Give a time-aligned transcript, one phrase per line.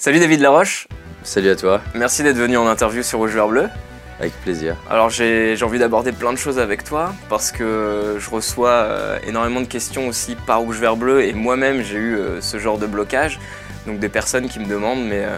[0.00, 0.86] Salut David Laroche,
[1.24, 3.68] Salut à toi, merci d'être venu en interview sur Rouge Vert Bleu.
[4.20, 4.76] avec plaisir.
[4.88, 9.60] Alors j'ai envie d'aborder plein de choses avec toi parce que je reçois euh, énormément
[9.60, 12.86] de questions aussi par Rouge Vert Bleu et moi-même j'ai eu euh, ce genre de
[12.86, 13.40] blocage.
[13.88, 15.36] Donc des personnes qui me demandent mais euh,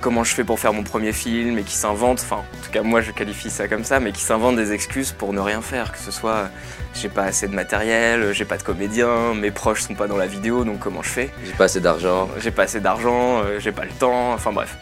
[0.00, 2.82] comment je fais pour faire mon premier film et qui s'inventent, enfin en tout cas
[2.82, 5.92] moi je qualifie ça comme ça, mais qui s'inventent des excuses pour ne rien faire,
[5.92, 6.50] que ce soit
[6.94, 10.26] j'ai pas assez de matériel, j'ai pas de comédien, mes proches sont pas dans la
[10.26, 11.30] vidéo donc comment je fais?
[11.44, 12.28] J'ai pas assez d'argent.
[12.38, 14.76] j'ai pas assez d'argent, euh, j'ai pas le temps, enfin bref.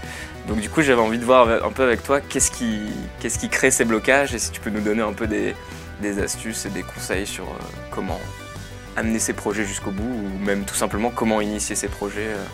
[0.49, 2.81] Donc du coup j'avais envie de voir un peu avec toi qu'est-ce qui,
[3.21, 5.55] qu'est-ce qui crée ces blocages et si tu peux nous donner un peu des,
[6.03, 7.57] des astuces et des conseils sur euh,
[7.91, 8.21] comment
[8.97, 12.29] amener ces projets jusqu'au bout ou même tout simplement comment initier ces projets.
[12.29, 12.45] euh,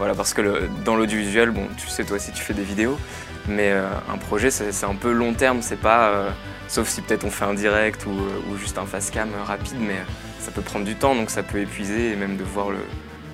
[0.00, 2.98] voilà parce que dans l'audiovisuel, bon tu sais toi aussi tu fais des vidéos,
[3.46, 6.08] mais euh, un projet c'est un peu long terme, c'est pas...
[6.08, 6.30] euh,
[6.68, 9.96] sauf si peut-être on fait un direct ou, euh, juste un face cam rapide, mais
[10.38, 12.68] ça peut prendre du temps donc ça peut épuiser et même de voir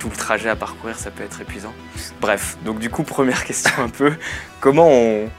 [0.00, 1.72] tout le trajet à parcourir, ça peut être épuisant.
[2.20, 4.14] Bref, donc du coup, première question un peu,
[4.58, 5.30] comment on,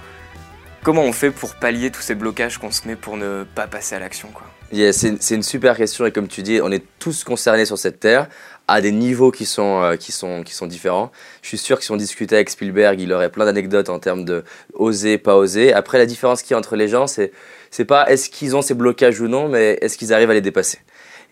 [0.82, 3.96] comment on fait pour pallier tous ces blocages qu'on se met pour ne pas passer
[3.96, 4.48] à l'action quoi?
[4.72, 8.00] Yeah, c'est une super question et comme tu dis, on est tous concernés sur cette
[8.00, 8.28] terre
[8.68, 11.12] à des niveaux qui sont, euh, qui sont, qui sont différents.
[11.42, 14.26] Je suis sûr que si on discutait avec Spielberg, il aurait plein d'anecdotes en termes
[14.26, 15.72] de oser, pas oser.
[15.74, 17.32] Après, la différence qu'il y a entre les gens, c'est
[17.72, 20.42] c'est pas est-ce qu'ils ont ces blocages ou non, mais est-ce qu'ils arrivent à les
[20.42, 20.80] dépasser.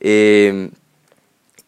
[0.01, 0.69] Et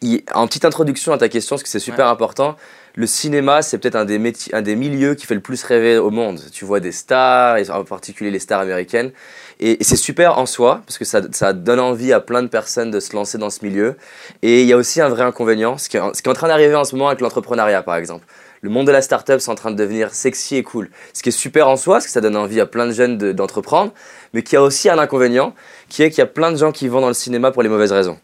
[0.02, 2.56] il- en petite introduction à ta question, parce que c'est super important,
[2.95, 5.98] le cinéma, c'est peut-être un, des métiers- un des milieux qui fait le plus rêver
[5.98, 6.40] au monde.
[6.52, 9.12] Tu vois des stars, en particulier les stars américaines.
[9.60, 13.00] Et, c'est super en soi, parce que ça, donne envie à plein de personnes de
[13.00, 13.96] se lancer dans ce milieu.
[14.42, 16.84] Et il y a aussi un vrai inconvénient, ce qui est, en train d'arriver en
[16.84, 18.26] ce moment avec l'entrepreneuriat, par exemple.
[18.62, 20.90] Le monde de la start-up, c'est en train de devenir sexy et cool.
[21.14, 23.18] Ce qui est super en soi, parce que ça donne envie à plein de jeunes
[23.18, 23.94] de- d'entreprendre,
[24.34, 25.54] mais qui a aussi un inconvénient,
[25.90, 27.70] qui est qu'il y a plein de gens qui vont dans le cinéma pour les
[27.70, 28.20] mauvaises raisons.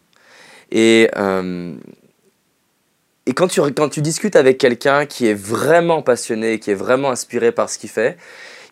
[0.70, 1.72] Et, euh,
[3.34, 7.52] quand, tu, quand tu discutes avec quelqu'un qui est vraiment passionné, qui est vraiment inspiré
[7.52, 8.16] par ce qu'il fait,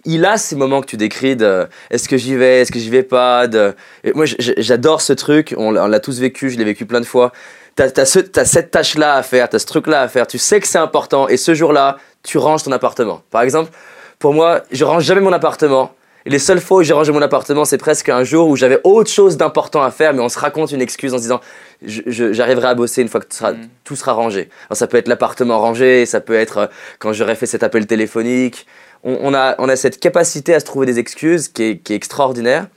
[0.04, 2.90] il a ces moments que tu décris de est-ce que j'y vais, est-ce que j'y
[2.90, 3.46] vais pas.
[3.46, 3.74] De...
[4.14, 7.06] Moi, j'adore ce truc, on, l'a- on l'a tous vécu, je l'ai vécu plein de
[7.06, 7.32] fois.
[7.74, 10.78] T'as as, cette tâche-là à faire, t'as ce truc-là à faire, tu sais que c'est
[10.78, 13.22] important, et ce jour-là, tu ranges ton appartement.
[13.30, 13.70] Par exemple,
[14.18, 15.94] pour moi, je range jamais mon appartement.
[16.24, 18.80] Et les seules fois où j'ai rangé mon appartement, c'est presque un jour où j'avais
[18.84, 21.40] autre chose d'important à faire, mais on se raconte une excuse en se disant
[21.84, 23.68] j'arriverai à bosser une fois que tout sera, Mm.
[23.84, 24.48] tout sera rangé.
[24.68, 26.66] Alors, ça peut être l'appartement rangé, ça peut être euh,
[27.00, 28.66] quand j'aurai fait cet appel téléphonique.
[29.02, 31.92] On, on a, on a cette capacité à se trouver des excuses qui est, qui
[31.92, 32.68] est extraordinaire.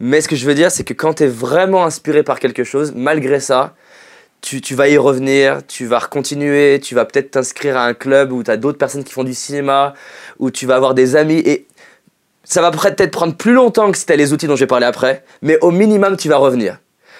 [0.00, 2.64] Mais ce que je veux dire, c'est que quand tu es vraiment inspiré par quelque
[2.64, 3.74] chose, malgré ça,
[4.40, 8.32] tu, tu vas y revenir, tu vas continuer, tu vas peut-être t'inscrire à un club
[8.32, 9.94] où tu as d'autres personnes qui font du cinéma,
[10.40, 11.38] où tu vas avoir des amis.
[11.46, 11.66] Et
[12.44, 14.66] ça va peut-être prendre plus longtemps que si tu as les outils dont je vais
[14.66, 16.78] parler après, mais au minimum, tu vas revenir.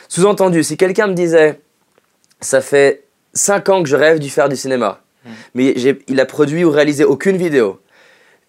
[0.08, 1.60] Sous-entendu, si quelqu'un me disait,
[2.40, 5.00] ça fait 5 ans que je rêve de faire du cinéma,
[5.54, 7.80] mais j'ai- il a produit ou réalisé aucune vidéo,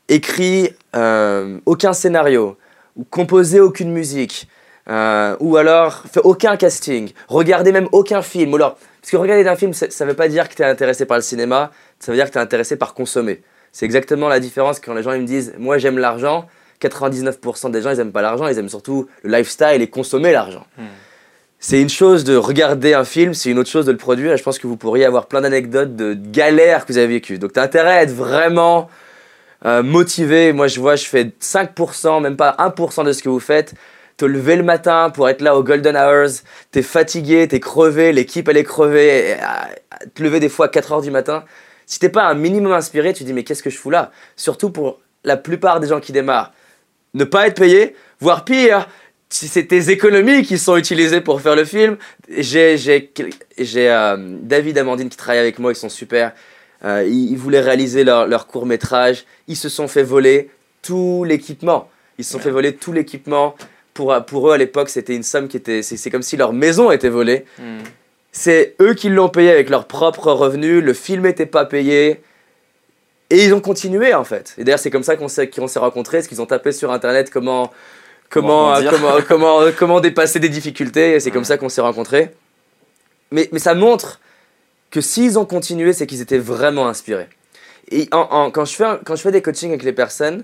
[0.09, 2.57] écrit euh, aucun scénario,
[2.95, 4.47] ou composé aucune musique,
[4.89, 8.53] euh, ou alors fait aucun casting, regardé même aucun film.
[8.53, 10.65] ou alors, parce que regarder un film, ça ne veut pas dire que tu es
[10.65, 13.41] intéressé par le cinéma, ça veut dire que tu es intéressé par consommer.
[13.71, 16.45] C'est exactement la différence quand les gens ils me disent Moi j'aime l'argent.
[16.87, 20.65] 99% des gens ils aiment pas l'argent, ils aiment surtout le lifestyle et consommer l'argent.
[21.59, 24.33] C'est une chose de regarder un film, c'est une autre chose de le produire.
[24.33, 27.39] Et je pense que vous pourriez avoir plein d'anecdotes de galères que vous avez vécues.
[27.39, 28.87] Donc, tu as intérêt à être vraiment
[29.65, 30.53] euh, motivé.
[30.53, 33.73] Moi, je vois, je fais 5%, même pas 1% de ce que vous faites.
[34.17, 36.43] Te lever le matin pour être là au Golden Hours.
[36.71, 39.31] T'es fatigué, t'es crevé, l'équipe elle est crevée.
[39.31, 39.69] Et, à
[40.13, 41.45] te lever des fois à 4 heures du matin.
[41.87, 44.11] Si t'es pas un minimum inspiré, tu te dis mais qu'est-ce que je fous là?
[44.35, 46.53] Surtout pour la plupart des gens qui démarrent.
[47.15, 48.87] Ne pas être payé, voire pire,
[49.29, 51.97] si c'est tes économies qui sont utilisées pour faire le film.
[52.29, 52.77] J'ai
[53.57, 56.33] euh, David Amandine qui travaillent avec moi, ils sont super.
[56.83, 59.25] Euh, ils, ils voulaient réaliser leur, leur court métrage.
[59.47, 60.49] Ils se sont fait voler
[60.81, 61.89] tout l'équipement.
[62.17, 63.55] Ils se sont fait voler tout l'équipement.
[63.93, 65.81] Pour, pour eux, à l'époque, c'était une somme qui était.
[65.81, 67.45] C'est c'est comme si leur maison était volée.
[68.33, 70.83] C'est eux qui l'ont payé avec leurs propres revenus.
[70.83, 72.19] Le film n'était pas payé.
[73.29, 74.53] Et ils ont continué en fait.
[74.57, 76.91] Et d'ailleurs, c'est comme ça qu'on s'est qu'on s'est rencontrés, parce qu'ils ont tapé sur
[76.91, 77.71] internet comment,
[78.29, 81.13] comment, comment, comment, comment dépasser des difficultés.
[81.15, 82.31] Et c'est comme ça qu'on s'est rencontrés.
[83.31, 84.19] Mais, mais ça montre
[84.91, 87.27] que s'ils ont continué, c'est qu'ils étaient vraiment inspirés.
[87.91, 90.43] Et en- en- quand, je fais quand je fais des coachings avec les personnes,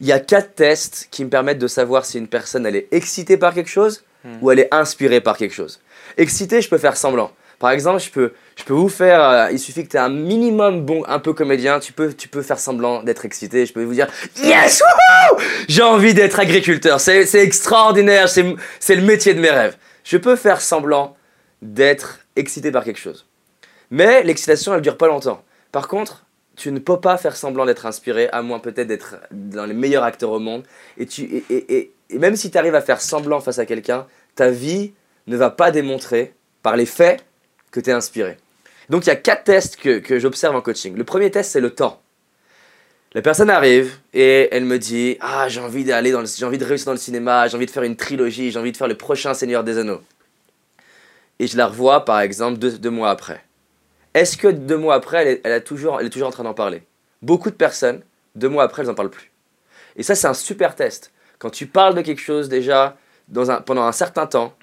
[0.00, 2.88] il y a quatre tests qui me permettent de savoir si une personne elle est
[2.92, 4.04] excitée par quelque chose
[4.42, 5.80] ou elle est inspirée par quelque chose.
[6.18, 7.30] Excitée, je peux faire semblant.
[7.58, 9.20] Par exemple, je peux, je peux vous faire.
[9.22, 11.80] euh, il suffit que tu aies un minimum bon, un peu comédien.
[11.80, 13.66] Tu peux, tu peux faire semblant d'être excité.
[13.66, 14.06] Je peux vous dire
[14.42, 14.82] Yes,
[15.68, 17.00] J'ai envie d'être agriculteur.
[17.00, 18.28] C'est extraordinaire.
[18.28, 19.76] C'est le métier de mes rêves.
[20.04, 21.16] Je peux faire semblant
[21.60, 23.26] d'être excité par quelque chose.
[23.90, 25.42] Mais l'excitation, elle dure pas longtemps.
[25.72, 26.24] Par contre,
[26.56, 30.04] tu ne peux pas faire semblant d'être inspiré, à moins peut-être d'être dans les meilleurs
[30.04, 30.64] acteurs au monde.
[30.96, 34.50] Et, tu, et, et même si tu arrives à faire semblant face à quelqu'un, ta
[34.50, 34.92] vie
[35.26, 37.24] ne va pas démontrer par les faits
[37.70, 38.36] que tu es inspiré.
[38.88, 40.96] Donc il y a quatre tests que, que j'observe en coaching.
[40.96, 42.00] Le premier test, c'est le temps.
[43.14, 46.64] La personne arrive et elle me dit Ah, j'ai envie d'aller dans j'ai envie de
[46.64, 48.96] réussir dans le cinéma, j'ai envie de faire une trilogie, j'ai envie de faire le
[48.96, 50.02] prochain Seigneur des Anneaux.
[51.38, 53.42] Et je la revois par exemple deux, mois après.
[54.12, 56.54] Est-ce que deux mois après, elle est, elle toujours, elle est toujours en train d'en
[56.54, 56.82] parler?
[57.22, 58.02] Beaucoup de personnes,
[58.34, 59.30] deux mois après, elles n'en parlent plus.
[59.96, 61.12] Et ça, c'est un super test.
[61.38, 62.96] Quand tu parles de quelque chose déjà
[63.28, 64.54] dans un, pendant un certain temps,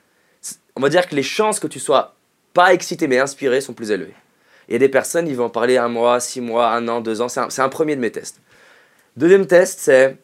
[0.76, 2.15] on va dire que les chances que tu sois
[2.56, 5.90] pas excité mais inspiré sont plus y a des personnes, ils vont en parler un
[5.90, 7.28] mois, six mois, un an, deux ans.
[7.30, 8.42] C'est un, premier de mes tests.
[9.16, 10.18] Deuxième test, c'est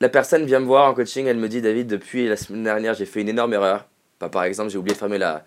[0.00, 2.94] la personne vient me voir en coaching, elle me dit David, depuis la semaine dernière,
[2.94, 3.86] j'ai fait une énorme erreur.
[4.18, 5.44] par exemple, j'ai oublié de fermer la.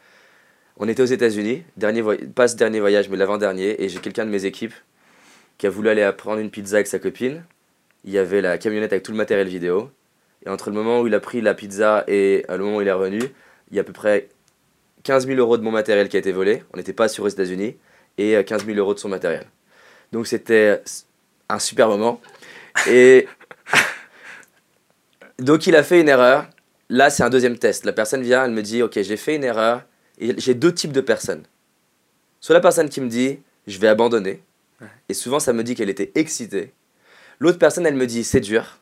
[0.78, 1.64] On était aux États-Unis,
[2.36, 4.74] pas ce dernier voyage, mais l'avant-dernier, et j'ai quelqu'un de mes équipes
[5.58, 7.44] qui a voulu aller prendre une pizza avec sa copine.
[8.04, 9.90] Il y avait la camionnette avec tout le matériel vidéo.
[10.46, 12.88] Et entre le moment où il a pris la pizza et le moment où il
[12.88, 13.22] est revenu,
[13.72, 14.28] il y a à peu près
[15.06, 16.64] 15 000 euros de mon matériel qui a été volé.
[16.74, 17.78] On n'était pas sur les États-Unis.
[18.18, 19.46] Et 15 euh, 000 euros de son matériel.
[20.12, 20.82] Donc c'était
[21.48, 22.20] un super moment.
[22.90, 23.28] Et
[25.40, 26.48] donc il a fait une erreur.
[26.90, 27.86] Là, c'est un deuxième test.
[27.86, 29.84] La personne vient, elle me dit, ok, j'ai fait une erreur.
[30.18, 31.44] Et j'ai deux types de personnes.
[32.42, 34.42] Soit la personne qui me dit, je vais abandonner.
[35.10, 36.74] Et souvent, ça me dit qu'elle était excitée.
[37.40, 38.80] L'autre personne, elle me dit, c'est dur.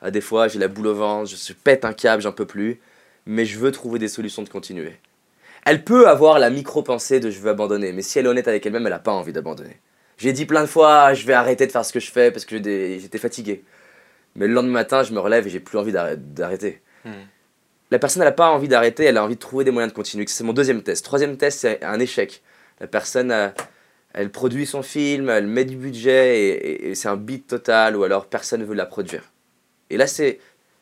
[0.00, 2.80] À des fois, j'ai la boule au ventre, je pète un câble, j'en peux plus.
[3.26, 4.96] Mais je veux trouver des solutions de continuer.
[5.64, 8.64] Elle peut avoir la micro-pensée de je veux abandonner, mais si elle est honnête avec
[8.64, 9.80] elle-même, elle n'a pas envie d'abandonner.
[10.16, 12.44] J'ai dit plein de fois, je vais arrêter de faire ce que je fais parce
[12.44, 13.64] que j'étais fatigué.
[14.36, 16.80] Mais le lendemain matin, je me relève et j'ai plus envie d'arrêter.
[17.04, 17.10] Hmm.
[17.90, 20.26] La personne, n'a pas envie d'arrêter, elle a envie de trouver des moyens de continuer.
[20.28, 21.04] C'est mon deuxième test.
[21.04, 22.42] Troisième test, c'est un échec.
[22.80, 23.52] La personne,
[24.12, 28.04] elle produit son film, elle met du budget et, et c'est un beat total ou
[28.04, 29.22] alors personne ne veut la produire.
[29.90, 30.38] Et là, c'est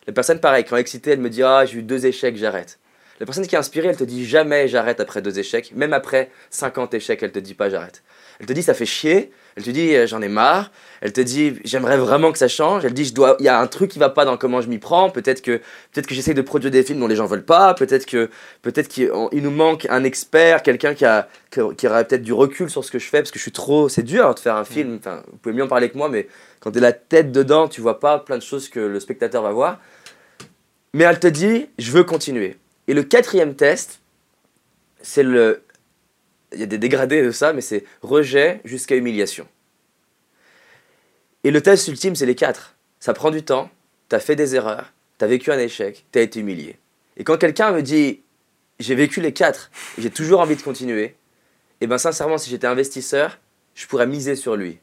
[0.08, 2.36] la personne, pareil, quand elle est excitée, elle me dit Ah, j'ai eu deux échecs,
[2.36, 2.78] j'arrête.
[3.20, 5.72] La personne qui est inspirée, elle te dit jamais j'arrête après deux échecs.
[5.74, 8.02] Même après 50 échecs, elle te dit pas j'arrête.
[8.38, 9.32] Elle te dit ça fait chier.
[9.56, 10.70] Elle te dit euh, j'en ai marre.
[11.00, 12.84] Elle te dit j'aimerais vraiment que ça change.
[12.84, 14.68] Elle dit je dois, il y a un truc qui va pas dans comment je
[14.68, 15.10] m'y prends.
[15.10, 15.56] Peut-être que
[15.92, 17.74] peut-être que j'essaie de produire des films dont les gens veulent pas.
[17.74, 18.30] Peut-être que
[18.62, 22.84] peut-être qu'il nous manque un expert, quelqu'un qui a qui, aurait peut-être du recul sur
[22.84, 23.88] ce que je fais parce que je suis trop.
[23.88, 24.92] C'est dur de faire un film.
[24.92, 24.98] Mm.
[24.98, 26.28] Enfin, vous pouvez mieux en parler que moi, mais
[26.60, 29.42] quand tu es la tête dedans, tu vois pas plein de choses que le spectateur
[29.42, 29.80] va voir.
[30.92, 32.56] Mais elle te dit je veux continuer.
[32.88, 34.00] Et le quatrième test,
[35.02, 35.62] c'est le.
[36.52, 39.46] Il y a des dégradés de ça, mais c'est rejet jusqu'à humiliation.
[41.44, 42.74] Et le test ultime, c'est les quatre.
[42.98, 43.70] Ça prend du temps,
[44.08, 46.78] tu as fait des erreurs, tu as vécu un échec, tu as été humilié.
[47.18, 48.22] Et quand quelqu'un me dit
[48.80, 51.16] j'ai vécu les quatre, j'ai toujours envie de continuer, et
[51.82, 53.38] eh bien sincèrement, si j'étais investisseur,
[53.74, 54.78] je pourrais miser sur lui.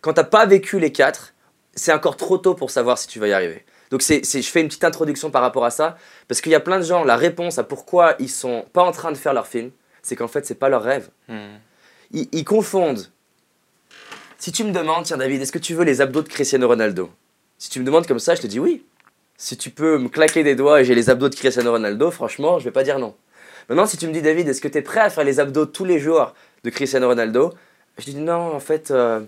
[0.00, 1.34] Quand tu n'as pas vécu les quatre,
[1.74, 3.64] c'est encore trop tôt pour savoir si tu vas y arriver.
[3.90, 5.96] Donc c'est, je fais une petite introduction par rapport à ça,
[6.28, 8.92] parce qu'il y a plein de gens, la réponse à pourquoi ils sont pas en
[8.92, 9.70] train de faire leur film,
[10.02, 11.08] c'est qu'en fait, c'est pas leur rêve.
[11.28, 11.56] Hmm.
[12.12, 13.10] Ils, confondent.
[14.38, 17.10] Si tu me demandes, tiens David, est-ce que tu veux les abdos de Cristiano Ronaldo?
[17.58, 18.84] Si tu me demandes comme ça, je te dis oui.
[19.36, 22.58] Si tu peux me claquer des doigts et j'ai les abdos de Cristiano Ronaldo, franchement,
[22.58, 23.16] je vais pas dire non.
[23.68, 25.66] Maintenant, si tu me dis David, est-ce que tu es prêt à faire les abdos
[25.66, 27.52] tous les jours de Cristiano Ronaldo?
[27.98, 29.20] Je dis non, en fait, euh,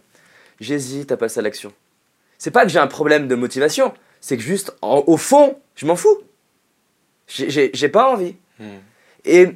[0.60, 1.72] j'hésite à passer à l'action.
[2.38, 3.94] C'est pas que j'ai un problème de motivation,
[4.26, 6.18] c'est que juste, au fond, je m'en fous.
[7.28, 8.34] J'ai pas envie.
[8.58, 8.78] Hmm.
[9.24, 9.50] Et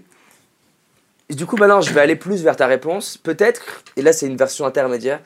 [1.29, 3.17] du coup, maintenant, je vais aller plus vers ta réponse.
[3.17, 5.19] Peut-être, et là, c'est une version intermédiaire,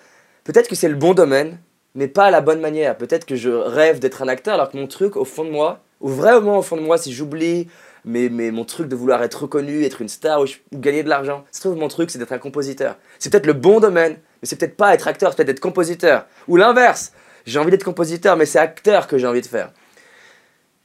[0.45, 1.59] peut-être que c'est le bon domaine,
[1.95, 2.97] mais pas à la bonne manière.
[2.97, 5.83] Peut-être que je rêve d'être un acteur, alors que mon truc, au fond de moi,
[6.01, 7.69] ou vraiment au fond de moi, si j'oublie
[8.07, 11.45] mais, mais, mon truc de vouloir être reconnu, être une star ou, gagner de l'argent,
[11.53, 12.97] se trouve mon truc c'est d'être un compositeur.
[13.19, 16.27] C'est peut-être le bon domaine, mais c'est peut-être pas être acteur, c'est peut-être être compositeur.
[16.49, 17.13] Ou l'inverse,
[17.47, 19.71] j'ai envie d'être compositeur, mais c'est acteur que j'ai envie de faire.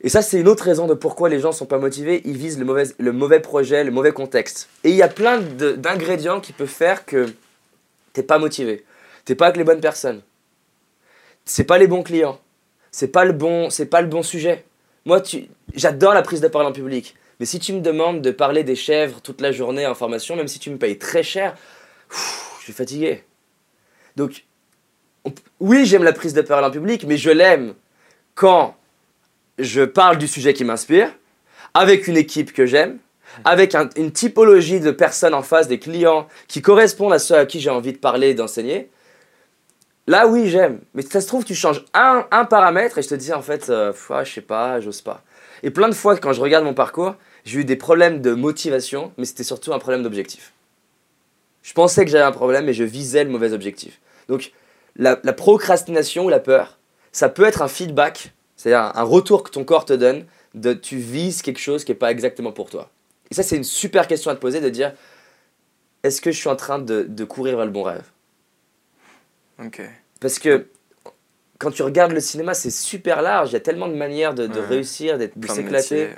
[0.02, 2.22] Et ça, c'est une autre raison de pourquoi les gens sont pas motivés.
[2.26, 4.70] Ils visent le mauvais, le mauvais projet, le mauvais contexte.
[4.84, 7.28] Et il y a plein d'ingrédients qui peuvent faire que
[8.14, 8.86] t'es pas motivé.
[9.26, 10.22] T'es pas avec les bonnes personnes.
[11.44, 12.40] C'est pas les bons clients.
[12.92, 14.64] C'est pas le bon, c'est pas le bon sujet.
[15.06, 15.22] Moi,
[15.76, 17.16] j'adore la prise de parole en public.
[17.40, 20.48] Mais si tu me demandes de parler des chèvres toute la journée en formation, même
[20.48, 21.56] si tu me payes très cher,
[22.10, 23.24] je suis fatigué.
[24.16, 24.46] Donc,
[25.60, 27.74] oui, j'aime la prise de parole en public, mais je l'aime
[28.36, 28.76] quand
[29.58, 31.14] je parle du sujet qui m'inspire,
[31.74, 32.98] avec une équipe que j'aime,
[33.46, 37.60] avec une typologie de personnes en face, des clients qui correspondent à ceux à qui
[37.60, 38.90] j'ai envie de parler et d'enseigner.
[40.08, 40.80] Là, oui, j'aime.
[40.96, 43.94] Mais ça se trouve, tu changes un, paramètre et je te dis en fait, euh,
[44.24, 45.24] je sais pas, j'ose pas.
[45.62, 49.12] Et plein de fois, quand je regarde mon parcours, j'ai eu des problèmes de motivation,
[49.18, 50.54] mais c'était surtout un problème d'objectif.
[51.62, 54.00] Je pensais que j'avais un problème et je visais le mauvais objectif.
[54.28, 54.52] Donc
[54.96, 56.78] la, la procrastination ou la peur,
[57.12, 60.98] ça peut être un feedback, c'est-à-dire un retour que ton corps te donne de tu
[60.98, 62.90] vises quelque chose qui n'est pas exactement pour toi.
[63.32, 64.94] Et ça, c'est une super question à te poser de dire
[66.04, 68.04] est-ce que je suis en train de, de courir vers le bon rêve?
[69.64, 69.82] Ok.
[70.20, 70.68] Parce que
[71.58, 73.50] quand tu regardes le cinéma, c'est super large.
[73.50, 74.66] Il y a tellement de manières de, de Ouais.
[74.66, 76.10] réussir, d'être- de Plein de s'éclater.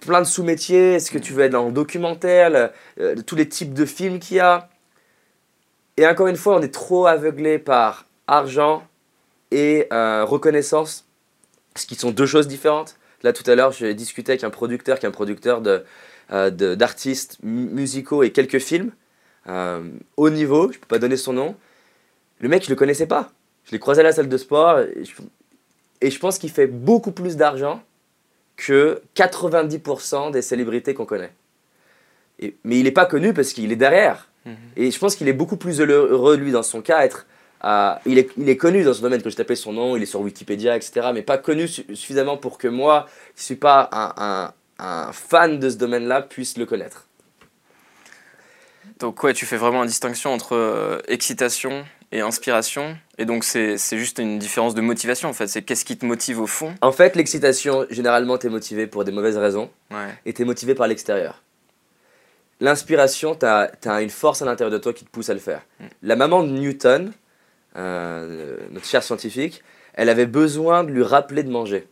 [0.00, 0.94] Plein de sous-métiers.
[0.94, 4.18] Est-ce que tu veux être dans le documentaire, le- euh, tous les types de films
[4.20, 4.68] qu'il y a?
[5.96, 8.86] Et encore une fois, on est trop aveuglé par argent
[9.50, 11.06] et euh, reconnaissance,
[11.74, 12.98] ce qui sont deux choses différentes.
[13.22, 15.62] Là, tout à l'heure, j'ai discuté avec un producteur qui est un producteur
[16.32, 18.92] euh, d'artistes mu- musicaux et quelques films,
[19.48, 21.56] euh, haut niveau, je peux pas donner son nom.
[22.40, 23.30] Le mec, je le connaissais pas.
[23.64, 27.36] Je l'ai croisé à la salle de sport et je, pense qu'il fait beaucoup plus
[27.36, 27.82] d'argent
[28.56, 31.32] que 90% des célébrités qu'on connaît.
[32.40, 34.28] Mais il n'est pas connu parce qu'il est derrière.
[34.46, 34.54] Mhm.
[34.76, 37.26] Et je pense qu'il est beaucoup plus heureux, lui, dans son cas, être.
[38.06, 40.06] il, est, il est connu dans ce domaine, que je tapais son nom, il est
[40.06, 41.08] sur Wikipédia, etc.
[41.12, 45.12] Mais pas connu su- suffisamment pour que moi, qui ne suis pas un, un- un
[45.12, 47.06] fan de ce domaine-là, puisse le connaître.
[49.00, 52.96] Donc ouais, tu fais vraiment la distinction entre euh, excitation et inspiration.
[53.18, 55.48] Et donc c'est c'est juste une différence de motivation en fait.
[55.48, 56.74] C'est qu'est-ce qui te motive au fond?
[56.80, 60.14] En fait, l'excitation, généralement, tu es motivé pour des mauvaises raisons Ouais.
[60.24, 61.42] et tu es motivé par l'extérieur.
[62.60, 63.70] L'inspiration, tu as,
[64.02, 65.62] une force à l'intérieur de toi qui te pousse à le faire.
[65.78, 65.84] Mm.
[66.02, 67.12] La maman de Newton,
[67.76, 69.62] euh, notre chère scientifique,
[69.94, 71.86] elle avait besoin de lui rappeler de manger.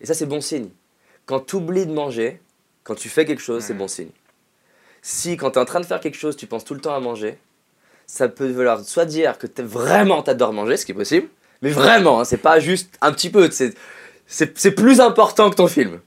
[0.00, 0.68] Et ça, c'est bon signe.
[1.26, 2.40] Quand tu oublies de manger,
[2.84, 3.78] quand tu fais quelque chose, c'est Ouais.
[3.78, 4.10] bon signe.
[5.02, 6.94] Si quand tu es en train de faire quelque chose, tu penses tout le temps
[6.94, 7.38] à manger,
[8.06, 11.28] ça peut vouloir soit dire que t'es vraiment t'adores manger, ce qui est possible,
[11.62, 16.00] mais vraiment, hein, c'est pas juste un petit peu, c'est plus important que ton film.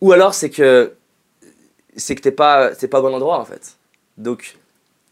[0.00, 0.94] Ou alors c'est que
[1.96, 3.76] c'est que t'es pas, c'est pas au bon endroit en fait.
[4.18, 4.56] Donc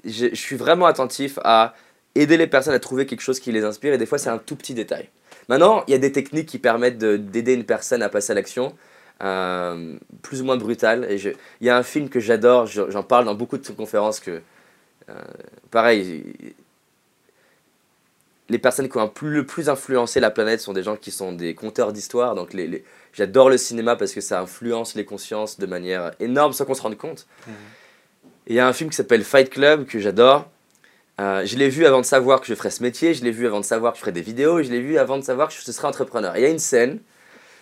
[0.05, 1.75] je suis vraiment attentif à
[2.15, 4.39] aider les personnes à trouver quelque chose qui les inspire et des fois c'est un
[4.39, 5.09] tout petit détail.
[5.49, 8.35] Maintenant, il y a des techniques qui permettent de- d'aider une personne à passer à
[8.35, 8.75] l'action,
[9.23, 11.07] euh, plus ou moins brutales.
[11.11, 13.67] Et je- il y a un film que j'adore, je- j'en parle dans beaucoup de
[13.73, 14.41] conférences que,
[15.09, 15.15] euh,
[15.71, 16.55] pareil,
[18.49, 21.33] les personnes qui ont plus- le plus influencé la planète sont des gens qui sont
[21.33, 22.35] des conteurs d'histoire.
[22.35, 26.53] Donc les, les- j'adore le cinéma parce que ça influence les consciences de manière énorme
[26.53, 27.27] sans qu'on se rende compte.
[28.47, 30.49] Et Il y a un film qui s'appelle Fight Club que j'adore.
[31.21, 33.47] Euh, je l'ai vu avant de savoir que je ferais ce métier, je l'ai vu
[33.47, 35.55] avant de savoir que je ferais des vidéos, je l'ai vu avant de savoir que
[35.55, 36.35] je serais entrepreneur.
[36.37, 36.99] Et il y a une scène,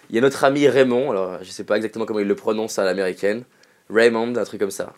[0.09, 2.79] il y a notre ami Raymond, alors je sais pas exactement comment il le prononce
[2.79, 3.43] à l'américaine,
[3.91, 4.95] Raymond, un truc comme ça.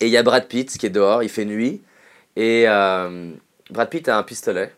[0.00, 1.82] Et il y a Brad Pitt qui est dehors, il fait nuit,
[2.36, 3.30] et euh,
[3.70, 4.72] Brad Pitt a un pistolet.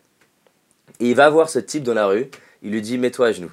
[0.99, 2.29] Et il va voir ce type dans la rue,
[2.61, 3.51] il lui dit Mets-toi à genoux.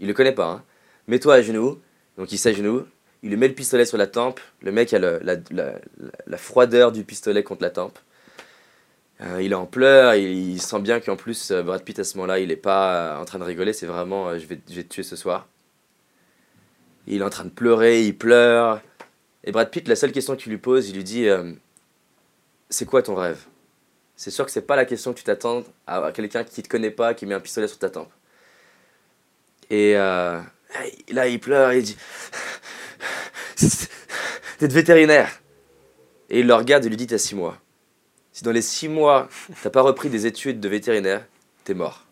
[0.00, 0.62] Il le connaît pas, hein.
[1.08, 1.80] Mets-toi à genoux.
[2.16, 2.84] Donc il s'agenouille,
[3.22, 7.42] il lui met le pistolet sur la tempe, le mec a la, froideur du pistolet
[7.42, 7.98] contre la tempe.
[9.20, 12.16] Euh, il est en pleurs, il, sent bien qu'en plus euh, Brad Pitt à ce
[12.16, 14.74] moment-là, il est pas euh, en train de rigoler, c'est vraiment euh, je, vais, je
[14.74, 15.46] vais te tuer ce soir.
[17.06, 18.80] Il est en train de pleurer, il pleure.
[19.44, 21.28] Et Brad Pitt, la seule question qu'il lui pose, il lui dit
[22.70, 23.44] C'est quoi ton rêve?
[24.16, 26.90] C'est sûr que c'est pas la question que tu t'attends à, quelqu'un qui te connaît
[26.90, 28.10] pas, qui met un pistolet sur ta tempe.
[29.70, 30.40] Et euh,
[31.10, 31.96] là, il pleure, il dit
[34.60, 35.40] D'être vétérinaire.
[36.30, 37.58] Et il le regarde et lui dit T'as six mois.
[38.32, 39.28] Si dans les six mois,
[39.62, 41.24] t'as pas repris des études de vétérinaire,
[41.64, 42.04] t'es mort.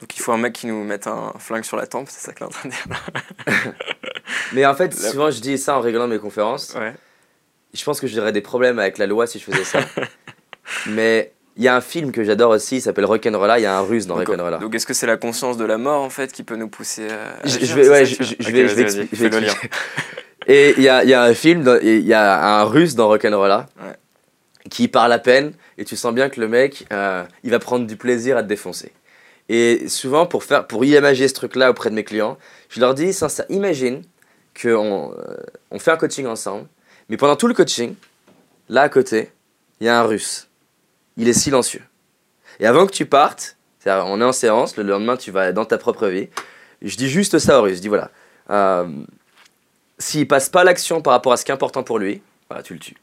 [0.00, 2.32] Donc il faut un mec qui nous mette un flingue sur la tempe, c'est ça
[2.32, 3.74] que t'es en train de dire.
[4.52, 6.74] Mais en fait, souvent je dis ça en rigolant mes conférences.
[6.74, 6.92] Ouais.
[7.74, 9.80] Je pense que j'aurais des problèmes avec la loi si je faisais ça.
[10.86, 13.58] Mais il y a un film que j'adore aussi, il s'appelle Rock'n'Rolla.
[13.58, 14.58] Il y a un russe dans Rock'n'Rolla.
[14.58, 17.08] donc est-ce que c'est la conscience de la mort en fait qui peut nous pousser
[17.08, 17.46] à.
[17.46, 19.68] Je, vais, ouais, je, vais, je vais je le expliquer.
[20.46, 23.68] Et il y a, y a un film, il y a un russe dans Rock'n'Rolla
[23.80, 23.94] Ouais.
[24.70, 27.86] qui parle à peine, et tu sens bien que le mec, euh, il va prendre
[27.86, 28.92] du plaisir à te défoncer.
[29.48, 32.38] Et souvent, pour, faire, pour imager ce truc-là auprès de mes clients,
[32.70, 34.02] je leur dis, sincère, imagine
[34.60, 35.36] qu'on euh,
[35.70, 36.66] on fait un coaching ensemble,
[37.12, 37.94] mais pendant tout le coaching,
[38.70, 39.32] là à côté,
[39.80, 40.48] il y a un russe.
[41.18, 41.82] Il est silencieux.
[42.58, 45.76] Et avant que tu partes, on est en séance, le lendemain tu vas dans ta
[45.76, 46.30] propre vie,
[46.80, 48.10] je dis juste ça au russe, je dis voilà,
[48.48, 48.88] euh,
[49.98, 52.72] s'il passe pas l'action par rapport à ce qui est important pour lui, voilà, tu
[52.72, 52.96] le tues.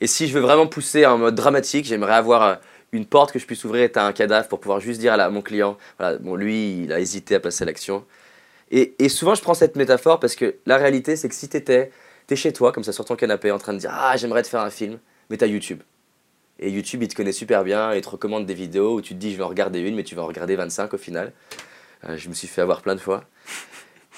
[0.00, 2.54] Et si je veux vraiment pousser en mode dramatique, j'aimerais avoir euh,
[2.92, 5.28] une porte que je puisse ouvrir et t'as un cadavre pour pouvoir juste dire à,
[5.28, 8.06] mon client, voilà, bon lui il a hésité à passer l'action.
[8.70, 11.92] Et, et souvent je prends cette métaphore parce que la réalité c'est que si t'étais
[12.30, 14.48] es chez toi comme ça sur ton canapé en train de dire ah j'aimerais te
[14.48, 14.98] faire un film,
[15.30, 15.82] mais t'as YouTube.
[16.60, 19.18] Et YouTube il te connaît super bien, il te recommande des vidéos où tu te
[19.18, 21.32] dis je vais en regarder une mais tu vas en regarder 25 au final.
[22.08, 23.24] Euh, je me suis fait avoir plein de fois.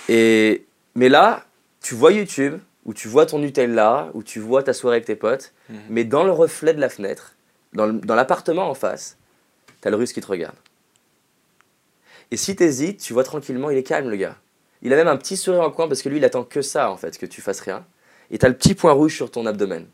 [0.08, 1.44] Et, mais là,
[1.82, 5.16] tu vois YouTube, où tu vois ton Nutella, où tu vois ta soirée avec tes
[5.16, 5.78] potes, Mhm.
[5.88, 7.32] mais dans le reflet de la fenêtre,
[7.72, 9.16] dans l'appartement en face,
[9.80, 10.54] t'as le russe qui te regarde.
[12.30, 14.36] Et si t'hésites, tu vois tranquillement, il est calme le gars.
[14.82, 16.90] Il a même un petit sourire en coin parce que lui, il attend que ça
[16.90, 17.84] en fait, que tu fasses rien.
[18.30, 19.86] Et t'as le petit point rouge sur ton abdomen.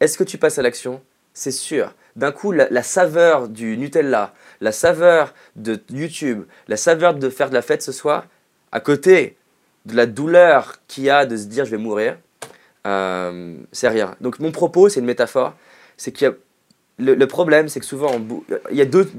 [0.00, 1.02] Est-ce que tu passes à l'action?
[1.34, 1.94] C'est sûr.
[2.16, 7.54] D'un coup, la, saveur du Nutella, la saveur de YouTube, la saveur de faire de
[7.54, 8.26] la fête ce soir,
[8.72, 9.36] à côté
[9.84, 12.16] de la douleur qu'il y a de se dire je vais mourir,
[12.86, 14.16] euh, c'est rien.
[14.20, 15.54] Donc mon propos, c'est une métaphore,
[15.96, 16.34] c'est qu'il y a
[16.98, 19.10] le, problème, c'est que souvent, on il y a deux,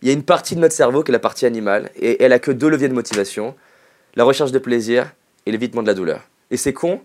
[0.00, 2.32] il y a une partie de notre cerveau qui est la partie animale, et elle
[2.32, 3.56] a que deux leviers de motivation
[4.14, 5.12] la recherche de plaisir
[5.44, 6.22] et l'évitement de la douleur.
[6.50, 7.00] Et c'est con,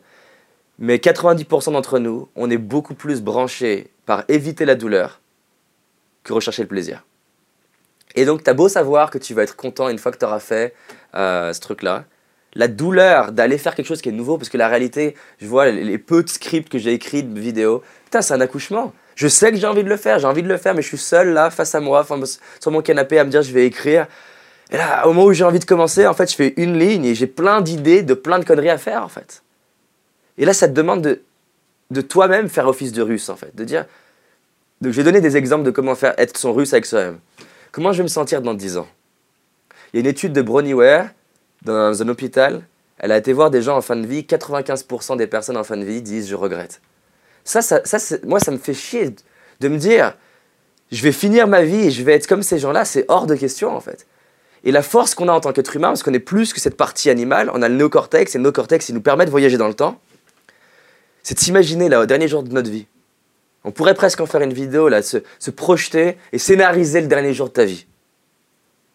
[0.80, 5.22] mais 90% d'entre nous, on est beaucoup plus branchés par éviter la douleur
[6.24, 7.06] que rechercher le plaisir.
[8.16, 10.26] Et donc, tu as beau savoir que tu vas être content une fois que tu
[10.26, 10.74] auras fait
[11.16, 12.06] euh, ce truc-là,
[12.54, 15.70] la douleur d'aller faire quelque chose qui est nouveau, parce que la réalité, je vois
[15.70, 18.94] les, peu de scripts que j'ai écrits, de vidéos, putain, c'est un accouchement.
[19.16, 20.88] Je sais que j'ai envie de le faire, j'ai envie de le faire, mais je
[20.88, 22.06] suis seul là, face à moi,
[22.60, 24.08] sur mon canapé, à me dire je vais écrire.
[24.72, 27.06] Et là, au moment où j'ai envie de commencer, en fait, je fais une ligne
[27.06, 29.44] et j'ai plein d'idées, de plein de conneries à faire, en fait.
[30.38, 31.22] Et là, ça te demande de,
[31.92, 33.56] de toi-même faire office de russe, en fait.
[33.56, 33.86] De dire.
[34.82, 37.20] Donc, je vais donner des exemples de comment faire être son russe avec soi-même.
[37.72, 38.88] Comment je vais me sentir dans 10 ans?
[39.94, 41.08] Il y a une étude de Bronnie Ware
[41.64, 42.64] dans un hôpital.
[42.98, 44.22] Elle a été voir des gens en fin de vie.
[44.22, 46.82] 95% des personnes en fin de vie disent je regrette.
[47.44, 49.16] Ça, ça, ça moi, ça me fait chier
[49.60, 50.16] de me dire
[50.92, 52.86] je vais finir ma vie et je vais être comme ces gens-là.
[52.86, 54.06] C'est hors de question, en fait.
[54.64, 56.78] Et la force qu'on a en tant qu'être humain, parce qu'on est plus que cette
[56.78, 59.68] partie animale, on a le néocortex, et le néocortex, il nous permet de voyager dans
[59.68, 60.00] le temps,
[61.24, 62.88] c'est de s'imaginer là, au dernier jour de notre vie.
[63.64, 65.20] On pourrait presque en faire une vidéo, là, se,
[65.52, 67.86] projeter et scénariser le dernier jour de ta vie.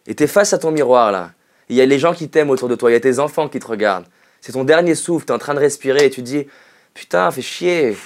[0.07, 1.31] Et t'es face à ton miroir, là.
[1.69, 3.49] Il y a les gens qui t'aiment autour de toi, il y a tes enfants
[3.49, 4.05] qui te regardent.
[4.41, 6.47] C'est ton dernier souffle, t'es en train de respirer et tu te dis
[6.93, 7.97] Putain, fais chier.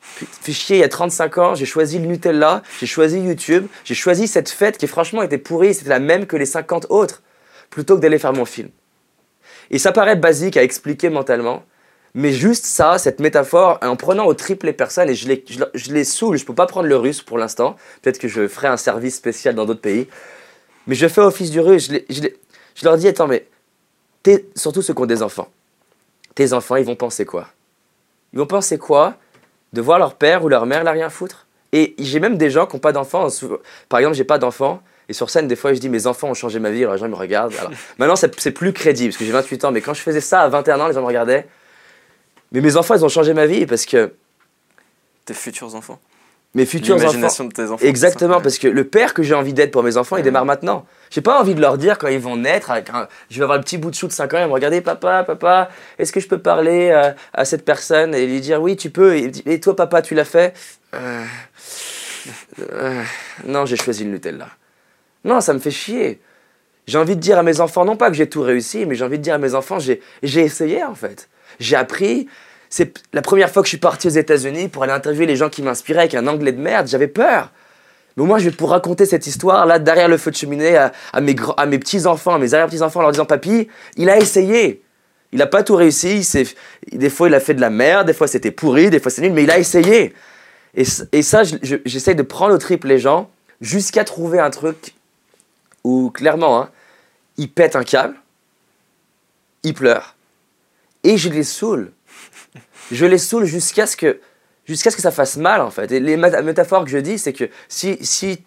[0.00, 3.94] Fais chier, il y a 35 ans, j'ai choisi le Nutella, j'ai choisi YouTube, j'ai
[3.94, 7.22] choisi cette fête qui franchement était pourrie, c'était la même que les 50 autres,
[7.68, 8.70] plutôt que d'aller faire mon film.
[9.70, 11.64] Et ça paraît basique à expliquer mentalement,
[12.16, 16.38] mais juste ça, cette métaphore, en prenant au triple les personnes, et je les, saoule,
[16.38, 19.54] je peux pas prendre le russe pour l'instant, peut-être que je ferai un service spécial
[19.54, 20.08] dans d'autres pays,
[20.86, 22.28] mais je fais office du russe, je, je
[22.74, 23.46] je leur dis, attends, mais
[24.22, 25.48] t'es- surtout ceux qui ont des enfants,
[26.34, 27.48] tes enfants, ils vont penser quoi?
[28.32, 29.14] Ils vont penser quoi
[29.74, 31.46] de voir leur père ou leur mère là rien foutre?
[31.72, 33.28] Et j'ai même des gens qui n'ont pas d'enfants,
[33.90, 36.34] par exemple, j'ai pas d'enfants, et sur scène, des fois, je dis, mes enfants ont
[36.34, 37.54] changé ma vie, les gens me regardent.
[37.58, 40.40] Alors, maintenant, c'est plus crédible, parce que j'ai 28 ans, mais quand je faisais ça
[40.40, 41.46] à 21 ans, les gens me regardaient.
[42.52, 44.12] Mais mes enfants, ils ont changé ma vie, parce que
[45.24, 45.98] Tes futurs enfants.
[46.54, 47.04] mes futurs enfants...
[47.06, 47.84] L'imagination de tes enfants.
[47.84, 50.86] Exactement, parce que le père que j'ai envie d'être pour mes enfants, il démarre maintenant.
[51.10, 53.58] J'ai pas envie de leur dire quand ils vont naître, avec un- je vais avoir
[53.58, 56.12] le petit bout de chou de 5 ans, ils vont me regarder, papa, papa, est-ce
[56.12, 59.16] que je peux parler euh, à cette personne et lui dire oui, tu peux.
[59.16, 60.54] Et, toi, papa, tu l'as fait?
[60.94, 61.24] Euh,
[62.72, 63.02] euh,
[63.44, 64.48] Non, j'ai choisi le Nutella.
[65.24, 66.20] Non, ça me fait chier.
[66.86, 69.04] J'ai envie de dire à mes enfants, non pas que j'ai tout réussi, mais j'ai
[69.04, 71.28] envie de dire à mes enfants, j'ai essayé en fait.
[71.60, 72.28] J'ai appris.
[72.68, 75.48] C'est la première fois que je suis parti aux États-Unis pour aller interviewer les gens
[75.48, 77.52] qui m'inspiraient avec un anglais de merde, j'avais peur.
[78.16, 80.76] Mais au moins, je vais pouvoir raconter cette histoire là derrière le feu de cheminée
[80.76, 84.82] à, mes, à mes petits-enfants, à mes arrière-petits-enfants, en leur disant Papy, il a essayé.
[85.32, 86.20] Il n'a pas tout réussi.
[86.92, 89.10] il des fois, il a fait de la merde, des fois, c'était pourri, des fois,
[89.10, 90.14] c'est nul, mais il a essayé.
[90.74, 90.84] Et,
[91.22, 94.94] ça, je- je- j'essaye de prendre au triple les gens jusqu'à trouver un truc
[95.84, 96.70] où, clairement, hein,
[97.38, 98.14] ils pètent un câble,
[99.62, 100.15] ils pleurent,
[101.06, 101.92] et je les saoule.
[102.92, 104.20] Je les saoule jusqu'à ce que
[104.64, 105.90] jusqu'à ce que ça fasse mal en fait.
[105.92, 108.44] Et les métaphores que je dis, c'est que si, si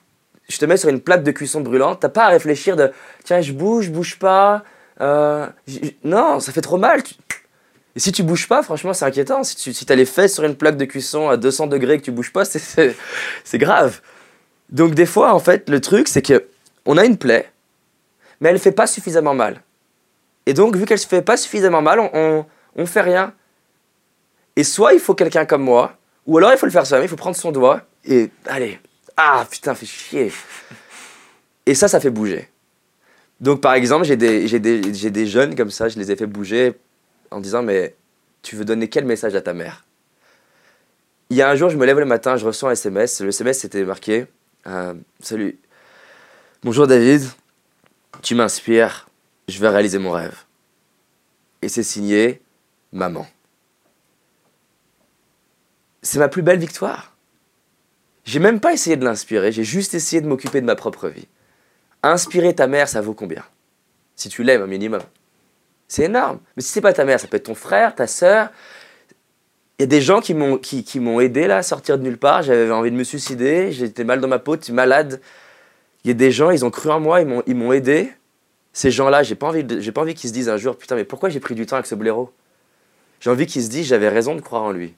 [0.49, 2.91] je te mets sur une plaque de cuisson brûlante, t'as pas à réfléchir de
[3.23, 4.63] tiens, je bouge, je bouge pas.
[5.01, 5.47] euh,
[6.03, 7.01] non, ça fait trop mal.
[7.95, 9.43] Et si tu bouges pas, franchement, c'est inquiétant.
[9.43, 11.97] Si tu si as les fesses sur une plaque de cuisson à 200 degrés et
[11.99, 14.01] que tu bouges pas, c'est grave.
[14.69, 16.45] Donc, des fois, en fait, le truc, c'est que
[16.85, 17.51] on a une plaie,
[18.39, 19.61] mais elle fait pas suffisamment mal.
[20.49, 22.43] Et donc, vu qu'elle se fait pas suffisamment mal, on,
[22.75, 23.35] on, fait rien.
[24.55, 27.07] Et soit il faut quelqu'un comme moi, ou alors il faut le faire soi-même, il
[27.07, 28.79] faut prendre son doigt et allez,
[29.15, 30.31] ah putain, fait chier.
[31.67, 32.49] Et ça, ça fait bouger.
[33.39, 36.73] Donc par exemple, j'ai des, des, des jeunes comme ça, je les ai fait bouger
[37.29, 37.95] en disant mais
[38.41, 39.85] tu veux donner quel message à ta mère?
[41.29, 43.29] Il y a un jour, je me lève le matin, je reçois un SMS, le
[43.29, 44.25] SMS c'était marqué
[44.65, 45.59] euh, Salut,
[46.63, 47.21] bonjour David,
[48.23, 49.08] tu m'inspires,
[49.49, 50.45] je vais réaliser mon rêve.
[51.61, 52.41] Et c'est signé
[52.91, 53.27] Maman
[56.01, 57.15] c'est ma plus belle victoire.
[58.25, 61.27] J'ai même pas essayé de l'inspirer, j'ai juste essayé de m'occuper de ma propre vie.
[62.03, 63.43] Inspirer ta mère, ça vaut combien?
[64.15, 65.01] Si tu l'aimes, un minimum.
[65.87, 66.39] C'est énorme.
[66.55, 68.49] Mais si c'est pas ta mère, ça peut être ton frère, ta sœur.
[69.79, 72.17] il y a des gens qui m'ont qui, qui aidé là à sortir de nulle
[72.17, 72.43] part.
[72.43, 75.19] J'avais envie de me suicider, j'étais mal dans ma peau, malade.
[76.03, 78.13] Il y a des gens, ils ont cru en moi, ils m'ont aidé.
[78.73, 81.29] Ces gens-là, j'ai pas envie, pas envie qu'ils se disent un jour, putain, mais pourquoi
[81.29, 82.31] j'ai pris du temps avec ce blaireau
[83.19, 84.93] J'ai envie qu'ils se disent, j'avais raison de croire en lui.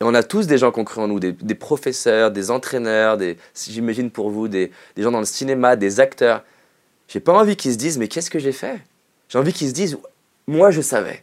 [0.00, 3.16] Et on a tous des gens qui ont cru en nous, des, professeurs, des entraîneurs,
[3.16, 6.44] des, j'imagine pour vous, des, des gens dans le cinéma, des acteurs.
[7.08, 8.78] J'ai pas envie qu'ils se disent, mais qu'est-ce que j'ai fait?
[9.28, 9.96] J'ai envie qu'ils se disent,
[10.46, 11.22] moi je savais.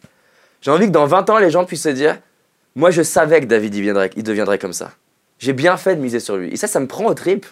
[0.61, 2.19] J'ai envie que dans 20 ans, les gens puissent se dire,
[2.75, 4.91] moi je savais que David il, viendrait, il deviendrait comme ça.
[5.37, 6.49] J'ai bien fait de miser sur lui.
[6.51, 7.45] Et ça, ça me prend au trip.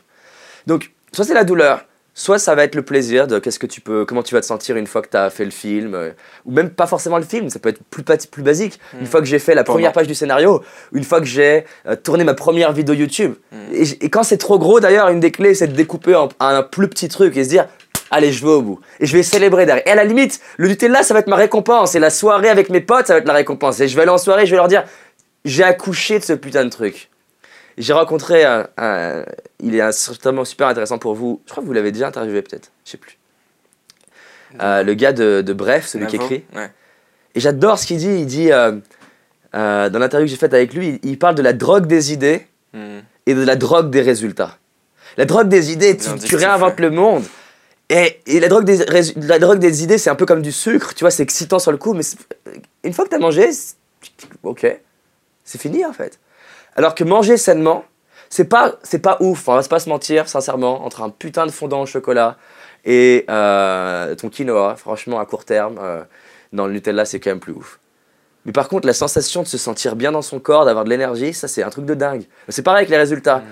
[0.65, 3.81] Donc, soit c'est la douleur, soit ça va être le plaisir de qu'est-ce que tu
[3.81, 6.11] peux, comment tu vas te sentir une fois que tu as fait le film, euh,
[6.45, 8.79] ou même pas forcément le film, ça peut être plus, plus basique.
[8.99, 10.61] Une fois que j'ai fait la première page du scénario,
[10.93, 13.35] une fois que j'ai euh, tourné ma première vidéo YouTube.
[13.51, 13.57] Mm.
[14.01, 16.63] Et, quand c'est trop gros, d'ailleurs, une des clés, c'est de découper en, en un
[16.63, 17.67] plus petit truc et se dire,
[18.11, 18.79] allez, je vais au bout.
[18.99, 19.87] Et je vais célébrer derrière.
[19.87, 21.95] Et à la limite, le Nutella, ça va être ma récompense.
[21.95, 23.79] Et la soirée avec mes potes, ça va être la récompense.
[23.79, 24.83] Et je vais aller en soirée, je vais leur dire,
[25.45, 27.09] j'ai accouché de ce putain de truc.
[27.81, 29.23] J'ai rencontré un, un-
[29.59, 31.41] il est certainement super intéressant pour vous.
[31.45, 33.17] Je crois que vous l'avez déjà interviewé peut-être, je sais plus.
[34.61, 36.43] Euh, le gars de, de Bref, celui qui écrit.
[36.55, 36.69] Ouais.
[37.35, 38.07] Et j'adore ce qu'il dit.
[38.19, 38.73] Il dit, euh,
[39.55, 42.13] euh, dans l'interview que j'ai faite avec lui, il, il parle de la drogue des
[42.13, 42.99] idées Hmm.
[43.25, 44.57] et de la drogue des résultats.
[45.17, 47.23] La drogue des idées, tu, réinventes le monde.
[47.89, 48.77] Et, et la, drogue des,
[49.17, 51.73] la drogue des idées, c'est un peu comme du sucre, tu vois, c'est excitant sur
[51.73, 52.03] le coup, mais
[52.85, 53.49] une fois que tu as mangé,
[54.43, 54.65] ok,
[55.43, 56.17] c'est fini en fait.
[56.81, 57.85] Alors que manger sainement,
[58.27, 61.51] c'est pas, c'est pas ouf, on va pas se mentir, sincèrement, entre un putain de
[61.51, 62.37] fondant au chocolat
[62.85, 66.01] et euh, ton quinoa, franchement, à court terme, euh,
[66.53, 67.79] dans le Nutella, c'est quand même plus ouf.
[68.45, 71.35] Mais par contre, la sensation de se sentir bien dans son corps, d'avoir de l'énergie,
[71.35, 72.23] ça c'est un truc de dingue.
[72.49, 73.43] C'est pareil avec les résultats.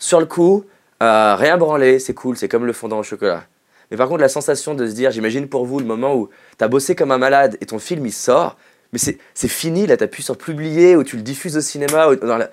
[0.00, 0.64] Sur le coup,
[1.00, 3.44] euh, rien branler, c'est cool, c'est comme le fondant au chocolat.
[3.92, 6.66] Mais par contre, la sensation de se dire, j'imagine pour vous le moment où t'as
[6.66, 8.56] bossé comme un malade et ton film il sort,
[8.94, 12.08] mais c'est fini, là t'appuies sur publier ou tu le diffuses au cinéma.
[12.08, 12.48] Ou dans la...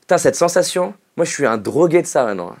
[0.00, 2.56] Putain, cette sensation, moi je suis un drogué de ça maintenant.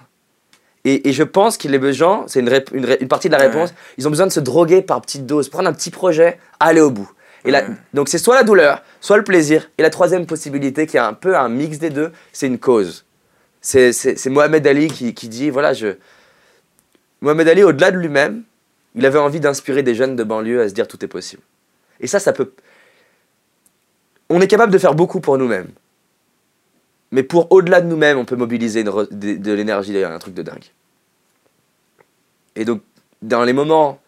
[0.84, 3.46] Et, et je pense que les gens, c'est une, partie de la Ouais.
[3.46, 6.82] réponse, ils ont besoin de se droguer par petites doses, prendre un petit projet, aller
[6.82, 7.10] au bout.
[7.46, 7.64] Et Ouais.
[7.94, 9.70] donc c'est soit la douleur, soit le plaisir.
[9.78, 13.06] Et la troisième possibilité, qui est un peu un mix des deux, c'est une cause.
[13.62, 15.96] C'est Mohamed Ali qui, qui dit, voilà, je...
[17.22, 18.42] Mohamed Ali, au-delà de lui-même,
[18.94, 21.42] il avait envie d'inspirer des jeunes de banlieue à se dire tout est possible.
[22.00, 22.52] Et ça, ça peut...
[24.36, 25.68] On est capable de faire beaucoup pour nous-mêmes.
[27.12, 30.64] Mais pour au-delà de nous-mêmes, on peut mobiliser de, l'énergie, un truc de dingue.
[32.56, 32.82] Et donc,
[33.22, 34.00] dans les moments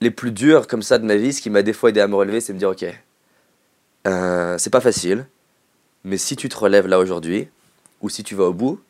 [0.00, 2.08] les plus durs comme ça de ma vie, ce qui m'a des fois aidé à
[2.08, 2.84] me relever, c'est me dire, ok,
[4.08, 5.28] euh, c'est pas facile,
[6.02, 7.48] mais si tu te relèves là aujourd'hui,
[8.00, 8.80] ou si tu vas au bout,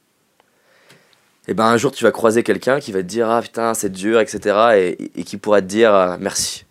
[1.46, 3.90] et ben un jour tu vas croiser quelqu'un qui va te dire, ah putain, c'est
[3.92, 4.96] dur, etc.
[4.98, 6.65] Et, et qui pourra te dire, euh, merci.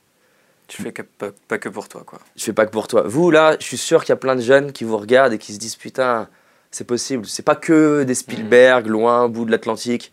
[0.68, 2.20] Tu fais pas, que pour toi, quoi.
[2.36, 3.04] Je fais pas que pour toi.
[3.06, 5.38] Vous, là, je suis sûr qu'il y a plein de jeunes qui vous regardent et
[5.38, 6.28] qui se disent Putain,
[6.72, 7.26] c'est possible.
[7.28, 10.12] C'est pas que des Spielberg, loin, au bout de l'Atlantique,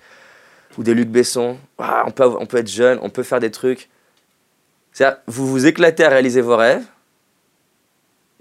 [0.77, 1.57] ou des Luc Besson.
[1.79, 3.89] Ah, on, peut, on peut être jeune, on peut faire des trucs.
[4.93, 6.85] C'est-à-dire, vous vous éclatez à réaliser vos rêves.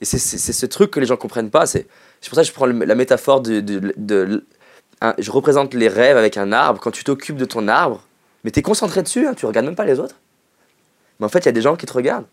[0.02, 1.66] Et c'est c'est- c'est ce truc que les gens comprennent pas.
[1.66, 1.88] C'est
[2.20, 4.44] c'est pour ça que je prends la métaphore de.
[5.18, 6.82] je représente les rêves avec un arbre.
[6.82, 8.04] Quand tu t'occupes de ton arbre,
[8.44, 10.16] mais tu es concentré dessus, hein, tu regardes même pas les autres.
[11.22, 12.26] Mais en fait, il y a des gens qui te regardent.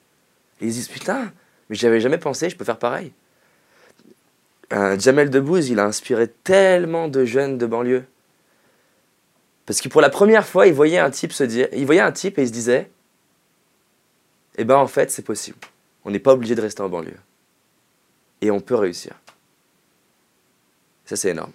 [0.63, 1.31] Ils se disent Putain,
[1.69, 3.13] mais j'y avais jamais pensé, je peux faire pareil.
[4.73, 8.05] Euh, Jamel Debbouze, il a inspiré tellement de jeunes de banlieue.
[9.67, 12.13] Parce que pour la première fois, il voyait un type se dire, il voyait un
[12.13, 12.91] type et il se disait,
[14.57, 15.59] eh ben en fait, c'est possible.
[16.07, 17.21] On n'est pas obligé de rester en banlieue.
[18.41, 19.13] Et on peut réussir.
[21.05, 21.53] Ça, c'est énorme.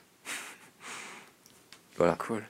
[1.98, 2.15] Voilà.
[2.15, 2.43] Cool.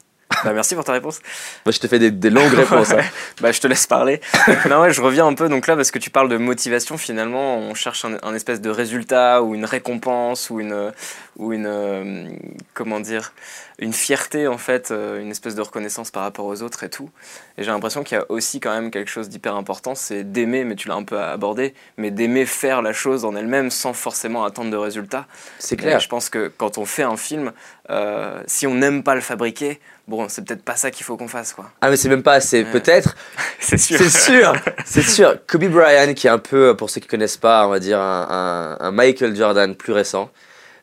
[0.44, 1.20] Bah, merci pour ta réponse.
[1.66, 2.92] Moi, je te fais des, des longues réponses.
[2.92, 3.02] hein.
[3.42, 4.22] Bah, je te laisse parler.
[4.70, 6.98] non, ouais, je reviens un peu donc là parce que tu parles de motivation.
[6.98, 10.92] Finalement, on cherche un, un espèce de résultat ou une récompense ou une
[11.38, 12.30] ou une euh,
[12.74, 13.34] comment dire
[13.80, 17.10] une fierté en fait, euh, une espèce de reconnaissance par rapport aux autres et tout.
[17.58, 20.64] Et j'ai l'impression qu'il y a aussi quand même quelque chose d'hyper important, c'est d'aimer,
[20.64, 24.46] mais tu l'as un peu abordé, mais d'aimer faire la chose en elle-même sans forcément
[24.46, 25.26] attendre de résultat.
[25.60, 26.00] C'est Et clair.
[26.00, 27.52] je pense que quand on fait un film,
[27.90, 31.28] euh, si on n'aime pas le fabriquer, bon, c'est peut-être pas ça qu'il faut qu'on
[31.28, 31.72] fasse, quoi.
[31.82, 32.64] Ah, mais c'est même pas assez.
[32.66, 33.16] Peut-être,
[33.60, 33.98] C'est sûr.
[33.98, 34.54] C'est sûr,
[34.86, 35.36] c'est sûr.
[35.48, 38.78] Kobe Bryant, qui est un peu, pour ceux qui connaissent pas, on va dire un,
[38.80, 40.30] un- un Michael Jordan plus récent,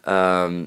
[0.08, 0.66] euh,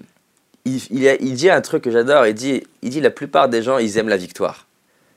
[0.66, 2.26] il, il, a- il dit un truc que j'adore.
[2.28, 4.68] Il dit, il dit la plupart des gens, ils aiment la victoire.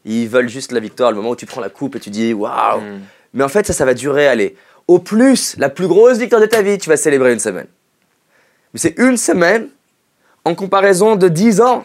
[0.05, 2.33] Ils veulent juste la victoire, le moment où tu prends la coupe et tu dis
[2.33, 2.81] waouh.
[2.81, 3.01] Mm.
[3.35, 4.57] Mais en fait, ça, ça va durer, allez,
[4.89, 7.67] au plus, la plus grosse victoire de ta vie, tu vas célébrer une semaine.
[8.73, 9.69] Mais c'est une semaine
[10.45, 11.85] en comparaison de 10 ans.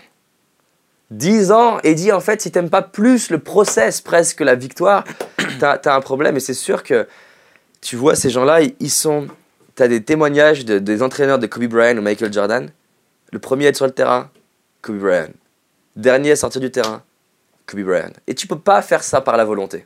[1.09, 4.55] 10 ans, et dit en fait, si t'aimes pas plus le process presque que la
[4.55, 5.03] victoire,
[5.59, 6.37] t'as as un problème.
[6.37, 7.05] Et c'est sûr que
[7.81, 8.89] tu vois, ces gens-là, ils, ils
[9.83, 12.69] as des témoignages de- des entraîneurs de Kobe Bryant ou Michael Jordan.
[13.31, 14.29] Le premier à être sur le terrain,
[14.81, 15.29] Kobe Bryant.
[15.95, 17.03] Dernier à sortir du terrain,
[17.65, 18.11] Kobe Bryant.
[18.27, 19.85] Et tu peux pas faire ça par la volonté.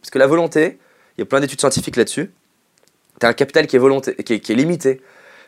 [0.00, 0.78] Parce que la volonté,
[1.16, 2.30] il y a plein d'études scientifiques là-dessus.
[3.20, 5.02] Tu as un capital qui est, volonté, qui, est, limité.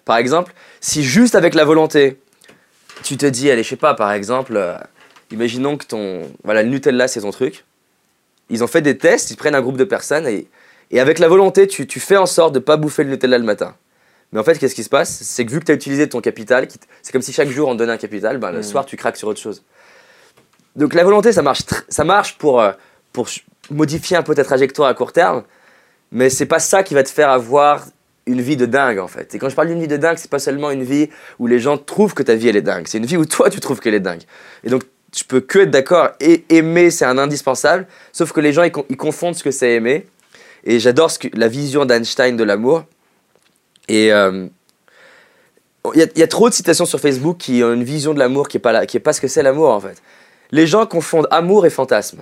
[0.04, 2.18] Par exemple, si juste avec la volonté,
[3.02, 4.76] tu te dis, allez, je sais pas, par exemple, euh,
[5.30, 6.30] imaginons que ton.
[6.44, 7.64] Voilà, le Nutella, c'est ton truc.
[8.50, 10.46] Ils ont fait des tests, ils prennent un groupe de personnes et,
[10.90, 13.44] et avec la volonté, tu, tu fais en sorte de pas bouffer le Nutella le
[13.44, 13.74] matin.
[14.32, 15.10] Mais en fait, qu'est-ce qui se passe?
[15.22, 16.66] C'est que vu que tu as utilisé ton capital,
[17.02, 18.62] c'est comme si chaque jour on te donnait un capital, ben, le Mhm.
[18.62, 19.62] soir tu craques sur autre chose.
[20.76, 22.72] Donc la volonté, ça marche, ça marche pour, euh,
[23.12, 23.28] pour
[23.70, 25.42] modifier un peu ta trajectoire à court terme,
[26.10, 27.84] mais c'est pas ça qui va te faire avoir
[28.26, 29.34] une vie de dingue en fait.
[29.34, 31.58] Et quand je parle d'une vie de dingue, c'est pas seulement une vie où les
[31.58, 33.80] gens trouvent que ta vie elle est dingue, c'est une vie où toi tu trouves
[33.80, 34.22] qu'elle est dingue.
[34.64, 38.52] Et donc je peux que être d'accord, et aimer c'est un indispensable, sauf que les
[38.54, 40.06] gens ils, con- ils confondent ce que c'est aimer.
[40.64, 42.84] Et j'adore la vision d'Einstein de l'amour.
[43.92, 44.46] Et euh,
[45.94, 48.14] il y, a- il y a trop de citations sur Facebook qui ont une vision
[48.14, 50.00] de l'amour qui est pas qui est pas ce que c'est l'amour en fait.
[50.50, 52.20] Les gens confondent amour et fantasme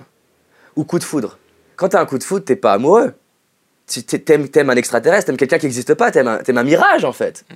[0.75, 1.37] ou coup de foudre.
[1.75, 3.13] Quand t'as un coup de foudre, t'es pas amoureux.
[3.87, 7.03] Tu t'aimes, t'aimes un extraterrestre, t'aimes quelqu'un qui n'existe pas, t'aimes un, t'aimes un mirage
[7.03, 7.43] en fait.
[7.51, 7.55] Mm.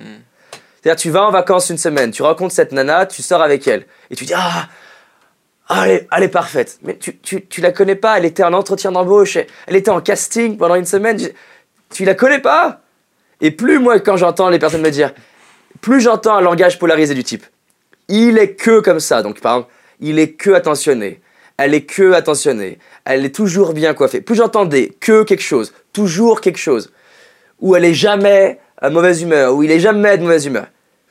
[0.82, 3.86] C'est-à-dire, tu vas en vacances une semaine, tu rencontres cette nana, tu sors avec elle,
[4.10, 4.68] et tu dis Ah,
[5.68, 6.78] ah, elle, est, elle est parfaite.
[6.82, 9.90] Mais tu, tu, tu la connais pas, elle était en entretien d'embauche, elle- elle était
[9.90, 11.28] en casting pendant une semaine, tu,
[11.90, 12.82] tu la connais pas.
[13.40, 15.12] Et plus moi, quand j'entends les personnes me dire,
[15.80, 17.44] plus j'entends un langage polarisé du type
[18.08, 19.22] Il est que comme ça.
[19.22, 21.20] Donc, par exemple, il est que attentionné.
[21.56, 22.78] Elle est que attentionnée.
[23.04, 24.20] Elle est toujours bien coiffée.
[24.20, 26.92] Plus j'entends des que quelque chose, toujours quelque chose,
[27.60, 30.66] ou elle est jamais à mauvaise humeur, ou il est jamais de mauvaise humeur.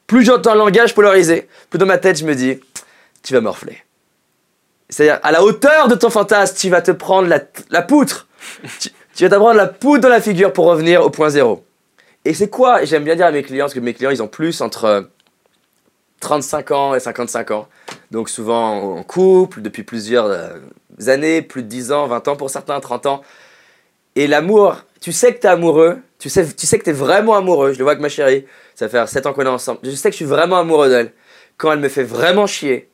[0.06, 2.60] Plus j'entends un langage polarisé, plus dans ma tête je me dis,
[3.24, 3.78] tu vas morfler.
[4.88, 8.28] C'est-à-dire, à la hauteur de ton fantasme, tu vas te prendre la, poutre.
[8.80, 8.92] tu,
[9.24, 11.65] vas te prendre la poutre dans la figure pour revenir au point zéro.
[12.26, 14.28] Et c'est quoi J'aime bien dire à mes clients, parce que mes clients, ils ont
[14.28, 15.02] plus entre euh,
[16.22, 17.68] 35 ans et 55 ans.
[18.10, 20.58] Donc souvent en couple, depuis plusieurs euh,
[21.06, 23.22] années, plus de 10 ans, 20 ans pour certains, 30 ans.
[24.16, 26.94] Et l'amour, tu sais que tu es amoureux, tu sais, tu sais que tu es
[26.94, 27.74] vraiment amoureux.
[27.74, 29.80] Je le vois avec ma chérie, ça fait 7 ans qu'on est ensemble.
[29.84, 31.14] Je sais que je suis vraiment amoureux d'elle.
[31.58, 32.90] Quand elle me fait vraiment chier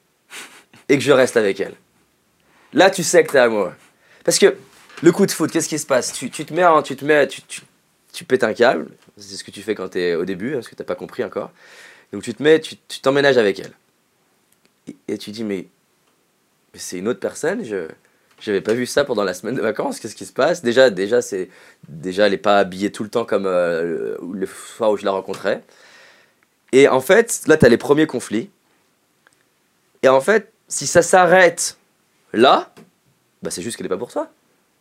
[0.89, 1.73] et que je reste avec elle.
[2.73, 3.73] Là, tu sais que tu es amoureux.
[4.25, 4.55] Parce que
[5.01, 6.11] le coup de foot, qu'est-ce qui se passe?
[6.11, 7.27] Tu, te mets, tu, te mets
[8.11, 8.87] tu pètes un câble.
[9.17, 10.95] C'est ce que tu fais quand tu es au début, hein, parce que tu pas
[10.95, 11.51] compris encore.
[12.13, 13.73] Donc tu te mets, tu t'emménages avec elle.
[14.87, 15.67] Et, et tu dis, mais,
[16.73, 17.87] c'est une autre personne, je
[18.47, 20.61] n'avais pas vu ça pendant la semaine de vacances, qu'est-ce qui se passe?
[20.61, 21.49] Déjà, déjà, c'est,
[21.87, 25.11] déjà elle n'est pas habillée tout le temps comme euh, le, fois où je la
[25.11, 25.63] rencontrais.
[26.71, 28.49] Et en fait, là, tu as les premiers conflits.
[30.03, 31.77] Et en fait, si ça s'arrête
[32.33, 32.73] là,
[33.43, 34.31] bah, c'est juste qu'elle n'est pas pour toi.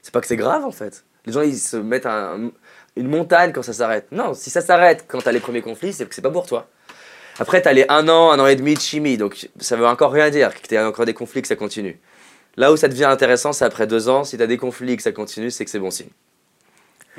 [0.02, 1.04] C'est pas que c'est grave, en fait.
[1.26, 2.52] Les gens, ils se mettent un-
[3.00, 4.06] une montagne quand ça s'arrête.
[4.12, 6.46] Non, si ça s'arrête quand tu as les premiers conflits, c'est que c'est pas pour
[6.46, 6.68] toi.
[7.38, 9.86] Après, tu as les un an, un an et demi de chimie, donc ça veut
[9.86, 11.98] encore rien dire que tu as encore des conflits, que ça continue.
[12.56, 15.02] Là où ça devient intéressant, c'est après deux ans, si tu as des conflits, que
[15.02, 16.10] ça continue, c'est que c'est bon signe.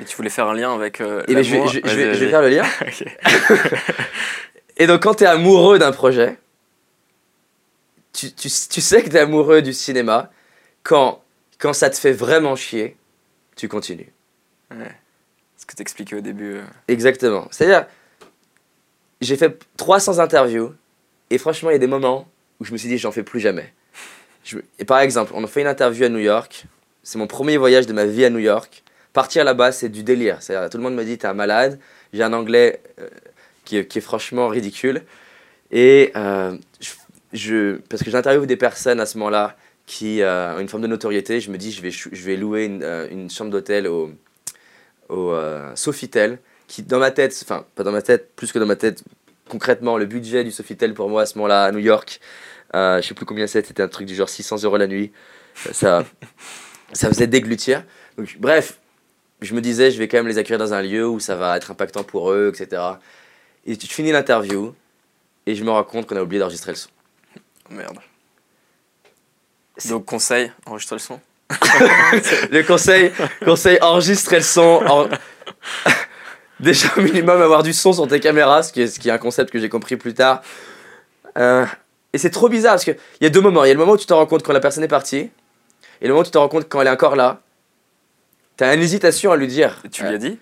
[0.00, 1.00] Et tu voulais faire un lien avec.
[1.00, 1.72] euh, Et ben, je, vais, l'amour.
[1.72, 2.30] je- je Vas-y, vais- je vais vas-y.
[2.30, 2.64] faire le lien.
[4.76, 6.36] Et donc, quand tu es amoureux d'un projet,
[8.12, 10.30] tu, tu, tu sais que tu es amoureux du cinéma.
[10.82, 11.22] Quand,
[11.58, 12.96] quand ça te fait vraiment chier,
[13.56, 14.12] tu continues.
[14.70, 14.90] Ouais.
[15.62, 16.54] Ce que t'expliquais au début.
[16.56, 16.62] euh.
[16.88, 17.46] Exactement.
[17.52, 17.86] C'est-à-dire,
[19.20, 20.74] j'ai fait 300 interviews
[21.30, 22.26] et franchement, il y a des moments
[22.58, 23.72] où je me suis dit, j'en fais plus jamais.
[24.80, 26.64] Et par exemple, on a fait une interview à New York.
[27.04, 28.82] C'est mon premier voyage de ma vie à New York.
[29.12, 30.38] Partir là-bas, c'est du délire.
[30.42, 31.78] C'est-à-dire, tout le monde me dit, t'es un malade.
[32.12, 33.08] J'ai un anglais euh,
[33.64, 35.02] qui, est- franchement ridicule.
[35.70, 36.56] Et euh,
[37.32, 41.40] je, parce que j'interviewe des personnes à ce moment-là qui ont une forme de notoriété,
[41.40, 41.82] je me dis, je
[42.24, 44.10] vais, louer une chambre d'hôtel au,
[45.08, 46.38] au euh, Sofitel,
[46.68, 49.04] qui dans ma tête, enfin pas dans ma tête, plus que dans ma tête,
[49.48, 52.20] concrètement, le budget du Sofitel pour moi à ce moment-là à New York,
[52.74, 55.12] euh, je sais plus combien c'était, c'était un truc du genre 600 euros la nuit.
[55.54, 56.04] Ça,
[56.92, 57.84] ça faisait déglutir.
[58.16, 58.78] Donc, bref,
[59.40, 61.56] je me disais, je vais quand même les accueillir dans un lieu où ça va
[61.56, 62.82] être impactant pour eux, etc.
[63.66, 64.74] Et je finis l'interview
[65.46, 66.90] et je me rends compte qu'on a oublié d'enregistrer le son.
[67.70, 67.98] Merde.
[69.88, 71.20] Donc, conseil, enregistre le son.
[72.50, 73.12] Le conseil,
[73.44, 74.80] conseil, enregistrer le son.
[74.86, 75.08] en-
[76.60, 79.12] Déjà, au minimum, avoir du son sur tes caméras, ce qui est, ce qui est
[79.12, 80.42] un concept que j'ai compris plus tard.
[81.36, 81.66] Euh,
[82.12, 83.64] et c'est trop bizarre parce qu'il y a deux moments.
[83.64, 85.18] Il y a le moment où tu te rends compte quand la personne est partie,
[85.18, 85.30] et
[86.02, 87.40] le moment où tu te rends compte quand elle est encore là.
[88.56, 89.78] T'as une hésitation à lui dire.
[89.84, 90.38] Et tu lui as dit?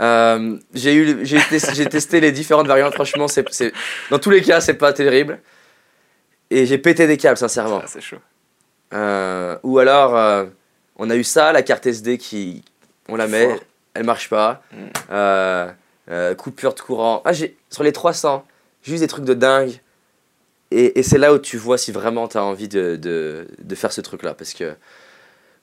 [0.00, 2.94] Euh, j'ai eu, j'ai testé, les différentes variantes.
[2.94, 3.72] Franchement, c'est,
[4.10, 5.40] dans tous les cas, c'est pas terrible.
[6.50, 7.80] Et j'ai pété des câbles, sincèrement.
[7.82, 8.18] Ah, c'est chaud.
[8.94, 10.44] Euh, ou alors, euh,
[10.96, 12.62] on a eu ça, la carte SD qui.
[13.08, 13.58] On la met, Fort.
[13.94, 14.62] elle marche pas.
[14.72, 14.76] Mm.
[15.12, 15.70] Euh,
[16.10, 17.22] euh, coupure de courant.
[17.24, 18.46] Ah, j'ai, sur les 300,
[18.82, 19.80] juste des trucs de dingue.
[20.70, 23.74] Et, et c'est là où tu vois si vraiment tu as envie de, de, de
[23.74, 24.34] faire ce truc-là.
[24.34, 24.74] Parce que,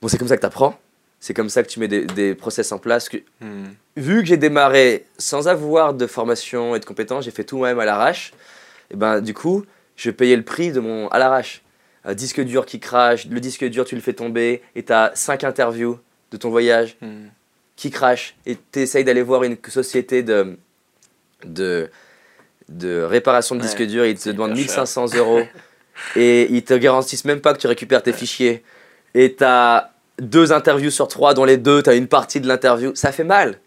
[0.00, 0.78] bon, c'est comme ça que tu apprends.
[1.20, 3.08] C'est comme ça que tu mets des, des process en place.
[3.08, 3.66] Que, Hmm.
[3.96, 7.78] vu que j'ai démarré sans avoir de formation et de compétences, j'ai fait tout moi-même
[7.80, 8.32] à l'arrache.
[8.90, 9.64] Et ben du coup,
[9.96, 11.61] je payais le prix de mon à l'arrache.
[12.14, 15.44] Disque dur qui crache, le disque dur tu le fais tomber et tu as 5
[15.44, 15.98] interviews
[16.32, 17.26] de ton voyage Hmm.
[17.76, 20.56] qui crache et tu essayes d'aller voir une société de,
[21.44, 21.88] de,
[22.68, 24.82] de réparation de Ouais, disques durs, ils te demandent hyper cher.
[24.82, 25.42] 1500 euros
[26.16, 28.62] et ils te garantissent même pas que tu récupères tes fichiers.
[29.14, 32.48] Et tu as deux interviews sur trois, dont les deux, tu as une partie de
[32.48, 32.92] l'interview.
[32.94, 33.58] Ça fait mal.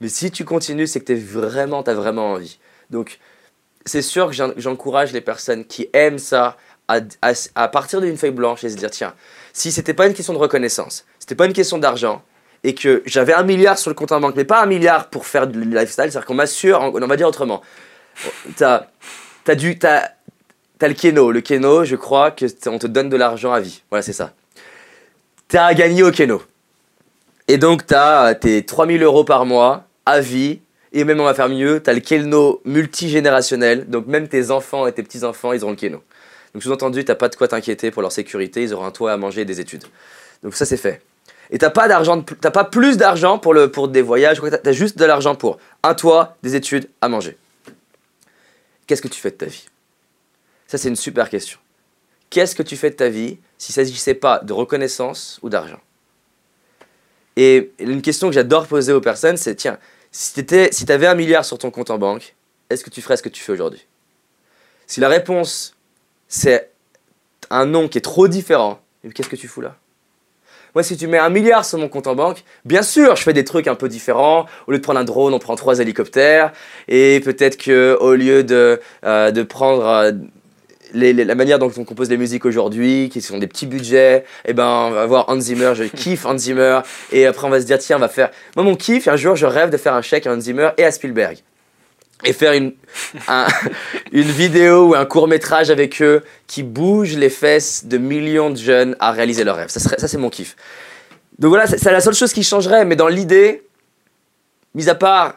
[0.00, 2.58] Mais si tu continues, c'est que tu vraiment, as vraiment envie.
[2.90, 3.18] Donc,
[3.86, 6.56] c'est sûr que j'en- j'encourage les personnes qui aiment ça
[6.88, 9.14] à, partir d'une feuille blanche et se dire tiens,
[9.52, 12.22] si c'était pas une question de reconnaissance, c'était pas une question d'argent,
[12.62, 15.26] et que j'avais un milliard sur le compte en banque, mais pas un milliard pour
[15.26, 17.62] faire du lifestyle, c'est-à-dire qu'on m'assure, on va dire autrement,
[18.56, 18.86] t'as
[19.46, 20.08] as du, t'as,
[20.80, 24.02] le Keno, le Keno, je crois que on te donne de l'argent à vie, voilà
[24.02, 24.32] c'est ça.
[25.48, 26.42] T'as gagné au Keno,
[27.48, 30.60] et donc t'as tes 3000 euros par mois à vie,
[30.92, 34.92] et même on va faire mieux, t'as le Keno multigénérationnel, donc même tes enfants et
[34.92, 36.02] tes petits-enfants, ils auront le Keno.
[36.54, 39.16] Donc sous-entendu, t'as pas de quoi t'inquiéter pour leur sécurité, ils auront un toit à
[39.16, 39.84] manger et des études.
[40.42, 41.02] Donc ça c'est fait.
[41.50, 45.04] Et t'as pas d'argent, t'as pas plus d'argent pour, pour des voyages, t'as juste de
[45.04, 47.36] l'argent pour un toit, des études, à manger.
[48.86, 49.66] Qu'est-ce que tu fais de ta vie?
[50.68, 51.58] Ça c'est une super question.
[52.30, 55.80] Qu'est-ce que tu fais de ta vie s'il ne s'agissait pas de reconnaissance ou d'argent?
[57.36, 59.78] Et une question que j'adore poser aux personnes, c'est tiens,
[60.12, 62.36] si tu si avais un milliard sur ton compte en banque,
[62.70, 63.84] est-ce que tu ferais ce que tu fais aujourd'hui?
[64.86, 65.73] Si la réponse
[66.28, 66.70] c'est
[67.50, 68.80] un nom qui est trop différent,
[69.14, 69.76] qu'est-ce que tu fous là?
[70.74, 73.32] Moi, si tu mets un milliard sur mon compte en banque, bien sûr, je fais
[73.32, 74.46] des trucs un peu différents.
[74.66, 76.52] Au lieu de prendre un drone, on prend trois hélicoptères.
[76.88, 80.10] Et peut-être que au lieu de, euh, de prendre euh,
[80.92, 84.24] les- les- la manière dont on compose les musiques aujourd'hui, qui sont des petits budgets,
[84.46, 86.80] eh ben, on va voir Hans Zimmer, je kiffe Hans Zimmer.
[87.12, 88.30] Et après, on va se dire, tiens, on va faire.
[88.56, 90.82] Moi, mon kiff, un jour, je rêve de faire un chèque à Hans Zimmer et
[90.84, 91.38] à Spielberg.
[92.24, 92.72] Et faire une,
[93.28, 93.46] un-
[94.12, 98.56] une vidéo ou un court métrage avec eux qui bouge les fesses de millions de
[98.56, 99.68] jeunes à réaliser leurs rêves.
[99.70, 100.56] Ça, serait- ça c'est mon kiff.
[101.38, 103.62] Donc voilà, c'est la seule chose qui changerait, mais dans l'idée,
[104.74, 105.34] mis à part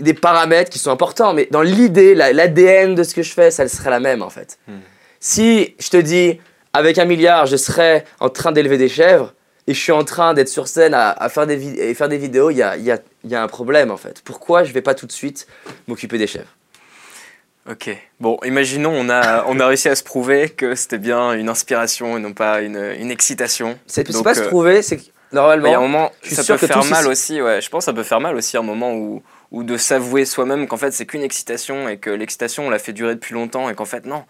[0.00, 3.50] des paramètres qui sont importants, mais dans l'idée, la- l'ADN de ce que je fais,
[3.50, 4.58] ça serait la même en fait.
[4.68, 4.78] Hmm.
[5.20, 6.38] Si je te dis,
[6.72, 9.32] avec un milliard, je serais en train d'élever des chèvres,
[9.66, 12.08] et je suis en train d'être sur scène à, à faire, des vid- et faire
[12.08, 14.22] des vidéos, il y a, il y a- il y a un problème en fait.
[14.24, 15.46] Pourquoi je vais pas tout de suite
[15.88, 16.54] m'occuper des chèvres?
[17.68, 17.90] Ok.
[18.20, 22.16] Bon, imaginons, on a, on a réussi à se prouver que c'était bien une inspiration
[22.16, 23.76] et non pas une, une excitation.
[23.86, 25.66] C'est pas se euh, prouver, c'est que normalement.
[25.66, 27.60] il y a un moment, ça peut faire mal aussi, ouais.
[27.60, 30.68] Je pense que ça peut faire mal aussi un moment où, où de s'avouer soi-même
[30.68, 33.74] qu'en fait c'est qu'une excitation et que l'excitation on l'a fait durer depuis longtemps et
[33.74, 34.24] qu'en fait non,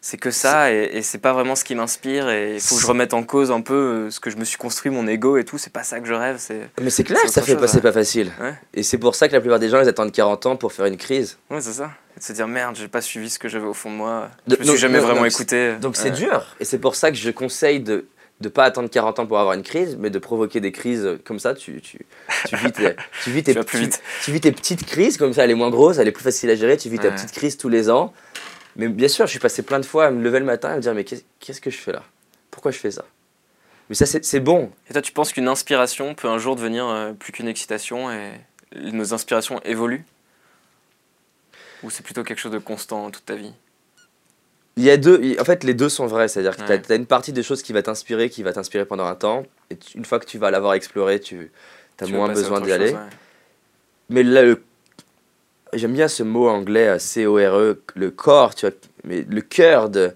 [0.00, 2.80] c'est que ça et, et c'est pas vraiment ce qui m'inspire et il faut que
[2.80, 5.36] je remette en cause un peu euh, ce que je me suis construit, mon ego
[5.36, 6.70] et tout, c'est pas ça que je rêve, c'est.
[6.80, 8.30] Mais c'est clair ça fait chose, pas, c'est pas facile.
[8.40, 8.54] Ouais.
[8.74, 10.86] Et c'est pour ça que la plupart des gens, ils attendent 40 ans pour faire
[10.86, 11.38] une crise.
[11.50, 11.90] Ouais, c'est ça.
[12.16, 14.30] Et de se dire merde, j'ai pas suivi ce que j'avais au fond de moi,
[14.46, 15.74] De- je me donc- suis jamais vraiment donc- écouté.
[15.80, 16.46] Donc c'est dur.
[16.60, 18.06] Et c'est pour ça que je conseille de
[18.40, 21.40] ne pas attendre 40 ans pour avoir une crise, mais de provoquer des crises comme
[21.40, 21.54] ça.
[21.54, 21.98] Tu, tu,
[22.46, 23.88] tu, vis, tes, tu, vis tes, Tu
[24.22, 26.48] tu- vis tes petites crises, comme ça elle est moins grosse, elle est plus facile
[26.50, 26.76] à gérer.
[26.76, 27.14] Tu vis ta Ouais.
[27.14, 28.12] petite crise tous les ans.
[28.78, 30.76] Mais bien sûr, je suis passé plein de fois à me lever le matin et
[30.76, 32.02] me dire Mais qu'est- qu'est-ce que je fais là?
[32.50, 33.04] Pourquoi je fais ça?
[33.88, 34.70] Mais ça, c'est bon.
[34.88, 38.32] Et toi, tu penses qu'une inspiration peut un jour devenir euh, plus qu'une excitation et
[38.76, 40.04] nos inspirations évoluent?
[41.82, 43.52] Ou c'est plutôt quelque chose de constant toute ta vie?
[44.76, 46.28] Il y a deux, en fait, les deux sont vrais.
[46.28, 46.80] C'est-à-dire que Ouais.
[46.82, 49.44] tu as, une partie de choses qui va t'inspirer, qui va t'inspirer pendant un temps.
[49.70, 51.50] Et tu- une fois que tu vas l'avoir exploré, tu
[52.00, 52.92] as Tu moins à besoin d'y aller.
[52.92, 52.98] ouais.
[54.10, 54.62] Mais là, le-
[55.72, 60.14] j'aime bien ce mot anglais, euh, C-O-R-E, le corps, tu vois, mais le cœur de.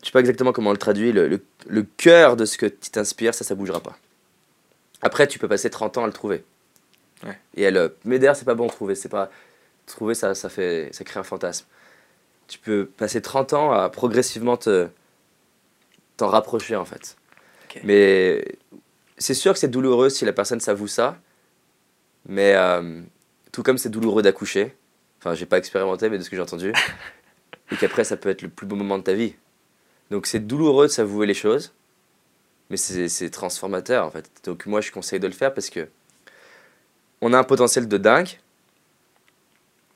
[0.00, 2.66] Je sais pas exactement comment on le traduit, le, le, le cœur de ce que
[2.66, 3.96] tu t'inspires, ça, ça bougera pas.
[5.02, 6.44] Après, tu peux passer 30 ans à le trouver.
[7.24, 7.38] Ouais.
[7.56, 9.30] Et elle, euh, mais d'ailleurs, c'est pas bon trouver, c'est pas.
[9.86, 11.66] Trouver, ça, ça, fait, ça crée un fantasme.
[12.46, 14.88] Tu peux passer 30 ans à progressivement te
[16.16, 17.16] t'en rapprocher, en fait.
[17.84, 18.44] Mais
[19.18, 21.16] c'est sûr que c'est douloureux si la personne s'avoue ça.
[22.26, 23.00] Mais euh,
[23.52, 24.74] tout comme c'est douloureux d'accoucher,
[25.18, 26.72] enfin j'ai pas expérimenté mais de ce que j'ai entendu,
[27.72, 29.34] et qu'après ça peut être le plus beau moment de ta vie.
[30.10, 31.72] Donc c'est douloureux de s'avouer les choses,
[32.70, 34.30] mais c'est transformateur en fait.
[34.44, 35.88] Donc moi je conseille de le faire parce que
[37.20, 38.38] on a un potentiel de dingue.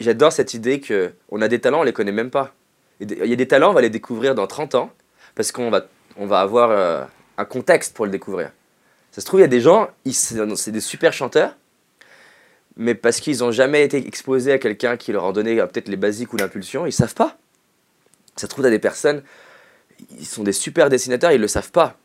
[0.01, 2.55] J'adore cette idée que on a des talents, on les connaît même pas.
[3.01, 4.93] Il y a des talents, on va les découvrir dans 30 ans
[5.35, 5.87] parce qu'on va,
[6.17, 7.05] on va avoir euh,
[7.39, 8.53] un contexte pour le découvrir.
[9.11, 11.55] Ça se trouve, il y a des gens, c'est des super chanteurs,
[12.77, 15.89] mais parce qu'ils n'ont jamais été exposés à quelqu'un qui leur a donné euh, peut-être
[15.89, 17.37] les basiques ou l'impulsion, ils savent pas.
[18.37, 19.23] Ça se trouve, à des personnes,
[20.19, 21.97] ils sont des super dessinateurs, ils le savent pas.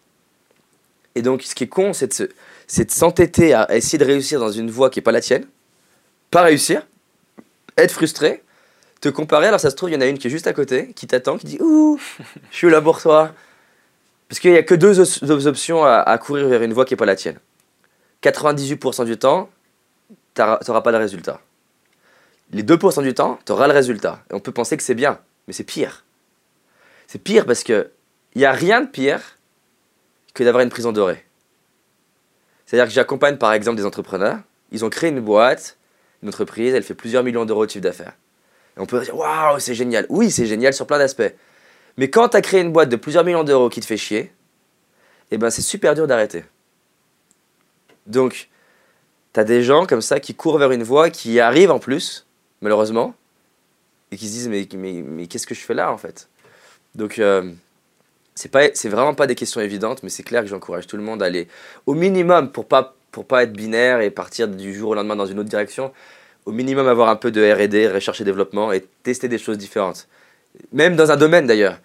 [1.15, 4.39] Et donc, ce qui est con, c'est de, se- de s'entêter à essayer de réussir
[4.39, 5.47] dans une voie qui n'est pas la tienne,
[6.31, 6.85] pas réussir,
[7.77, 8.43] être frustré,
[8.99, 10.53] te comparer, alors ça se trouve, il y en a une qui est juste à
[10.53, 11.99] côté, qui t'attend, qui dit Ouh,
[12.51, 13.33] je suis là pour toi.
[14.27, 14.99] Parce qu'il n'y a que deux
[15.47, 17.39] options à, à courir vers une voie qui n'est pas la tienne.
[18.23, 19.49] 98% du temps,
[20.37, 21.41] tu n'auras pas de résultat.
[22.51, 24.23] Les 2% du temps, tu auras le résultat.
[24.29, 26.05] Et on peut penser que c'est bien, mais c'est pire.
[27.07, 27.91] C'est pire parce que
[28.35, 29.37] il n'y a rien de pire
[30.33, 31.25] que d'avoir une prison dorée.
[32.65, 34.39] C'est-à-dire que j'accompagne par exemple des entrepreneurs,
[34.71, 35.77] ils ont créé une boîte,
[36.21, 38.13] une entreprise, elle fait plusieurs millions d'euros de chiffre d'affaires.
[38.75, 40.05] Et on peut dire waouh, c'est génial.
[40.09, 41.33] Oui, c'est génial sur plein d'aspects.
[41.97, 44.31] Mais quand tu as créé une boîte de plusieurs millions d'euros qui te fait chier,
[45.31, 46.45] eh ben c'est super dur d'arrêter.
[48.05, 48.49] Donc,
[49.41, 52.25] tu des gens comme ça qui courent vers une voie, qui arrivent en plus,
[52.61, 53.15] malheureusement,
[54.11, 56.29] et qui se disent mais, mais, mais qu'est-ce que je fais là en fait?
[56.95, 57.51] Donc, euh,
[58.35, 61.21] c'est pas vraiment pas des questions évidentes, mais c'est clair que j'encourage tout le monde
[61.21, 61.47] à aller
[61.85, 65.25] au minimum pour pas pour pas être binaire et partir du jour au lendemain dans
[65.25, 65.91] une autre direction.
[66.45, 70.07] Au minimum avoir un peu de R&D, recherche et développement et tester des choses différentes.
[70.71, 71.79] Même dans un domaine d'ailleurs.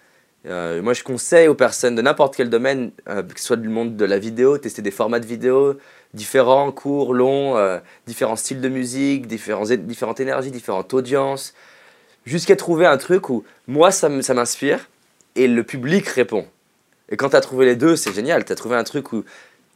[0.45, 3.69] Euh, moi, je conseille aux personnes de n'importe quel domaine, euh, que ce soit du
[3.69, 5.77] monde de la vidéo, tester des formats de vidéo
[6.13, 11.53] différents, courts, longs, euh, différents styles de musique, différentes énergies, différentes audiences,
[12.25, 14.89] jusqu'à trouver un truc où moi, ça m'inspire
[15.35, 16.45] et le public répond.
[17.09, 18.45] Et quand tu as trouvé les deux, c'est génial.
[18.45, 19.23] Tu as trouvé un truc où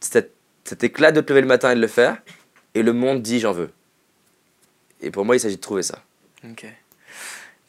[0.00, 0.20] ça
[0.64, 2.18] t'éclate de te lever le matin et de le faire,
[2.74, 3.70] et le monde dit j'en veux.
[5.00, 6.02] Et pour moi, il s'agit de trouver ça.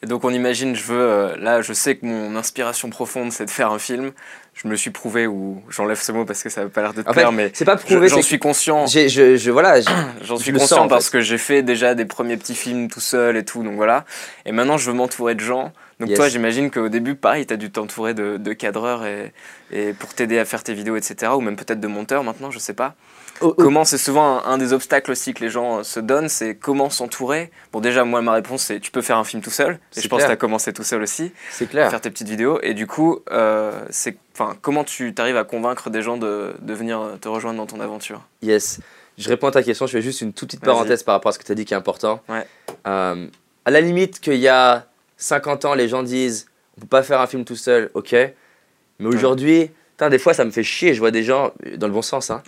[0.02, 3.44] Et donc on imagine, je veux, euh, là je sais que mon inspiration profonde c'est
[3.44, 4.12] de faire un film.
[4.54, 7.02] Je me suis prouvé, ou j'enlève ce mot parce que ça n'a pas l'air de
[7.02, 8.86] te En fait, plaire, mais c'est pas prouvé, j'en suis conscient.
[8.86, 9.80] J'ai, je, je, voilà,
[10.22, 11.12] J'en je suis conscient sens, en parce fait.
[11.18, 14.04] que j'ai fait déjà des premiers petits films tout seul et tout, donc voilà.
[14.44, 15.72] Et maintenant, je veux m'entourer de gens.
[15.98, 16.16] Donc Yes.
[16.16, 19.32] toi, j'imagine qu'au début, pareil, tu as dû t'entourer de, de cadreurs et,
[19.70, 21.32] et pour t'aider à faire tes vidéos, etc.
[21.36, 22.94] Ou même peut-être de monteurs maintenant, je sais pas.
[23.38, 26.54] Comment c'est souvent un, un des obstacles aussi que les gens euh, se donnent, c'est
[26.56, 27.50] comment s'entourer.
[27.72, 29.78] Bon, déjà, moi, ma réponse, c'est tu peux faire un film tout seul.
[29.96, 31.90] Et je pense que tu as commencé tout seul aussi, c'est clair.
[31.90, 32.58] faire tes petites vidéos.
[32.62, 34.18] Et du coup, euh, c'est,
[34.60, 38.22] comment tu arrives à convaincre des gens de, de venir te rejoindre dans ton aventure?
[38.42, 38.80] Yes.
[39.16, 39.86] Je réponds à ta question.
[39.86, 41.64] Je fais juste une toute petite parenthèse par rapport à ce que tu as dit
[41.64, 42.22] qui est important.
[42.28, 42.46] Ouais.
[42.86, 43.26] Euh,
[43.64, 44.86] à la limite, qu'il y a
[45.18, 48.12] 50 ans, les gens disent on peut pas faire un film tout seul, ok.
[48.12, 50.94] Mais aujourd'hui, putain, des fois, ça me fait chier.
[50.94, 52.42] Je vois des gens, dans le bon sens, hein,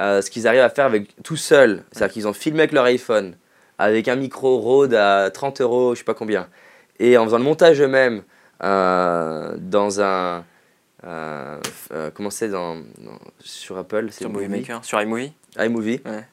[0.00, 1.82] euh, ce qu'ils arrivent à faire avec tout seul.
[1.92, 3.34] C'est-à-dire qu'ils ont filmé avec leur iPhone,
[3.78, 6.48] avec un micro Rode à 30 euros, je sais pas combien.
[7.00, 8.22] Et en faisant le montage eux-mêmes,
[8.62, 10.44] euh, dans un.
[11.04, 11.58] euh,
[12.14, 16.24] comment c'est dans, dans- sur Apple Sur Movie Maker, sur iMovie iMovie, Ouais.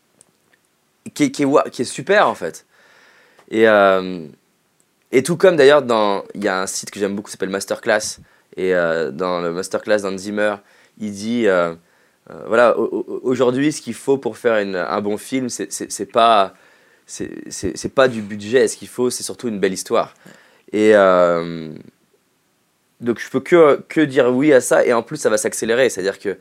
[1.13, 2.65] qui, est- qui, est, wa- qui est super en fait.
[3.51, 3.65] Et,
[5.11, 5.83] et tout comme d'ailleurs,
[6.33, 8.17] il y a un site que j'aime beaucoup qui s'appelle Masterclass.
[8.57, 10.55] Et dans le Masterclass d'Hans Zimmer,
[10.99, 11.45] il dit
[12.31, 16.11] euh, voilà, au- au- aujourd'hui, ce qu'il faut pour faire une- un bon film, c'est
[16.11, 16.53] pas,
[17.05, 18.67] c'est pas du budget.
[18.67, 20.13] Ce qu'il faut, c'est surtout une belle histoire.
[20.73, 21.69] Et euh,
[23.01, 24.85] donc, je peux que, que dire oui à ça.
[24.85, 25.89] Et en plus, ça va s'accélérer.
[25.89, 26.37] C'est-à-dire que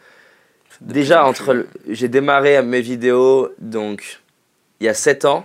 [0.80, 4.20] déjà, entre j'ai démarré mes vidéos donc
[4.80, 5.44] il y a 7 ans.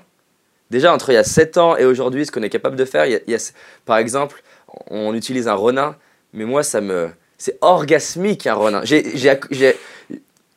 [0.71, 3.05] Déjà, entre il y a 7 ans et aujourd'hui, ce qu'on est capable de faire,
[3.05, 3.51] il y a- il y a-
[3.85, 4.41] par exemple,
[4.89, 5.95] on utilise un Ronin,
[6.33, 7.09] mais moi, ça me.
[7.37, 8.81] C'est orgasmique un Ronin.
[8.83, 9.75] J'ai-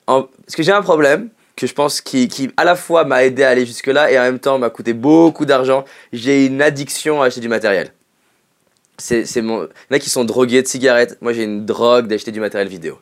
[0.06, 3.24] en- parce que j'ai un problème que je pense qui, qui à la fois m'a
[3.24, 5.84] aidé à aller jusque-là et en même temps m'a coûté beaucoup d'argent.
[6.12, 7.92] J'ai une addiction à acheter du matériel.
[8.98, 9.62] C'est, c'est mon...
[9.64, 11.18] Il y en a qui sont drogués de cigarettes.
[11.20, 12.98] Moi, j'ai une drogue d'acheter du matériel vidéo.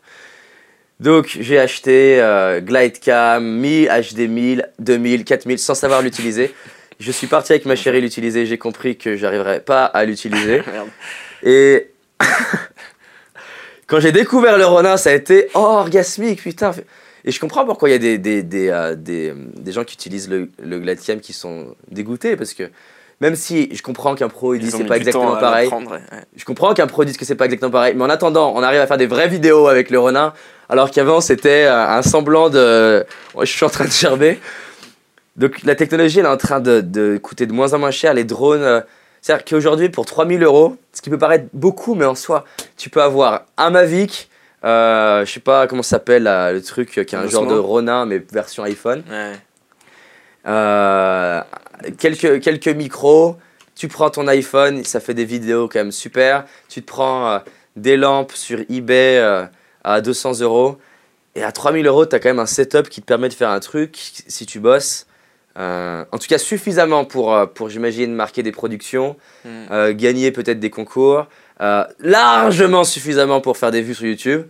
[0.99, 6.55] Donc, j'ai acheté euh, Glidecam 1000, HD 1000, 2000, 4000 sans savoir l'utiliser.
[6.99, 8.45] Je suis parti avec ma chérie l'utiliser.
[8.47, 10.63] J'ai compris que j'arriverais pas à l'utiliser.
[11.43, 11.91] Et
[13.91, 16.71] quand j'ai découvert le Ronin, ça a été orgasmique, putain.
[17.25, 19.95] Et je comprends pourquoi il y a des, des, des, euh, des, des gens qui
[19.95, 22.71] utilisent le, le Gladium qui sont dégoûtés, parce que
[23.21, 25.99] même si je comprends qu'un pro il dit c'est pas exactement pareil, ouais,
[26.37, 28.81] je comprends qu'un pro dise que c'est pas exactement pareil, mais en attendant, on arrive
[28.81, 30.33] à faire des vraies vidéos avec le Ronin,
[30.69, 33.05] alors qu'avant c'était euh, un semblant de.
[33.41, 34.39] Je suis en train de gerber.
[35.37, 38.15] Donc la technologie elle est en train de, de coûter de moins en moins cher.
[38.15, 38.85] Les drones.
[39.21, 42.45] C'est-à-dire qu'aujourd'hui, pour 3000 euros, ce qui peut paraître beaucoup, mais en soi,
[42.77, 44.31] tu peux avoir un Mavic,
[44.65, 47.47] euh, je sais pas comment ça s'appelle là, le truc euh, qui est un genre
[47.47, 47.55] de.
[47.55, 49.03] Ronin, mais version iPhone.
[49.11, 49.33] Ouais.
[50.47, 51.41] Euh,
[51.99, 53.37] quelques, quelques micros,
[53.75, 56.45] tu prends ton iPhone, ça fait des vidéos quand même super.
[56.69, 57.39] Tu te prends euh,
[57.77, 59.19] des lampes sur eBay
[59.85, 60.79] à 200 euros.
[61.35, 63.51] Et à 3000 euros, tu as quand même un setup qui te permet de faire
[63.51, 63.97] un truc,
[64.27, 65.07] si tu bosses,
[65.59, 69.49] Euh, en tout cas, suffisamment pour, euh, pour j'imagine, marquer des productions, Hmm.
[69.73, 71.27] euh, gagner peut-être des concours,
[71.61, 74.47] euh, largement suffisamment pour faire des vues sur YouTube.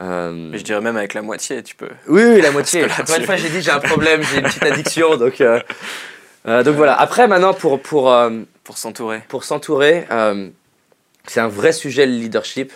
[0.00, 1.88] Mais je dirais même avec la moitié, tu peux.
[2.08, 2.84] oui, oui, la moitié.
[2.84, 6.94] Encore une fois, j'ai dit j'ai un problème, j'ai une petite addiction, donc, donc voilà.
[7.00, 8.14] Après, maintenant, pour, pour,
[8.62, 9.22] Pour s'entourer.
[9.28, 10.06] pour s'entourer,
[11.26, 12.72] c'est un vrai sujet le leadership.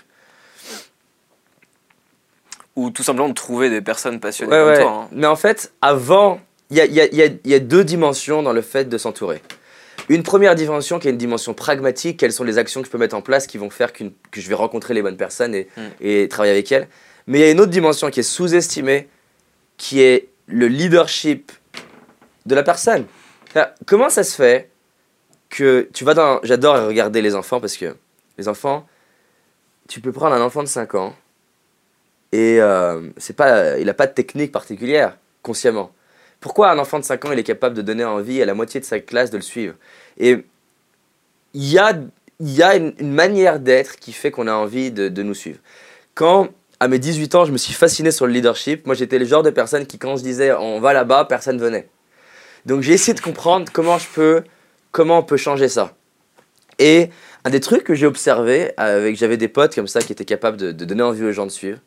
[2.76, 4.80] Ou tout simplement de trouver des personnes passionnées Ouais, comme ouais.
[4.82, 4.90] toi.
[5.04, 5.08] hein.
[5.12, 6.40] Mais en fait, avant,
[6.70, 8.52] il y a, il y a- il y a- il y a deux dimensions dans
[8.52, 9.42] le fait de s'entourer.
[10.08, 12.98] Une première dimension qui est une dimension pragmatique, quelles sont les actions que je peux
[12.98, 15.80] mettre en place qui vont faire que je vais rencontrer les bonnes personnes et, Mm.
[16.00, 16.88] et travailler avec elles.
[17.26, 19.08] Mais il y a une autre dimension qui est sous-estimée,
[19.76, 21.52] qui est le leadership
[22.46, 23.06] de la personne.
[23.86, 24.70] Comment ça se fait
[25.48, 26.40] que tu vas dans...
[26.42, 27.94] J'adore regarder les enfants parce que
[28.38, 28.86] les enfants,
[29.88, 31.14] tu peux prendre un enfant de 5 ans
[32.32, 35.92] et euh, c'est pas, il n'a pas de technique particulière, consciemment.
[36.40, 38.80] Pourquoi un enfant de 5 ans, il est capable de donner envie à la moitié
[38.80, 39.74] de sa classe de le suivre?
[40.18, 40.44] Et
[41.52, 41.98] il y a,
[42.40, 45.58] y a une, manière d'être qui fait qu'on a envie de, de nous suivre.
[46.14, 46.48] Quand,
[46.80, 49.42] à mes 18 ans, je me suis fasciné sur le leadership, moi j'étais le genre
[49.42, 51.88] de personne qui, quand je disais on va là-bas, personne venait.
[52.66, 54.44] Donc j'ai essayé de comprendre comment je peux,
[54.92, 55.94] comment on peut changer ça.
[56.78, 57.10] Et
[57.44, 60.56] un des trucs que j'ai observé, avec j'avais des potes comme ça qui étaient capables
[60.56, 61.78] de, donner envie aux gens de suivre,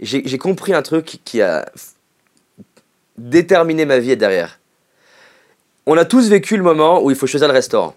[0.00, 1.66] j'ai compris un truc qui a
[3.18, 4.58] déterminé ma vie derrière.
[5.86, 7.94] On a tous vécu le moment où il faut choisir le restaurant.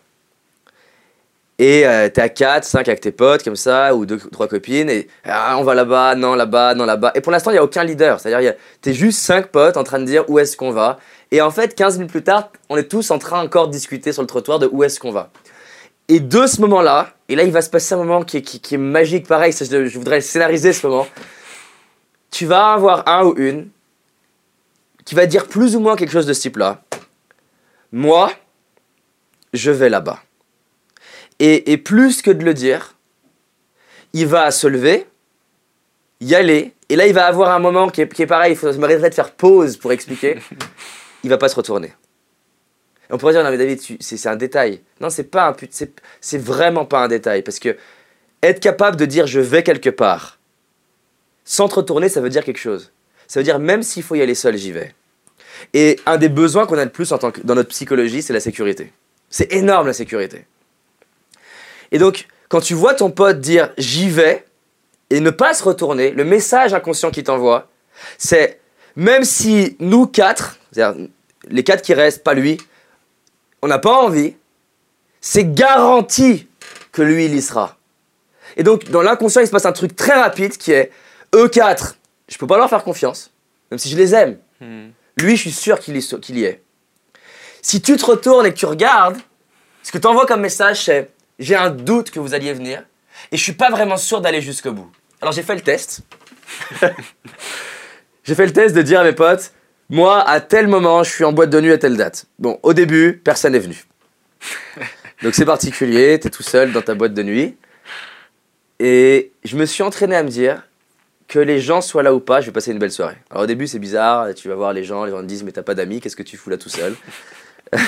[1.59, 4.89] Et euh, t'es à 4, 5 avec tes potes, comme ça, ou deux, trois copines,
[4.89, 7.11] et ah, on va là-bas, non là-bas, non là-bas.
[7.15, 8.17] Et pour l'instant, il n'y a aucun leader.
[8.19, 10.99] C'est-à-dire, t'es juste 5 potes en train de dire où est-ce qu'on va.
[11.31, 14.13] Et en fait, 15 minutes plus tard, on est tous en train encore de discuter
[14.13, 15.31] sur le trottoir de où est-ce qu'on va.
[16.07, 18.75] Et de ce moment-là, et là, il va se passer un moment qui est, qui,
[18.75, 21.07] est magique, pareil, je voudrais scénariser ce moment.
[22.31, 23.67] Tu vas avoir un ou une
[25.09, 26.83] qui va dire plus ou moins quelque chose de ce type-là.
[27.91, 28.31] Moi,
[29.53, 30.21] je vais là-bas.
[31.39, 32.93] Et, et plus que de le dire,
[34.13, 35.07] il va se lever,
[36.21, 38.55] y aller, et là il va avoir un moment qui est, qui est pareil, il
[38.55, 40.37] faut- m'arrêterait de faire pause pour expliquer.
[41.23, 41.87] il va pas se retourner.
[43.09, 44.83] Et on pourrait dire, non mais David, c'est un détail.
[45.01, 45.55] Non, c'est pas un
[46.21, 47.75] c'est vraiment pas un détail, parce que
[48.43, 50.37] être capable de dire je vais quelque part,
[51.45, 52.91] sans te retourner, ça veut dire quelque chose.
[53.25, 54.93] Ça veut dire même s'il faut y aller seul, j'y vais.
[55.73, 58.33] Et un des besoins qu'on a le plus en tant que, dans notre psychologie, c'est
[58.33, 58.93] la sécurité.
[59.29, 60.45] C'est énorme la sécurité.
[61.91, 64.45] Et donc, quand tu vois ton pote dire j'y vais
[65.09, 67.67] et ne pas se retourner, le message inconscient qu'il t'envoie,
[68.17, 68.59] c'est
[68.95, 71.07] même si nous quatre, c'est-à-dire
[71.47, 72.57] les quatre qui restent, pas lui,
[73.61, 74.35] on n'a pas envie,
[75.21, 76.47] c'est garanti
[76.91, 77.77] que lui, il y sera.
[78.57, 80.91] Et donc, dans l'inconscient, il se passe un truc très rapide qui est
[81.35, 81.97] eux quatre,
[82.27, 83.31] je peux pas leur faire confiance,
[83.71, 84.37] même si je les aime.
[84.59, 84.89] Hmm.
[85.21, 86.61] Lui, je suis sûr qu'il y, est.
[87.61, 89.17] Si tu te retournes et que tu regardes,
[89.83, 92.83] ce que tu envoies comme message, c'est j'ai un doute que vous alliez venir
[93.31, 94.91] et je suis pas vraiment sûr d'aller jusqu'au bout.
[95.21, 96.01] Alors j'ai fait le test.
[98.23, 99.51] j'ai fait le test de dire à mes potes,
[99.89, 102.25] moi, à tel moment, je suis en boîte de nuit à telle date.
[102.37, 103.83] Bon, au début, personne n'est venu.
[105.23, 107.57] Donc c'est particulier, tu es tout seul dans ta boîte de nuit.
[108.79, 110.63] Et je me suis entraîné à me dire,
[111.29, 113.15] que les gens soient là ou pas, je vais passer une belle soirée.
[113.29, 115.51] Alors au début c'est bizarre, tu vas voir les gens, les gens te disent mais
[115.51, 116.95] t'as pas d'amis, qu'est-ce que tu fous là tout seul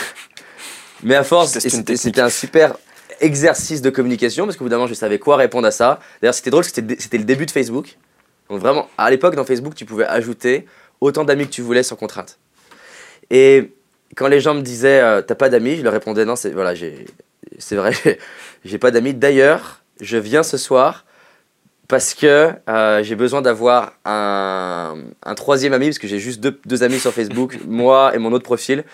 [1.04, 2.78] Mais à force, c'était un super
[3.20, 6.00] exercice de communication parce qu'au bout d'un moment je savais quoi répondre à ça.
[6.22, 7.98] D'ailleurs c'était drôle, c'était le début de Facebook.
[8.48, 10.68] Donc vraiment, à l'époque dans Facebook tu pouvais ajouter
[11.02, 12.38] autant d'amis que tu voulais sans contrainte.
[13.32, 13.74] Et
[14.16, 16.76] quand les gens me disaient euh, t'as pas d'amis, je leur répondais non, c'est voilà,
[16.76, 17.08] j'ai
[17.58, 17.94] c'est vrai,
[18.66, 19.16] j'ai pas d'amis.
[19.16, 21.06] D'ailleurs, je viens ce soir
[21.92, 26.58] parce que euh, j'ai besoin d'avoir un, un troisième ami, parce que j'ai juste deux,
[26.66, 28.86] deux amis sur Facebook, moi et mon autre profil.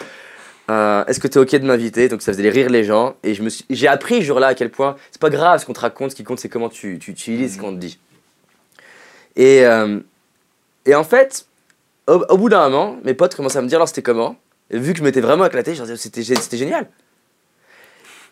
[0.71, 2.09] Euh, Est-ce que tu es OK de m'inviter?
[2.09, 3.15] Donc ça faisait rire les gens.
[3.23, 3.37] Et
[3.69, 6.15] j'ai appris ce jour-là à quel point c'est pas grave ce qu'on te raconte, ce
[6.15, 7.99] qui compte c'est comment tu, tu utilises ce qu'on te dit.
[9.35, 9.99] Et, euh,
[10.87, 11.45] et en fait,
[12.07, 14.35] au, au bout d'un moment, mes potes commençaient à me dire alors c'était comment?
[14.71, 16.87] Et vu que je m'étais vraiment éclaté, je leur disais c'était gé- c'était génial.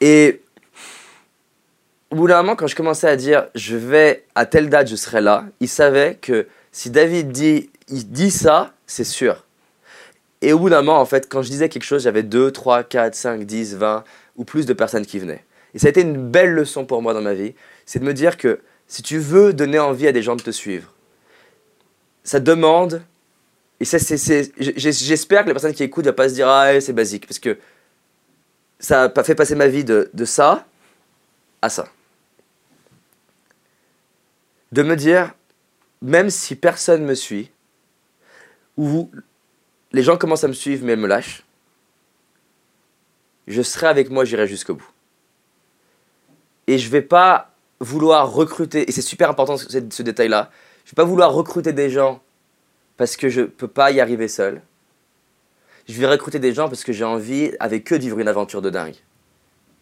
[0.02, 0.42] Et
[2.12, 4.96] au bout d'un moment, quand je commençais à dire je vais à telle date, je
[4.96, 9.46] serai là, ils savaient que si David dit, il dit ça, c'est sûr.
[10.42, 12.84] Et au bout d'un moment, en fait, quand je disais quelque chose, j'avais 2, 3,
[12.84, 14.04] 4, 5, 10, 20
[14.36, 15.44] ou plus de personnes qui venaient.
[15.74, 17.54] Et ça a été une belle leçon pour moi dans ma vie,
[17.86, 20.52] c'est de me dire que si tu veux donner envie à des gens de te
[20.52, 20.94] suivre,
[22.24, 23.02] ça demande,
[23.80, 27.28] et j'espère que la personne qui écoute ne va pas se dire ah c'est basique,
[27.28, 27.58] parce que
[28.80, 30.66] ça a fait passer ma vie de, de ça
[31.62, 31.88] à ça.
[34.76, 35.34] De me dire,
[36.02, 37.50] même si personne me suit,
[38.76, 39.10] ou
[39.94, 41.46] les gens commencent à me suivre mais me lâchent,
[43.48, 44.92] je serai avec moi, j'irai jusqu'au bout.
[46.68, 50.52] Et je vais pas vouloir recruter, et c'est super important ce, détail-là,
[50.84, 52.22] je vais pas vouloir recruter des gens
[52.98, 54.62] parce que je peux pas y arriver seul.
[55.88, 58.62] Je vais recruter des gens parce que j'ai envie avec eux de vivre une aventure
[58.62, 58.98] de dingue.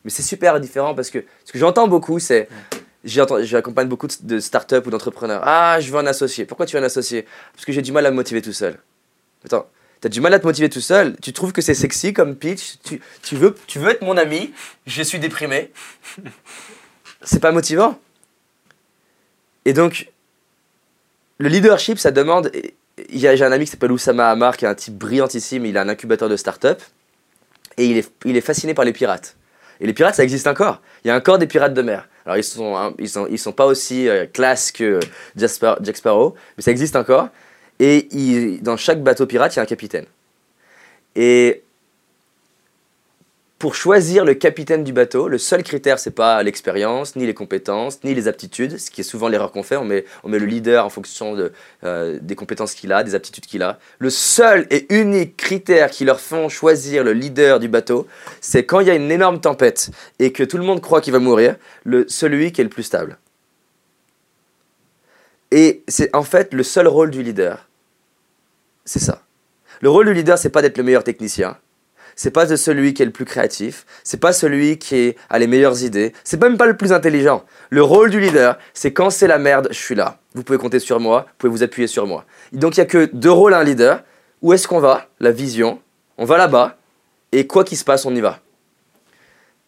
[0.04, 2.48] Mais c'est super différent parce que ce que j'entends beaucoup, c'est.
[3.04, 5.42] J'accompagne beaucoup de startups ou d'entrepreneurs.
[5.44, 6.46] Ah, je veux un associé.
[6.46, 7.26] Pourquoi tu veux un associé?
[7.54, 8.80] Parce que j'ai du mal à me motiver tout seul.
[9.46, 9.68] Attends,
[10.02, 11.18] tu as du mal à te motiver tout seul?
[11.22, 12.76] Tu trouves que c'est sexy comme pitch?
[12.84, 14.54] Tu, tu, veux, tu veux être mon ami?
[14.86, 15.72] Je suis déprimé.
[17.22, 18.00] c'est pas motivant?
[19.66, 20.12] Et donc,
[21.40, 22.52] le leadership, ça demande.
[23.10, 25.66] J'ai un ami qui s'appelle Oussama Hamar, qui est un type brillantissime.
[25.66, 26.82] Il a un incubateur de start-up.
[27.76, 29.36] Et il est, il est fasciné par les pirates.
[29.82, 30.82] Et les pirates, ça existe encore.
[31.04, 32.08] Il y a encore des pirates de mer.
[32.26, 35.00] Alors, ils sont, hein, ils sont, ils sont pas aussi euh, classe que
[35.36, 37.30] Jack Sparrow, mais ça existe encore.
[37.80, 38.08] Et
[38.62, 40.06] dans chaque bateau pirate, il y a un capitaine.
[41.16, 41.63] Et
[43.64, 48.04] pour choisir le capitaine du bateau, le seul critère, c'est pas l'expérience, ni les compétences,
[48.04, 49.78] ni les aptitudes, ce qui est souvent l'erreur qu'on fait.
[49.78, 51.50] On met, le leader en fonction
[51.86, 53.80] euh, des compétences qu'il a, des aptitudes qu'il a.
[54.00, 58.06] Le seul et unique critère qui leur font choisir le leader du bateau,
[58.42, 61.14] c'est quand il y a une énorme tempête et que tout le monde croit qu'il
[61.14, 61.56] va mourir,
[61.86, 63.18] le, celui qui est le plus stable.
[65.52, 67.70] Et c'est en fait le seul rôle du leader.
[68.84, 69.22] C'est ça.
[69.80, 71.56] Le rôle du leader, c'est pas d'être le meilleur technicien
[72.16, 75.48] c'est pas de celui qui est le plus créatif, c'est pas celui qui a les
[75.48, 77.44] meilleures idées, c'est même pas le plus intelligent.
[77.70, 80.20] Le rôle du leader, c'est quand c'est la merde, je suis là.
[80.36, 82.26] Vous pouvez compter sur moi, vous pouvez vous appuyer sur moi.
[82.52, 84.04] donc il y a que deux rôles à un leader.
[84.42, 85.08] Où est-ce qu'on va?
[85.22, 85.80] La vision.
[86.18, 86.78] On va là-bas
[87.32, 88.40] et quoi qu'il se passe, on y va.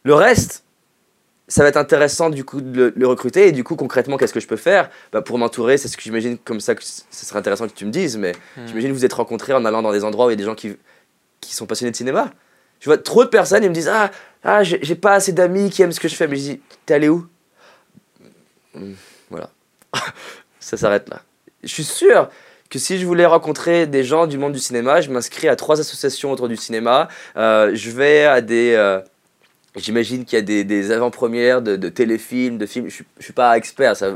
[0.04, 0.66] Le reste,
[1.48, 4.40] ça va être intéressant du coup de le, recruter et du coup concrètement qu'est-ce que
[4.40, 4.90] je peux faire?
[5.12, 7.86] Bah, pour m'entourer c'est ce que j'imagine comme ça que ce serait intéressant que tu
[7.86, 8.68] me dises mais hmm.
[8.68, 10.44] j'imagine que vous êtes rencontrés en allant dans des endroits où il y a des
[10.44, 10.76] gens qui
[11.46, 12.32] qui sont passionnés de cinéma.
[12.80, 14.12] Je vois trop de personnes, ils me disent Ah,
[14.44, 16.28] ah j'ai pas assez d'amis qui aiment ce que je fais.
[16.28, 17.28] Mais je dis T'es allé où?
[18.74, 18.94] Hmm,
[19.30, 19.50] Voilà.
[20.60, 21.22] Ça s'arrête là.
[21.64, 22.30] Je suis sûr
[22.70, 25.80] que si je voulais rencontrer des gens du monde du cinéma, je m'inscris à trois
[25.80, 27.08] associations autour du cinéma.
[27.38, 28.74] Euh, je vais à des.
[28.74, 29.00] Euh,
[29.76, 32.90] j'imagine qu'il y a des, des avant-premières de, téléfilms, de films.
[32.90, 33.96] Je, je suis pas expert.
[33.96, 34.16] Ça...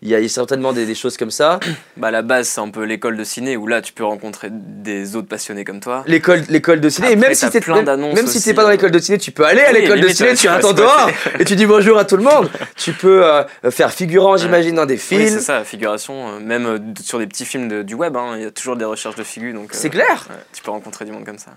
[0.00, 1.58] il y a certainement des, choses comme ça.
[1.96, 5.16] Bah, la base, c'est un peu l'école de ciné où là, tu peux rencontrer des
[5.16, 6.04] autres passionnés comme toi.
[6.06, 7.12] L'école, l'école de ciné.
[7.12, 9.44] et même si t'es, même, même si t'es pas dans l'école de ciné, tu peux
[9.44, 12.22] aller à l'école de ciné, tu attends dehors et tu dis bonjour à tout le
[12.22, 12.48] monde.
[12.76, 15.22] tu peux euh, faire figurant, j'imagine, dans des films.
[15.22, 16.28] Oui, c'est ça, figuration.
[16.28, 18.84] Euh, même euh, sur des petits films du web, hein, il y a toujours des
[18.84, 19.54] recherches de figures.
[19.54, 20.28] Donc, c'est clair.
[20.52, 21.50] tu peux rencontrer du monde comme ça.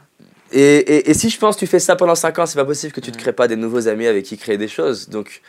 [0.51, 2.65] Et, et, et, si je pense que tu fais ça pendant 5 ans, c'est pas
[2.65, 3.21] possible que tu te mm.
[3.21, 5.09] crées pas des nouveaux amis avec qui créer des choses.
[5.09, 5.41] Donc,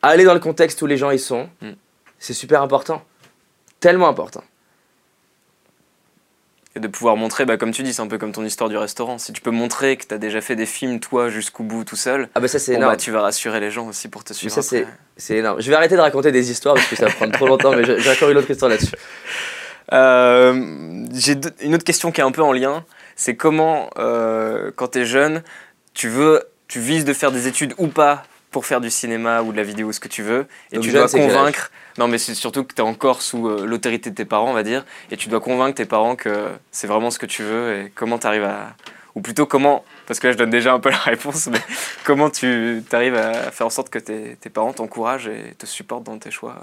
[0.00, 1.48] aller dans le contexte où les gens y sont.
[1.60, 1.72] Mm.
[2.18, 3.02] C'est super important.
[3.80, 4.42] Tellement important.
[6.74, 8.76] Et de pouvoir montrer, bah, comme tu dis, c'est un peu comme ton histoire du
[8.76, 9.16] restaurant.
[9.16, 11.96] Si tu peux montrer que tu as déjà fait des films, toi, jusqu'au bout, tout
[11.96, 12.92] seul, ah bah ça, c'est énorme.
[12.92, 14.54] Bah, tu vas rassurer les gens aussi pour te suivre.
[14.54, 14.76] ça,
[15.16, 15.60] c'est énorme.
[15.62, 17.84] Je vais arrêter de raconter des histoires parce que ça va prendre trop longtemps, mais
[17.84, 18.94] j'ai encore une autre histoire là-dessus.
[19.92, 22.84] Euh, j'ai une autre question qui est un peu en lien.
[23.14, 25.42] C'est comment, euh, quand tu es jeune,
[25.94, 29.52] tu veux, tu vises de faire des études ou pas pour faire du cinéma ou
[29.52, 32.64] de la vidéo, ce que tu veux, et tu dois convaincre non, mais c'est surtout
[32.64, 35.28] que tu es encore sous euh, l'autorité de tes parents, on va dire, et tu
[35.28, 38.44] dois convaincre tes parents que c'est vraiment ce que tu veux et comment tu arrives
[38.44, 38.74] à.
[39.14, 41.60] Ou plutôt comment, parce que là je donne déjà un peu la réponse, mais
[42.04, 46.04] comment tu arrives à faire en sorte que tes, tes parents t'encouragent et te supportent
[46.04, 46.56] dans tes choix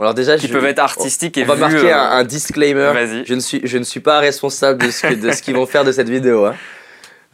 [0.00, 3.24] alors déjà, qui peuvent être artistiques et on va marquer euh, un, disclaimer.
[3.26, 5.84] Je ne suis, je ne suis pas responsable de ce, de ce qu'ils vont faire
[5.84, 6.44] de cette vidéo.
[6.44, 6.54] Hein.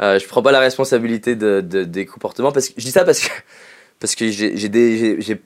[0.00, 3.04] Euh, je prends pas la responsabilité de, de, des comportements parce que je dis ça
[3.04, 3.28] parce que
[4.00, 5.40] parce que j'ai des j'ai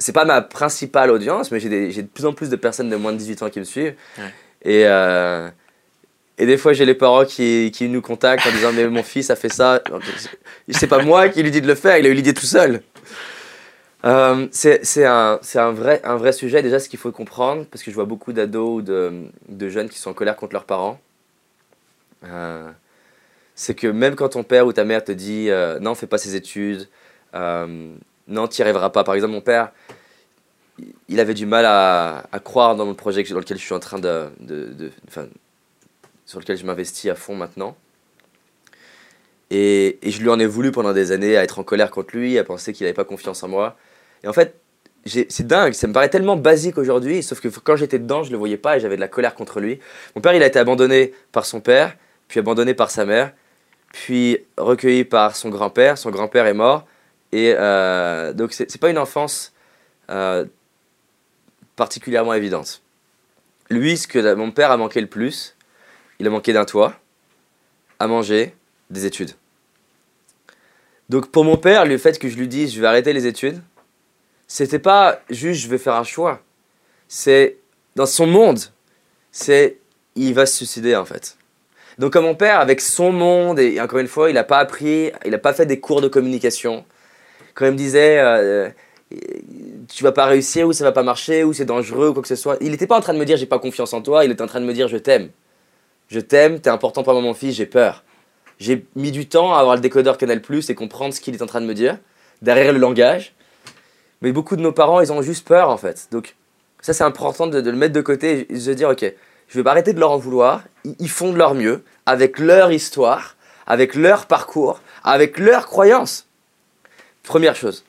[0.00, 1.68] c'est pas ma principale audience, mais j'ai
[2.02, 3.94] de plus en plus de personnes de moins de 18 ans qui me suivent.
[4.62, 5.48] Et, euh,
[6.38, 9.30] et des fois, j'ai les parents qui, qui, nous contactent en disant Mais mon fils
[9.30, 9.82] a fait ça.
[10.70, 12.82] C'est pas moi qui lui dis de le faire, il a eu l'idée tout seul.
[14.06, 16.62] Euh, c'est un, un, vrai, un vrai sujet.
[16.62, 19.90] Déjà, ce qu'il faut comprendre, parce que je vois beaucoup d'ados ou de, de, jeunes
[19.90, 20.98] qui sont en colère contre leurs parents,
[22.24, 22.70] euh,
[23.54, 26.18] c'est que même quand ton père ou ta mère te dit euh, Non, fais pas
[26.18, 26.88] ces études,
[28.30, 29.04] non, tu n'y arriveras pas.
[29.04, 29.72] Par exemple, mon père,
[31.08, 33.98] il avait du mal à, croire dans mon projet dans lequel je suis en train
[33.98, 34.30] de,
[36.24, 37.76] sur lequel je m'investis à fond maintenant.
[39.50, 42.16] Et, et, je lui en ai voulu pendant des années à être en colère contre
[42.16, 43.76] lui, à penser qu'il n'avait pas confiance en moi.
[44.22, 44.54] Et en fait,
[45.04, 48.32] c'est dingue, ça me paraît tellement basique aujourd'hui, sauf que quand j'étais dedans, je ne
[48.32, 49.80] le voyais pas et j'avais de la colère contre lui.
[50.14, 51.96] Mon père, il a été abandonné par son père,
[52.28, 53.32] puis abandonné par sa mère,
[53.92, 55.98] puis recueilli par son grand-père.
[55.98, 56.86] Son grand-père est mort.
[57.32, 59.52] Et euh, donc, c'est pas une enfance
[60.10, 60.44] euh,
[61.76, 62.82] particulièrement évidente.
[63.70, 65.56] Lui, ce que mon père a manqué le plus,
[66.18, 66.94] il a manqué d'un toit,
[67.98, 68.54] à manger,
[68.90, 69.32] des études.
[71.08, 73.60] Donc pour mon père, le fait que je lui dise je vais arrêter les études,
[74.46, 76.40] c'était pas juste je vais faire un choix.
[77.08, 77.56] C'est
[77.96, 78.60] dans son monde,
[79.32, 79.78] c'est
[80.14, 81.36] il va se suicider en fait.
[81.98, 85.10] Donc comme mon père, avec son monde, et encore une fois, il n'a pas appris,
[85.24, 86.84] il n'a pas fait des cours de communication.
[87.54, 88.70] Quand il me disait, euh,
[89.88, 92.28] tu vas pas réussir, ou ça va pas marcher, ou c'est dangereux, ou quoi que
[92.28, 94.24] ce soit, il n'était pas en train de me dire j'ai pas confiance en toi,
[94.24, 95.30] il était en train de me dire je t'aime.
[96.08, 98.04] Je t'aime, t'es important pour moi mon fils, j'ai peur.
[98.58, 101.42] J'ai mis du temps à avoir le décodeur Canal Plus et comprendre ce qu'il est
[101.42, 101.98] en train de me dire,
[102.42, 103.34] derrière le langage.
[104.22, 106.08] Mais beaucoup de nos parents, ils ont juste peur en fait.
[106.10, 106.36] Donc
[106.80, 109.12] ça c'est important de, le mettre de côté et de se dire ok,
[109.48, 112.70] je vais pas arrêter de leur en vouloir, ils font de leur mieux, avec leur
[112.70, 113.36] histoire,
[113.66, 116.26] avec leur parcours, avec leurs croyances.
[117.22, 117.84] Première chose.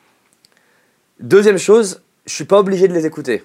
[1.20, 3.44] Deuxième chose, je suis pas obligé de les écouter.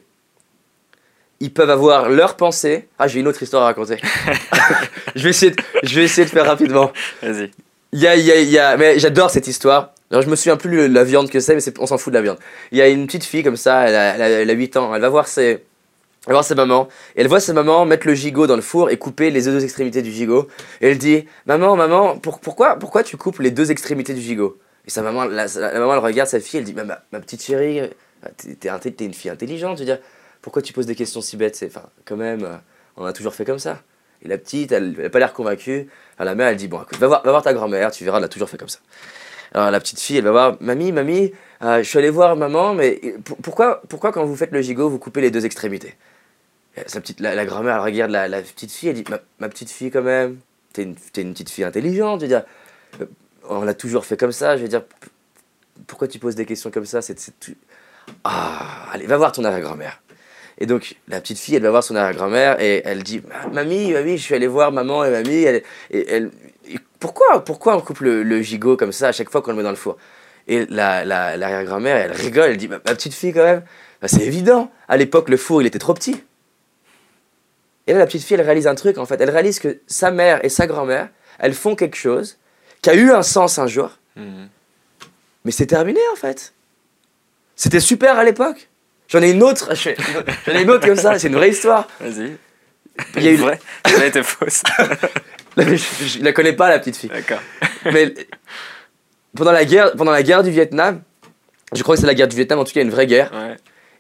[1.41, 2.89] Ils peuvent avoir leurs pensées.
[2.99, 3.99] Ah, j'ai une autre histoire à raconter.
[5.15, 6.93] je, vais essayer de, je vais essayer de faire rapidement.
[7.23, 7.51] Vas-y.
[7.93, 9.93] Il y a, y a, y a, mais j'adore cette histoire.
[10.11, 12.19] Alors, je me souviens plus de la viande que c'est, mais on s'en fout de
[12.19, 12.39] la viande.
[12.71, 15.01] Il y a une petite fille comme ça, elle a, elle a, 8 ans, elle
[15.01, 15.59] va voir ses, elle
[16.27, 18.91] va voir sa maman, et elle voit sa maman mettre le gigot dans le four
[18.91, 20.49] et couper les deux extrémités du gigot.
[20.81, 24.59] Et elle dit Maman, maman, pourquoi, pourquoi tu coupes les deux extrémités du gigot?
[24.87, 27.83] Et sa maman, la, maman, elle regarde sa fille, elle dit Ma, ma, petite chérie,
[28.37, 29.99] t'es es, une fille intelligente, je veux
[30.47, 31.65] pourquoi tu poses des questions si bêtes?
[31.67, 32.57] Enfin, quand même, euh,
[32.97, 33.83] on a toujours fait comme ça.
[34.23, 35.89] Et la petite, elle n'a pas l'air convaincue.
[36.19, 38.19] Alors la mère, elle dit Bon, écoute, va voir, va voir ta grand-mère, tu verras,
[38.19, 38.79] elle a toujours fait comme ça.
[39.53, 41.33] Alors la petite fille, elle va voir Mamie, mamie,
[41.63, 43.01] euh, je suis allé voir maman, mais
[43.43, 45.95] pourquoi, pourquoi quand vous faites le gigot, vous coupez les deux extrémités?
[46.87, 49.05] Sa petite, la, grand-mère, elle regarde la, petite fille, elle dit
[49.41, 50.39] Ma, petite fille, quand même,
[50.73, 52.37] t'es une, une petite fille intelligente, je veux
[53.01, 53.07] euh,
[53.49, 54.83] on l'a toujours fait comme ça, je veux dire,
[55.87, 57.17] pourquoi tu poses des questions comme ça c'est,
[58.25, 60.03] Ah, allez, va voir ton arrière-grand-mère.
[60.59, 63.23] Et donc, la petite fille, elle va voir son arrière-grand-mère et elle dit
[63.53, 65.45] Mamie, mamie, je suis allé voir maman et mamie.
[65.45, 66.31] et elle,
[66.99, 69.71] pourquoi, pourquoi on coupe le, gigot comme ça à chaque fois qu'on le met dans
[69.71, 69.97] le four?
[70.49, 73.63] Et l'arrière-grand-mère, elle rigole, elle dit Ma petite fille, quand même,
[74.01, 74.71] bah, c'est évident.
[74.89, 76.23] À l'époque, le four, il était trop petit.
[77.87, 79.21] Et là, la petite fille, elle réalise un truc, en fait.
[79.21, 82.39] Elle réalise que sa mère et sa grand-mère, elles font quelque chose
[82.87, 83.91] qui a eu un sens un jour.
[84.15, 84.49] Mhm.
[85.45, 86.55] Mais c'est terminé, en fait.
[87.57, 88.69] C'était super à l'époque.
[89.09, 89.75] J'en ai une autre.
[90.47, 91.19] J'en ai une autre comme ça.
[91.19, 91.89] C'est une vraie histoire.
[91.99, 92.37] Vas-y.
[93.17, 93.59] Il y a une vraie.
[93.85, 94.63] Elle était fausse.
[95.57, 97.11] je, la connais pas, la petite fille.
[97.11, 97.41] D'accord.
[97.87, 98.15] Mais
[99.35, 101.03] pendant la, guerre, pendant la guerre du Vietnam,
[101.75, 103.33] je crois que c'est la guerre du Vietnam, en tout cas, une vraie guerre.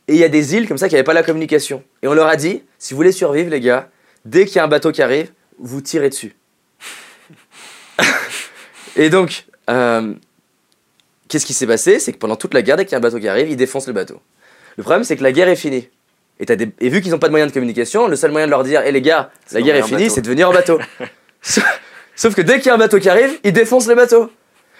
[0.06, 1.82] Et il y a des îles comme ça qui n'avaient pas la communication.
[2.04, 3.90] Et on leur a dit si vous voulez survivre, les gars,
[4.24, 6.36] dès qu'il y a un bateau qui arrive, vous tirez dessus.
[8.96, 10.14] et donc, euh,
[11.28, 11.98] qu'est-ce qui s'est passé?
[11.98, 13.56] C'est que pendant toute la guerre, dès qu'il y a un bateau qui arrive, ils
[13.56, 14.20] défoncent le bateau.
[14.76, 15.88] Le problème, c'est que la guerre est finie.
[16.38, 18.82] Et, vu qu'ils n'ont pas de moyens de communication, le seul moyen de leur dire
[18.82, 20.78] Hé les gars, la guerre est finie, c'est de venir en bateau.
[22.16, 24.30] Sauf que dès qu'il y a un bateau qui arrive, ils défoncent le bateau.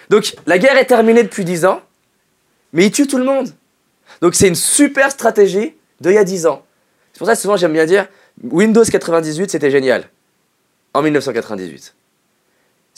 [0.09, 1.81] Donc la guerre est terminée depuis 10 ans,
[2.73, 3.49] mais ils tuent tout le monde.
[4.21, 6.63] Donc c'est une super stratégie d'il y a 10 ans.
[7.13, 8.07] C'est pour ça que souvent j'aime bien dire
[8.43, 10.09] Windows 98 c'était génial.
[10.93, 11.95] En 1998.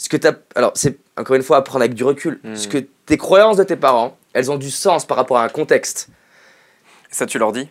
[0.00, 0.16] Ce que
[0.54, 2.40] alors c'est encore une fois à prendre avec du recul.
[2.42, 2.54] Hmm.
[2.56, 5.50] Ce que tes croyances de tes parents, elles ont du sens par rapport à un
[5.50, 6.08] contexte.
[7.10, 7.68] Ça tu leur dis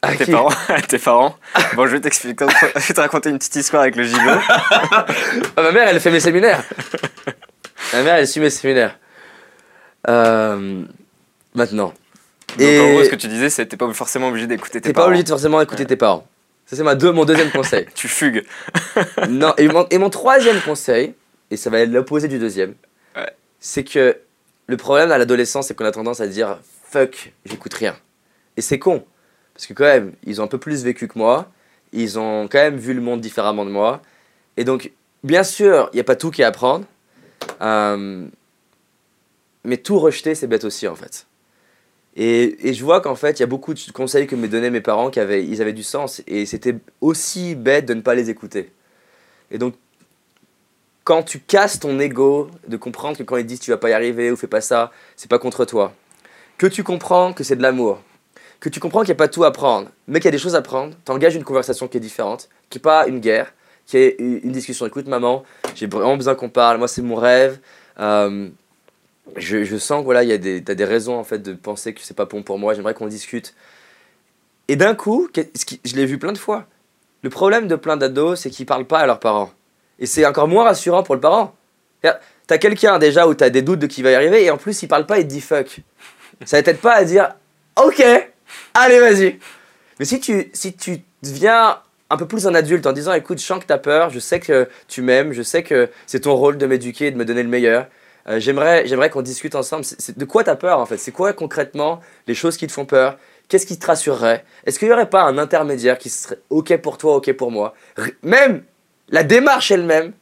[0.00, 0.48] à tes parents,
[0.88, 1.36] tes parents.
[1.74, 2.46] Bon, je vais t'expliquer.
[2.76, 4.18] Je vais te raconter une petite histoire avec le gigot.
[5.58, 6.62] Ah, ma mère, elle fait mes séminaires.
[7.92, 8.98] ma mère, elle suit mes séminaires.
[10.08, 10.84] Euh,
[11.54, 11.92] maintenant.
[12.56, 12.80] Donc, et...
[12.80, 14.92] en gros, ce que tu disais, c'est que t'es pas forcément obligé d'écouter tes parents.
[14.92, 16.26] T'es pas obligé de forcément écouter tes parents.
[16.66, 17.86] Ça, c'est ma deux, mon deuxième conseil.
[17.94, 18.44] tu fugues.
[19.28, 21.14] non, et mon, et mon, troisième conseil,
[21.50, 22.74] et ça va être l'opposé du deuxième,
[23.60, 24.16] c'est que
[24.66, 27.96] le problème à l'adolescence, c'est qu'on a tendance à dire fuck, j'écoute rien.
[28.56, 29.04] Et c'est con.
[29.54, 31.50] Parce que quand même, ils ont un peu plus vécu que moi,
[31.92, 34.02] ils ont quand même vu le monde différemment de moi.
[34.56, 34.92] Et donc,
[35.24, 36.84] bien sûr, il n'y a pas tout qui est à apprendre.
[37.62, 38.26] Euh,
[39.64, 41.26] mais tout rejeter, c'est bête aussi, en fait.
[42.16, 44.70] Et, et je vois qu'en fait, il y a beaucoup de conseils que me donnaient
[44.70, 46.22] mes parents qui avaient, ils avaient du sens.
[46.26, 48.70] Et c'était aussi bête de ne pas les écouter.
[49.50, 49.74] Et donc,
[51.06, 53.92] quand tu casses ton ego, de comprendre que quand ils disent tu vas pas y
[53.94, 55.94] arriver ou fais pas ça, c'est pas contre toi.
[56.58, 58.00] Que tu comprends que c'est de l'amour
[58.60, 60.38] que tu comprends qu'il n'y a pas tout à prendre, mais qu'il y a des
[60.38, 63.52] choses à prendre, tu engages une conversation qui est différente, qui n'est pas une guerre,
[63.86, 64.86] qui est une discussion.
[64.86, 65.44] Écoute, maman,
[65.74, 67.58] j'ai vraiment besoin qu'on parle, moi c'est mon rêve.
[68.00, 68.48] Euh,
[69.36, 72.00] je, sens que voilà, il y a des, des raisons en fait de penser que
[72.00, 73.54] c'est pas bon pour moi, j'aimerais qu'on discute.
[74.68, 76.66] Et d'un coup, je l'ai vu plein de fois.
[77.22, 79.52] Le problème de plein d'ados, c'est qu'ils parlent pas à leurs parents.
[79.98, 81.54] Et c'est encore moins rassurant pour le parent.
[82.46, 84.82] T'as quelqu'un déjà où t'as des doutes de qui va y arriver, et en plus
[84.82, 85.80] il parle pas et te dit fuck.
[86.44, 87.34] Ça t'aide pas à dire
[87.76, 88.04] ok,
[88.74, 89.38] Allez, vas-y.
[89.98, 91.78] Mais si tu, si tu deviens
[92.10, 94.18] un peu plus un adulte en disant écoute, je sens que tu as peur, je
[94.18, 97.42] sais que tu m'aimes, je sais que c'est ton rôle de m'éduquer, de me donner
[97.42, 97.86] le meilleur.
[98.28, 99.84] Euh, j'aimerais qu'on discute ensemble.
[100.16, 100.98] De quoi tu as peur en fait?
[100.98, 103.18] C'est quoi concrètement les choses qui te font peur?
[103.48, 104.44] Qu'est-ce qui te rassurerait?
[104.64, 107.74] Est-ce qu'il n'y aurait pas un intermédiaire qui serait OK pour toi, OK pour moi?
[108.22, 108.62] Même
[109.08, 110.12] la démarche elle-même,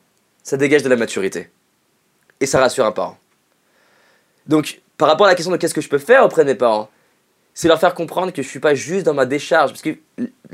[0.43, 1.51] ça dégage de la maturité.
[2.41, 3.19] Et ça rassure un parent.
[4.47, 6.55] Donc, par rapport à la question de qu'est-ce que je peux faire auprès de mes
[6.55, 6.91] parents,
[7.55, 9.71] c'est leur faire comprendre que je suis pas juste dans ma décharge.
[9.71, 9.97] Parce que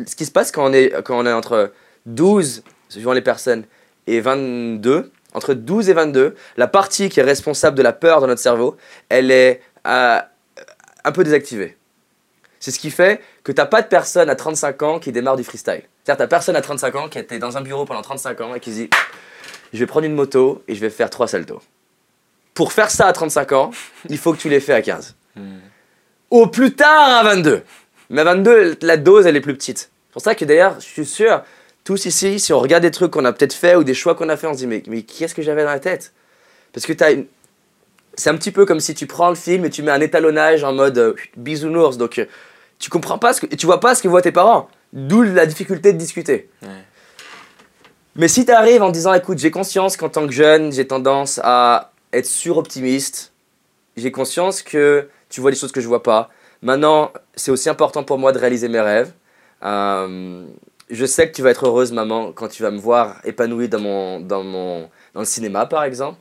[0.06, 1.72] ce qui se passe quand on est, quand on est entre
[2.06, 3.64] 12, suivant les personnes,
[4.06, 8.26] et 22, entre 12 et 22, la partie qui est responsable de la peur dans
[8.26, 8.76] notre cerveau,
[9.08, 10.18] elle est euh,
[11.04, 11.76] un peu désactivée.
[12.58, 15.44] C'est ce qui fait que t'as pas de personne à 35 ans qui démarre du
[15.44, 15.82] freestyle.
[16.04, 18.54] C'est-à-dire t'as personne à 35 ans qui a été dans un bureau pendant 35 ans
[18.54, 18.90] et qui se dit
[19.72, 21.62] je vais prendre une moto et je vais faire trois saltos.
[22.54, 23.70] Pour faire ça à 35 ans,
[24.08, 25.14] il faut que tu l'aies fait à 15.
[26.30, 27.62] Au plus tard à 22.
[28.10, 29.78] Mais à 22, la dose, elle est plus petite.
[29.78, 31.42] C'est pour ça que d'ailleurs, je suis sûr,
[31.84, 34.28] tous ici, si on regarde des trucs qu'on a peut-être fait ou des choix qu'on
[34.28, 36.12] a fait, on se dit mais, mais qu'est-ce que j'avais dans la tête?
[36.72, 37.26] Parce que t'as une...
[38.14, 40.64] c'est un petit peu comme si tu prends le film et tu mets un étalonnage
[40.64, 41.96] en mode euh, bisounours.
[41.96, 42.26] Donc euh,
[42.80, 44.68] tu comprends pas ce que, tu vois pas ce que voient tes parents.
[44.92, 46.50] D'où la difficulté de discuter.
[46.62, 46.68] Ouais.
[48.16, 51.38] Mais si tu arrives en disant écoute, j'ai conscience qu'en tant que jeune, j'ai tendance
[51.44, 53.32] à être suroptimiste.
[53.96, 56.30] J'ai conscience que tu vois des choses que je vois pas.
[56.62, 59.12] Maintenant, c'est aussi important pour moi de réaliser mes rêves.
[59.62, 60.44] Euh,
[60.90, 63.78] je sais que tu vas être heureuse, maman, quand tu vas me voir épanouie dans,
[63.78, 66.18] mon, dans, mon, dans le cinéma, par exemple.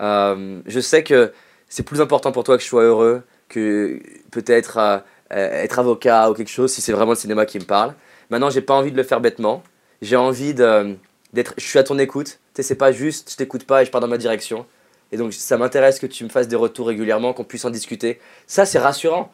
[0.00, 1.32] Euh, je sais que
[1.68, 4.00] c'est plus important pour toi que je sois heureux que
[4.30, 5.00] peut-être euh, euh,
[5.30, 7.94] être avocat ou quelque chose, si c'est vraiment le cinéma qui me parle.
[8.30, 9.62] Maintenant, j'ai pas envie de le faire bêtement.
[10.02, 11.54] J'ai envie d'être.
[11.56, 12.38] Je suis à ton écoute.
[12.54, 14.66] Tu sais, c'est pas juste je t'écoute pas et je pars dans ma direction.
[15.12, 18.20] Et donc, ça m'intéresse que tu me fasses des retours régulièrement, qu'on puisse en discuter.
[18.46, 19.32] Ça, c'est rassurant.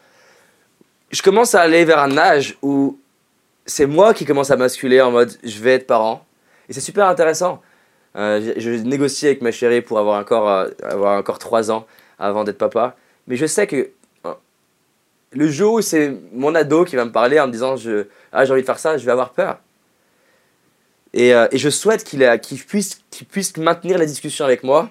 [1.11, 2.99] Je commence à aller vers un âge où
[3.67, 6.25] c'est moi qui commence à basculer en mode je vais être parent.
[6.69, 7.63] Et c'est super intéressant.
[8.17, 11.87] Euh, je, négocie avec ma chérie pour avoir encore, euh, avoir encore 3 ans
[12.19, 12.97] avant d'être papa.
[13.27, 13.93] Mais je sais que euh,
[15.33, 18.45] le jour où c'est mon ado qui va me parler en me disant je, ah,
[18.45, 19.59] j'ai envie de faire ça, je vais avoir peur.
[21.15, 24.91] Et, euh, et je souhaite qu'il qu'il puisse, puisse maintenir la discussion avec moi.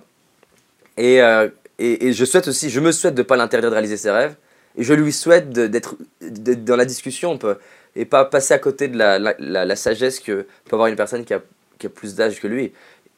[0.98, 3.76] Et, euh, et, et je souhaite aussi, je me souhaite de ne pas l'interdire de
[3.76, 4.36] réaliser ses rêves.
[4.78, 7.38] Et je lui souhaite d'être dans la discussion
[7.96, 11.34] et pas passer à côté de la- la sagesse que peut avoir une personne qui
[11.34, 11.42] a,
[11.78, 12.72] qui a plus d'âge que lui.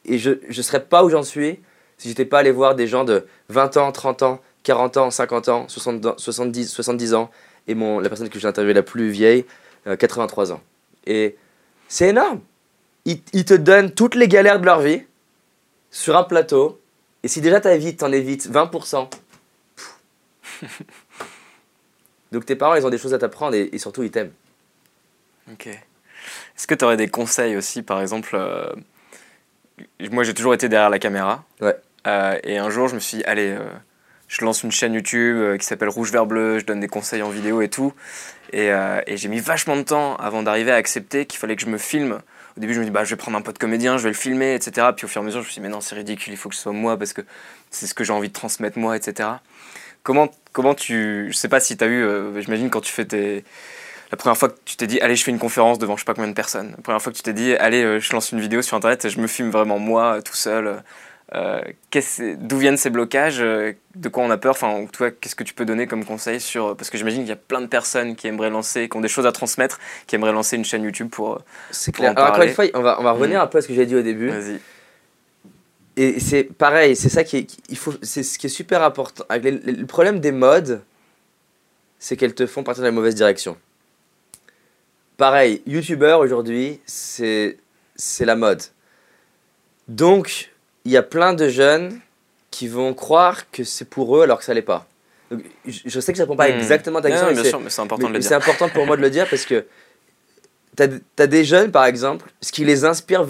[0.04, 1.60] Et je ne serais pas où j'en suis
[1.96, 5.48] si j'étais pas allé voir des gens de 20 ans, 30 ans, 40 ans, 50
[5.48, 7.30] ans, 60 ans, 70, 70 ans,
[7.66, 9.44] et mon, la personne que j'ai interviewée la plus vieille,
[9.86, 10.60] euh, 83 ans.
[11.06, 11.36] Et
[11.88, 12.40] c'est énorme.
[13.04, 15.02] Ils, ils te donnent toutes les galères de leur vie
[15.90, 16.80] sur un plateau,
[17.22, 19.08] et si déjà ta vie t'en évites 20%,
[19.76, 20.82] pff.
[22.32, 24.32] donc tes parents ils ont des choses à t'apprendre et, et surtout ils t'aiment.
[25.52, 25.68] Ok.
[26.56, 28.72] Est-ce que tu aurais des conseils aussi, par exemple euh,
[30.10, 31.44] Moi, j'ai toujours été derrière la caméra.
[31.60, 31.76] Ouais.
[32.06, 33.66] Euh, et un jour, je me suis dit, allez, euh,
[34.38, 37.22] je lance une chaîne YouTube euh, qui s'appelle Rouge Vert Bleu, je donne des conseils
[37.22, 37.92] en vidéo et tout.
[38.52, 41.62] Et, euh, et j'ai mis vachement de temps avant d'arriver à accepter qu'il fallait que
[41.62, 42.20] je me filme.
[42.56, 44.14] Au début, je me dis, bah, je vais prendre un pote comédien, je vais le
[44.14, 44.88] filmer, etc.
[44.96, 46.36] Puis au fur et à mesure, je me suis dit, mais non, c'est ridicule, il
[46.36, 47.22] faut que ce soit moi parce que
[47.70, 49.28] c'est ce que j'ai envie de transmettre moi, etc.
[50.02, 51.28] Comment, comment tu.
[51.30, 52.02] Je sais pas si tu as eu.
[52.02, 53.44] euh, J'imagine quand tu fais tes.
[54.10, 56.04] La première fois que tu t'es dit, allez, je fais une conférence devant je sais
[56.04, 56.72] pas combien de personnes.
[56.76, 59.10] La première fois que tu t'es dit, allez, je lance une vidéo sur internet et
[59.10, 60.82] je me filme vraiment moi, tout seul.
[61.34, 61.62] Euh,
[62.38, 64.50] D'où viennent ces blocages euh, De quoi on a peur?
[64.52, 66.76] Enfin, toi, qu'est-ce que tu peux donner comme conseil sur.
[66.76, 69.08] Parce que j'imagine qu'il y a plein de personnes qui aimeraient lancer, qui ont des
[69.08, 71.40] choses à transmettre, qui aimeraient lancer une chaîne YouTube pour.
[71.70, 72.12] C'est en clair.
[72.16, 73.42] Alors encore une fois, on va, on va revenir Mm.
[73.42, 74.28] un peu à ce que j'ai dit au début.
[74.28, 74.60] Vas-y.
[75.96, 79.24] Et c'est pareil, c'est ça qui est, il faut, c'est ce qui est super important.
[79.28, 80.82] Avec les- les- le problème des modes,
[82.00, 83.56] c'est qu'elles te font partir dans la mauvaise direction.
[85.16, 87.56] Pareil, youtubeur aujourd'hui, c'est
[87.96, 88.60] c'est la mode.
[89.86, 90.50] Donc,
[90.84, 91.98] il y a plein de jeunes
[92.50, 94.86] qui vont croire que c'est pour eux alors que ça l'est pas.
[95.30, 96.58] Donc, je, sais que ça répond pas Hmm.
[96.58, 98.18] exactement à ta question, non, mais bien c'est- sûr, mais c'est important mais- de le
[98.18, 98.36] mais c'est dire.
[98.36, 99.64] important pour moi de le dire parce que
[100.76, 100.86] t'as
[101.18, 103.24] as des jeunes, par exemple, ce qui les inspire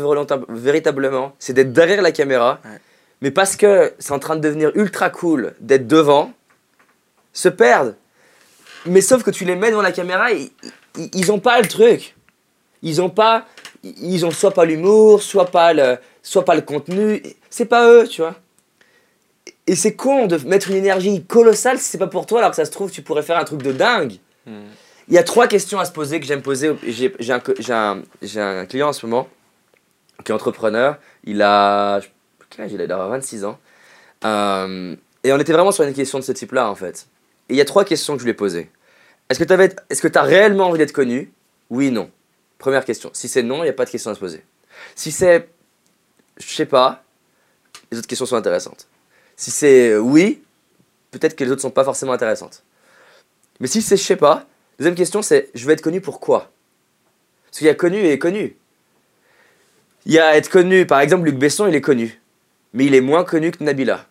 [0.48, 2.78] véritablement, c'est d'être derrière la caméra, Ouais.
[3.22, 6.32] mais parce que c'est en train de devenir ultra cool d'être devant,
[7.32, 7.96] se perdent.
[8.86, 10.50] Mais sauf que tu les mets devant la caméra, ils,
[10.98, 12.14] ils, ils ont pas le truc.
[12.82, 13.46] Ils ont pas,
[13.82, 17.22] ils ont soit pas l'humour, soit pas le, soit pas le contenu.
[17.50, 18.34] C'est pas eux, tu vois.
[19.68, 22.56] Et c'est con de mettre une énergie colossale si c'est pas pour toi, alors que
[22.56, 24.18] ça se trouve, tu pourrais faire un truc de dingue.
[24.46, 24.64] Hmm.
[25.08, 26.74] Il y a trois questions à se poser que j'aime poser.
[26.86, 29.28] J'ai j'ai un, un, j'ai un client en ce moment
[30.24, 30.98] qui est entrepreneur.
[31.24, 32.00] Il a.
[32.50, 33.58] Quel âge il a Il doit avoir 26 ans.
[34.24, 37.06] Euh, et on était vraiment sur une question de ce type-là, en fait.
[37.48, 38.70] Et il y a trois questions que je lui ai posées.
[39.28, 41.32] Est-ce que tu est-ce que as réellement envie d'être connu?
[41.70, 42.10] Oui, non.
[42.58, 43.10] Première question.
[43.12, 44.42] Si c'est non, il n'y a pas de question à se poser.
[44.94, 45.48] Si c'est.
[46.36, 47.04] Je sais pas,
[47.90, 48.88] les autres questions sont intéressantes.
[49.36, 50.42] Si c'est oui,
[51.10, 52.62] peut-être que les autres sont pas forcément intéressantes.
[53.60, 54.46] Mais si c'est je sais pas,
[54.78, 56.50] deuxième question c'est je veux être connu pour quoi?
[57.46, 58.56] Parce qu'il y a connu et connu.
[60.06, 62.20] Il y a être connu, par exemple Luc Besson il est connu,
[62.72, 64.06] mais il est moins connu que Nabila.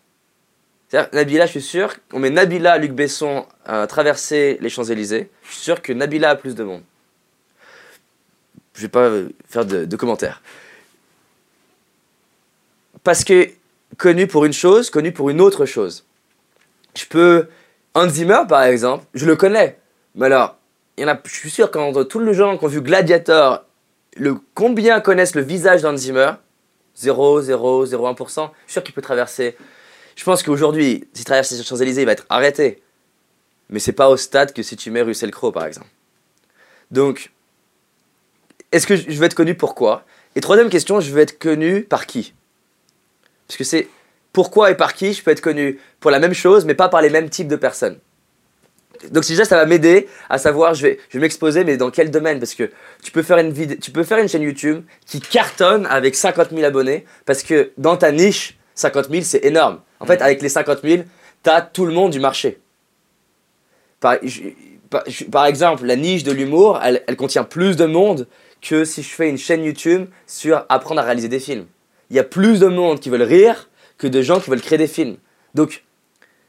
[0.88, 5.52] C'est-à-dire, Nabila, je suis sûr, on met Nabila, Luc Besson à traverser les Champs-Élysées, je
[5.52, 6.82] suis sûr que Nabila a plus de monde.
[8.74, 10.42] Je vais pas euh, faire de commentaires.
[13.04, 13.50] Parce que
[13.98, 16.04] connu pour une chose, connu pour une autre chose.
[16.96, 17.48] Je peux.
[17.94, 19.78] Hans Zimmer, par exemple, je le connais.
[20.16, 20.56] Mais alors,
[20.96, 23.64] il y en a, je suis sûr qu'entre tous les gens qui ont vu Gladiator,
[24.16, 26.32] le, combien connaissent le visage d'Hans Zimmer?
[26.96, 28.16] 0, 0, 0,1%.
[28.16, 29.56] Je suis sûr qu'il peut traverser.
[30.16, 32.82] Je pense qu'aujourd'hui, s'il traverse les Champs-Élysées, il va être arrêté.
[33.68, 35.88] Mais c'est pas au stade que si tu mets Russell Crowe, par exemple.
[36.90, 37.32] Donc,
[38.72, 40.04] est-ce que je veux être connu pour quoi?
[40.36, 42.34] Et troisième question, je veux être connu par qui?
[43.46, 43.88] Parce que c'est
[44.32, 47.02] pourquoi et par qui je peux être connu pour la même chose, mais pas par
[47.02, 47.98] les mêmes types de personnes.
[49.10, 52.10] Donc déjà, ça va m'aider à savoir, je vais, je vais m'exposer, mais dans quel
[52.10, 52.38] domaine?
[52.38, 52.70] Parce que
[53.02, 56.50] tu peux, faire une vidéo, tu peux faire une chaîne YouTube qui cartonne avec 50
[56.50, 59.80] 000 abonnés, parce que dans ta niche, 50 000, c'est énorme.
[60.00, 61.02] En fait, avec les 50 000,
[61.42, 62.58] tu as tout le monde du marché.
[64.00, 64.40] Par, je-
[64.90, 68.26] par- je- par exemple, la niche de l'humour, elle, elle contient plus de monde
[68.62, 71.66] que si je fais une chaîne YouTube sur apprendre à réaliser des films.
[72.14, 74.78] Il y a plus de monde qui veulent rire que de gens qui veulent créer
[74.78, 75.16] des films.
[75.54, 75.82] Donc,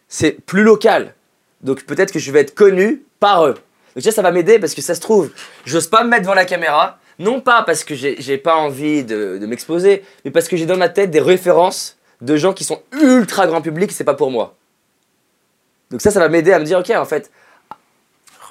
[0.07, 1.15] c'est plus local.
[1.61, 3.55] Donc, peut-être que je vais être connu par eux.
[3.95, 5.31] Donc, ça, ça va m'aider parce que ça se trouve,
[5.65, 6.99] j'ose pas me mettre devant la caméra.
[7.17, 10.67] Non pas parce que j'ai j'ai pas envie de, de m'exposer, mais parce que j'ai
[10.67, 14.13] dans ma tête des références de gens qui sont ultra grand public et c'est pas
[14.13, 14.55] pour moi.
[15.89, 17.31] Donc, ça, ça va m'aider à me dire, ok, en fait,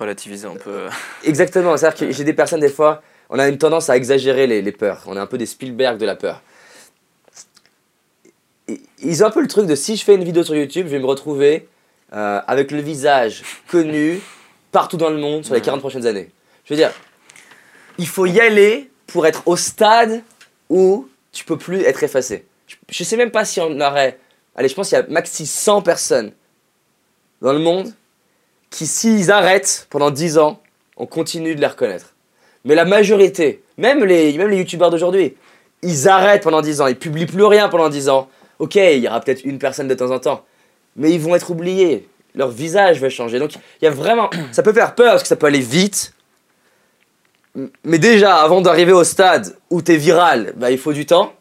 [0.01, 0.89] Relativiser un peu.
[1.23, 4.63] Exactement, c'est-à-dire que j'ai des personnes, des fois, on a une tendance à exagérer les,
[4.63, 5.05] les peurs.
[5.07, 6.43] On est un peu des Spielberg de la peur.
[9.03, 10.93] Ils ont un peu le truc de si je fais une vidéo sur YouTube, je
[10.93, 11.69] vais me retrouver
[12.13, 14.21] euh, avec le visage connu
[14.73, 16.31] partout dans le monde sur les 40 prochaines années.
[16.65, 16.93] Je veux dire,
[17.99, 20.23] il faut y aller pour être au stade
[20.71, 22.47] où tu peux plus être effacé.
[22.67, 24.19] Je, je sais même pas si on aurait.
[24.57, 26.33] Allez, je pense qu'il y a maxi 100 personnes
[27.43, 27.93] dans le monde
[28.71, 30.61] qui, s'ils arrêtent pendant 10 ans,
[30.97, 32.15] on continue de les reconnaître.
[32.65, 35.37] Mais la majorité, même les, même les youtubeurs d'aujourd'hui,
[35.83, 38.29] ils arrêtent pendant 10 ans, ils publient plus rien pendant 10 ans.
[38.65, 40.43] Ok, il y aura peut-être une personne de temps en temps,
[40.97, 42.09] mais ils vont être oubliés.
[42.35, 43.39] Leur visage va changer.
[43.39, 44.31] Donc il y a vraiment.
[44.53, 46.15] Ça peut faire peur parce que ça peut aller vite.
[47.85, 51.35] Mais déjà, avant d'arriver au stade où tu es viral, bah, il faut du temps.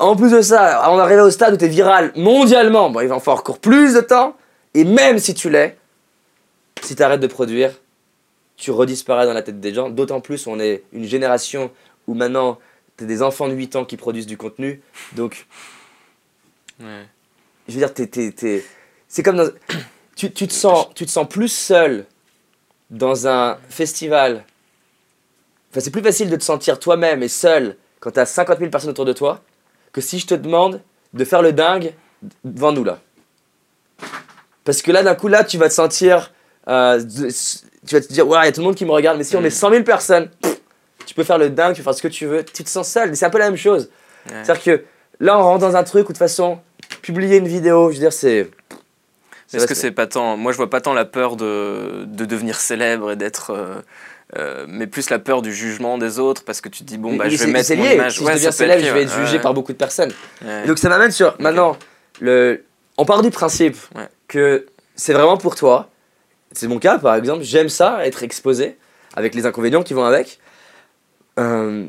[0.00, 3.06] En plus de ça, avant d'arriver au stade où tu es viral mondialement, bon, il
[3.06, 4.36] va en falloir encore plus de temps.
[4.74, 5.76] Et même si tu l'es,
[6.82, 7.70] si tu arrêtes de produire,
[8.56, 9.88] tu redisparais dans la tête des gens.
[9.88, 11.70] D'autant plus, on est une génération
[12.08, 12.58] où maintenant,
[12.98, 14.82] tu des enfants de 8 ans qui produisent du contenu.
[15.12, 15.46] Donc,
[16.82, 17.06] Ouais.
[17.68, 18.64] je veux dire, t'es, t'es- t'es-
[19.08, 19.48] c'est comme dans...
[20.16, 22.06] tu, tu, te sens, tu te sens plus seul
[22.90, 24.44] dans un festival.
[25.70, 28.70] Enfin, c'est plus facile de te sentir toi-même et seul quand tu as 50 000
[28.70, 29.40] personnes autour de toi
[29.92, 30.80] que si je te demande
[31.14, 31.94] de faire le dingue
[32.44, 32.98] devant nous là.
[34.64, 36.32] Parce que là, d'un coup, là, tu vas te sentir.
[36.68, 37.02] euh,
[37.84, 39.24] tu vas te dire, ouais, il y a tout le monde qui me regarde, mais
[39.24, 39.46] si on Mm.
[39.46, 40.60] est 100 000 personnes, pff,
[41.04, 42.88] tu peux faire le dingue, tu peux faire ce que tu veux, tu te sens
[42.88, 43.08] seul.
[43.10, 43.90] Mais c'est un peu la même chose.
[44.26, 44.44] Ouais.
[44.44, 44.84] C'est-à-dire que
[45.18, 46.60] là, on rentre dans un truc où de toute façon,
[47.02, 48.48] publier une vidéo, je veux dire, c'est.
[49.52, 50.36] Est-ce que c'est pas tant.
[50.38, 53.50] Moi, je vois pas tant la peur de, de devenir célèbre et d'être.
[53.50, 53.80] euh,
[54.38, 57.16] euh, mais plus la peur du jugement des autres parce que tu te dis, bon,
[57.16, 57.96] bah, Mais je vais mettre c'est mon lié.
[57.96, 58.14] image.
[58.16, 59.42] Si Ouais, je deviens célèbre, lié, je vais être jugé Ouais.
[59.42, 60.10] par beaucoup de personnes.
[60.42, 60.64] Ouais.
[60.66, 61.36] Donc ça m'amène sur.
[61.38, 61.76] Maintenant,
[62.20, 62.64] le,
[62.96, 63.76] on part du principe
[64.28, 64.64] que
[64.96, 65.90] c'est vraiment pour toi.
[66.52, 67.42] C'est mon cas, par exemple.
[67.44, 68.78] J'aime ça, être exposé,
[69.14, 70.38] avec les inconvénients qui vont avec.
[71.38, 71.84] Euh,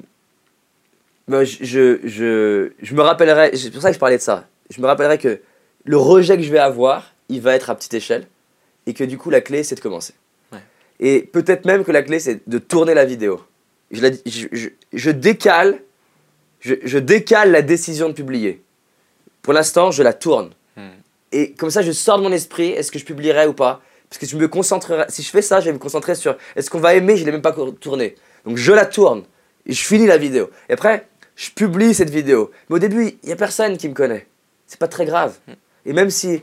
[1.30, 3.56] bah, je, je, je, je me rappellerai.
[3.56, 4.46] C'est pour ça que je parlais de ça.
[4.70, 5.42] Je me rappellerai que
[5.86, 8.28] le rejet que je vais avoir, il va être à petite échelle.
[8.86, 10.14] Et que du coup, la clé, c'est de commencer.
[10.52, 10.60] Ouais.
[11.00, 13.42] Et peut-être même que la clé, c'est de tourner la vidéo.
[13.92, 15.80] Je, la- je, je- je décale
[16.60, 18.62] je, je décale la décision de publier.
[19.42, 20.52] Pour l'instant, je la tourne.
[20.78, 20.90] Hmm.
[21.34, 23.82] Et comme ça, je sors de mon esprit, est-ce que je publierai ou pas?
[24.10, 25.04] Parce que je me concentrerai.
[25.10, 27.26] Si je fais ça, je vais me concentrer sur est-ce qu'on va aimer, je ne
[27.26, 28.16] l'ai même pas tourné.
[28.46, 29.24] Donc je la tourne.
[29.66, 30.50] Et je finis la vidéo.
[30.70, 32.52] Et après, je publie cette vidéo.
[32.70, 34.26] Mais au début, il n'y a personne qui me connaît.
[34.74, 35.36] C'est pas très grave.
[35.86, 36.42] Et même si.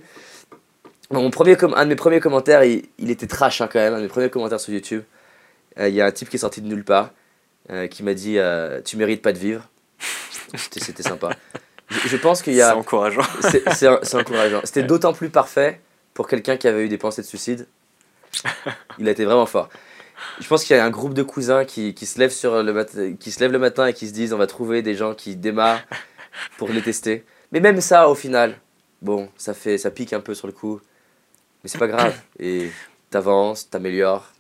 [1.11, 3.95] Bon, mon premier un de mes premiers commentaires, il, il était trash hein, quand même.
[3.95, 5.03] Un de mes premiers commentaires sur YouTube.
[5.81, 7.11] Euh, Il y a un type qui est sorti de nulle part.
[7.71, 9.69] euh, qui m'a dit euh, Tu mérites pas de vivre.
[10.57, 11.31] C'était sympa.
[11.89, 12.77] Je, je pense qu'il y C'est a.
[12.77, 13.23] encourageant.
[13.75, 14.61] C'est un- c'est encourageant.
[14.63, 15.81] C'était d'autant plus parfait
[16.15, 17.67] pour quelqu'un qui avait eu des pensées de suicide.
[19.01, 19.69] Il a été vraiment fort.
[20.41, 22.73] Je pense qu'il y a un groupe de cousins qui, qui, se lèvent sur le
[22.73, 25.15] mat- qui se lèvent le matin et qui se disent on va trouver des gens
[25.15, 25.83] qui démarrent
[26.59, 27.25] pour les tester.
[27.53, 28.57] Mais même ça, au final,
[29.03, 30.81] bon, ça, fait, ça pique un peu sur le coup,
[31.63, 32.15] mais c'est pas grave.
[32.39, 32.71] Et
[33.11, 34.33] t'avances, t'améliores.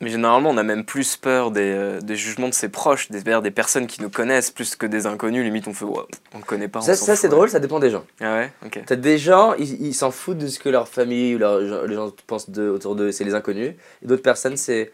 [0.00, 3.22] Mais généralement, on a même plus peur des, euh, des jugements de ses proches, des,
[3.22, 5.42] des personnes qui nous connaissent, plus que des inconnus.
[5.44, 6.02] Limite, on fait, ouais,
[6.34, 6.82] on le connaît pas.
[6.82, 8.04] Ça, ça c'est drôle, ça dépend des gens.
[8.20, 8.52] Ah ouais?
[8.66, 8.82] Ok.
[8.84, 12.12] T'as des gens, ils s'en foutent de ce que leur famille ou leur- les gens
[12.26, 13.72] pensent de, autour d'eux, c'est les inconnus.
[14.02, 14.92] Et d'autres personnes, c'est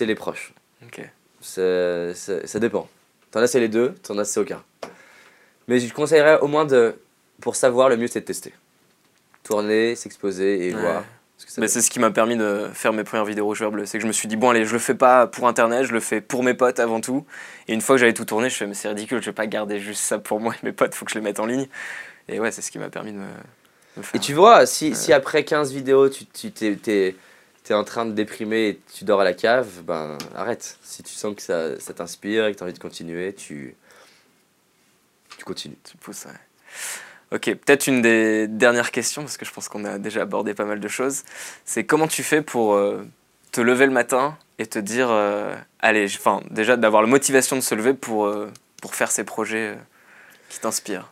[0.00, 0.52] les proches.
[0.84, 1.00] Ok.
[1.40, 2.88] C'est- c'est- ça dépend.
[3.30, 4.62] T'en as, c'est les deux, t'en as, c'est aucun.
[5.68, 6.94] Mais je conseillerais au moins de.
[7.40, 8.52] Pour savoir, le mieux, c'est de tester.
[9.42, 10.80] Tourner, s'exposer et Ouais.
[10.80, 11.04] voir.
[11.36, 13.72] ce que ça Mais c'est ce qui m'a permis de faire mes premières vidéos joueurs
[13.72, 13.86] bleus.
[13.86, 15.92] C'est que je me suis dit, bon, allez, je le fais pas pour internet, je
[15.92, 17.26] le fais pour mes potes avant tout.
[17.68, 19.46] Et une fois que j'avais tout tourné, je fais, mais c'est ridicule, je vais pas
[19.48, 21.66] garder juste ça pour moi et mes potes, faut que je les mette en ligne.
[22.28, 24.14] Et ouais, c'est ce qui m'a permis de me, de me faire.
[24.14, 27.16] Et tu vois, si, si après 15 vidéos, tu, tu t'es, t'es-
[27.64, 30.78] t'es en train de déprimer et tu dors à la cave, ben arrête.
[30.82, 33.74] Si tu sens que ça, ça t'inspire et que tu as envie de continuer, tu,
[35.38, 35.76] tu continues.
[35.88, 36.32] Tu pousses, ouais.
[37.36, 40.64] Ok, peut-être une des dernières questions, parce que je pense qu'on a déjà abordé pas
[40.64, 41.22] mal de choses.
[41.64, 43.04] C'est comment tu fais pour euh,
[43.52, 47.60] te lever le matin et te dire, euh, allez, enfin, déjà d'avoir la motivation de
[47.60, 49.76] se lever pour, euh, pour faire ces projets
[50.48, 51.10] qui t'inspirent?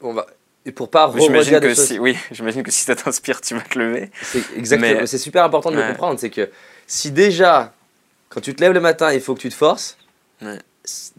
[0.00, 0.26] On va...
[0.64, 3.78] Et pour pas J'imagine que si, oui, j'imagine que si ça t'inspire, tu vas te
[3.78, 4.10] lever.
[4.20, 5.00] C'est exactement.
[5.02, 5.84] Mais- C'est super important de Ouais.
[5.84, 6.18] le comprendre.
[6.18, 6.50] C'est que
[6.88, 7.72] si déjà,
[8.30, 9.96] quand tu te lèves le matin, il faut que tu te forces,
[10.42, 10.58] Ouais.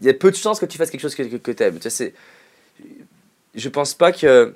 [0.00, 1.90] Il y a peu de chances que tu fasses quelque chose que, que, que tu
[1.90, 2.14] c'est-
[3.54, 4.54] je pense pas que.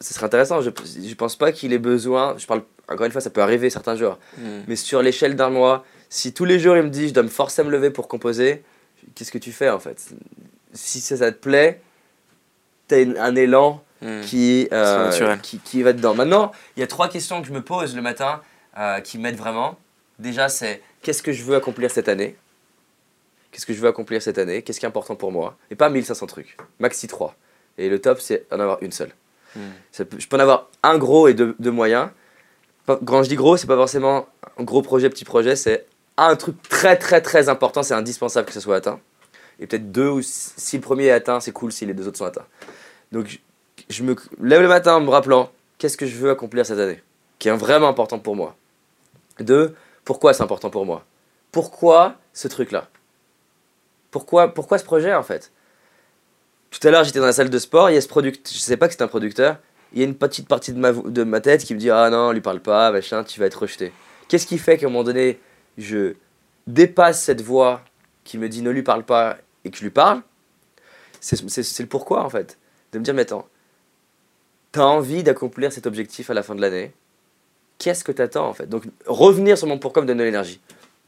[0.00, 0.60] Ce serait intéressant.
[0.60, 0.70] Je,
[1.06, 2.36] je pense pas qu'il ait besoin.
[2.38, 2.62] Je parle.
[2.88, 4.18] Encore une fois, ça peut arriver certains jours.
[4.36, 4.62] Hmm.
[4.66, 7.28] Mais sur l'échelle d'un mois, si tous les jours il me dit je dois me
[7.28, 8.64] forcer à me lever pour composer,
[9.14, 10.12] qu'est-ce que tu fais en fait?
[10.72, 11.80] Si ça, ça te plaît,
[12.88, 14.20] tu as un élan Hmm.
[14.22, 16.12] qui, euh, qui, qui va dedans.
[16.12, 18.42] Maintenant, il y a trois questions que je me pose le matin
[18.76, 19.78] euh, qui m'aident vraiment.
[20.18, 22.34] Déjà, c'est qu'est-ce que je veux accomplir cette année?
[23.52, 24.62] Qu'est-ce que je veux accomplir cette année?
[24.62, 25.56] Qu'est-ce qui est important pour moi?
[25.70, 27.36] Et pas 1500 trucs, maxi 3.
[27.78, 29.12] Et le top, c'est d'en avoir une seule.
[29.54, 29.60] Hmm.
[29.92, 32.08] Ça peut- je peux en avoir un gros et deux, deux moyens.
[32.86, 34.26] Quand je dis gros, c'est pas forcément
[34.58, 35.86] un gros projet, petit projet, c'est
[36.16, 38.98] un truc très très très important, c'est indispensable que ça soit atteint.
[39.60, 42.08] Et peut-être deux ou si si le premier est atteint, c'est cool si les deux
[42.08, 42.46] autres sont atteints.
[43.12, 43.38] Donc je,
[43.88, 47.02] je me lève le matin en me rappelant qu'est-ce que je veux accomplir cette année,
[47.38, 48.56] qui est vraiment important pour moi.
[49.38, 49.74] Deux,
[50.04, 51.04] pourquoi c'est important pour moi?
[51.52, 52.88] Pourquoi ce truc-là?
[54.12, 55.50] Pourquoi, pourquoi ce projet en fait?
[56.70, 58.58] Tout à l'heure j'étais dans la salle de sport, il y a ce producteur, je
[58.58, 59.58] sais pas que c'est un producteur,
[59.92, 62.08] il y a une petite partie de ma, de ma tête qui me dit ah
[62.10, 63.92] non, lui parle pas, machin, tu vas être rejeté.
[64.28, 65.40] Qu'est-ce qui fait qu'à un moment donné,
[65.76, 66.14] je
[66.68, 67.82] dépasse cette voix
[68.22, 70.22] qui me dit ne lui parle pas et que je lui parle?
[71.20, 71.40] C'est
[71.80, 72.58] le pourquoi en fait.
[72.92, 73.48] De me dire mais attends,
[74.72, 76.92] t'as envie d'accomplir cet objectif à la fin de l'année?
[77.78, 78.68] Qu'est-ce que t'attends en fait?
[78.68, 80.60] Donc revenir sur mon pourquoi me donne de l'énergie.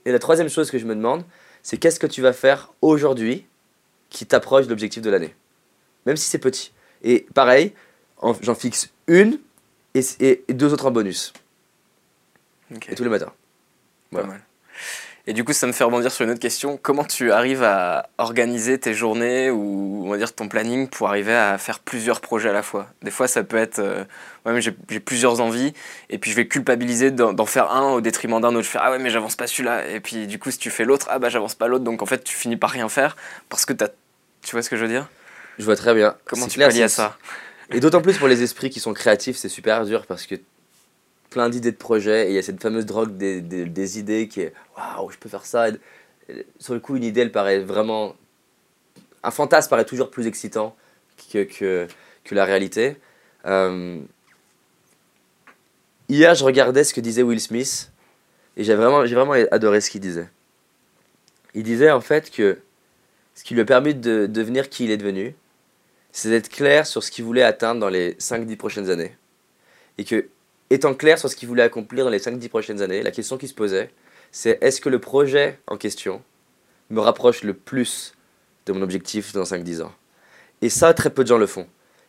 [0.07, 1.25] Et la troisième chose que je me demande,
[1.65, 3.45] c'est qu'est-ce que tu vas faire aujourd'hui
[4.11, 5.35] qui t'approche de l'objectif de l'année
[6.07, 6.73] Même si c'est petit.
[7.03, 7.73] Et pareil,
[8.19, 9.41] en- j'en fixe une
[9.95, 11.33] et, deux autres en bonus.
[12.89, 13.27] Et tous les matins.
[13.27, 14.27] Pas Voilà.
[14.29, 14.43] mal.
[15.27, 16.79] Et du coup, ça me fait rebondir sur une autre question.
[16.81, 21.35] Comment tu arrives à organiser tes journées ou on va dire ton planning pour arriver
[21.35, 22.89] à faire plusieurs projets à la fois?
[23.03, 24.05] Des fois, ça peut être, euh,
[24.45, 25.73] ouais, j'ai plusieurs envies
[26.11, 28.65] et puis je vais culpabiliser d'en faire un au détriment d'un autre.
[28.65, 29.89] Je fais ah ouais, mais j'avance pas celui-là.
[29.89, 31.85] Et puis du coup, si tu fais l'autre, ah bah j'avance pas l'autre.
[31.85, 33.17] Donc en fait, tu finis par rien faire
[33.49, 35.09] parce que tu vois ce que je veux dire?
[35.59, 36.17] Je vois très bien.
[36.27, 37.17] Comment tu pallies à ça?
[37.71, 40.35] Et d'autant plus pour les esprits qui sont créatifs, c'est super dur parce que
[41.35, 44.55] plein d'idées de projets et il y a cette fameuse drogue des, idées qui est
[44.77, 45.69] waouh, je peux faire ça.
[45.69, 48.15] Et sur le coup, une idée, elle paraît vraiment.
[49.23, 50.77] Un fantasme paraît toujours plus excitant
[51.33, 51.89] que
[52.31, 52.97] la réalité.
[53.47, 53.99] Euh,
[56.09, 57.91] Hier, je regardais ce que disait Will Smith
[58.57, 60.29] et j'ai vraiment, j'ai vraiment adoré ce qu'il disait.
[61.55, 62.59] Il disait en fait que
[63.35, 65.35] ce qui lui a permis de devenir qui il est devenu,
[66.13, 69.17] c'est d'être clair sur ce qu'il voulait atteindre dans les 5-10 prochaines années.
[69.97, 70.29] Et que,
[70.71, 73.49] étant clair sur ce qu'il voulait accomplir dans les 5-10 prochaines années, la question qui
[73.49, 73.91] se posait,
[74.33, 76.23] c'est est-ce que le projet en question
[76.91, 78.15] me rapproche le plus
[78.67, 79.93] de mon objectif dans 5-10 ans?
[80.63, 81.67] Et ça, très peu de gens le font.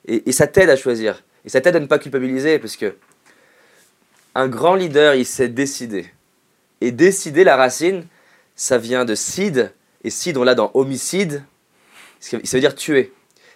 [0.07, 1.23] Et, ça t'aide à choisir.
[1.45, 2.95] Et ça t'aide à ne pas culpabiliser, parce que
[4.33, 6.11] un grand leader, il sait décider.
[6.81, 8.05] Et décider, la racine,
[8.55, 9.71] ça vient de seed,
[10.03, 11.43] et seed, on l'a dans homicide,
[12.19, 13.13] ça veut dire tuer.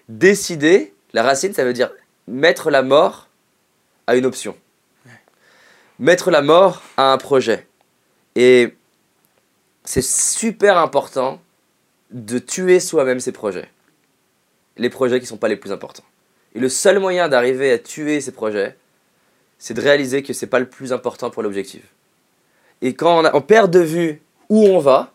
[0.07, 1.91] Décider, la racine, ça veut dire
[2.27, 3.27] mettre la mort
[4.07, 4.55] à une option.
[5.99, 7.67] Mettre la mort à un projet.
[8.35, 8.73] Et
[9.83, 11.41] c'est super important
[12.11, 13.67] de tuer soi-même ses projets.
[14.77, 16.05] Les projets qui ne sont pas les plus importants.
[16.55, 18.77] Et le seul moyen d'arriver à tuer ces projets,
[19.57, 21.81] c'est de réaliser que c'est pas le plus important pour l'objectif.
[22.81, 25.11] Et quand on, perd de vue où on va,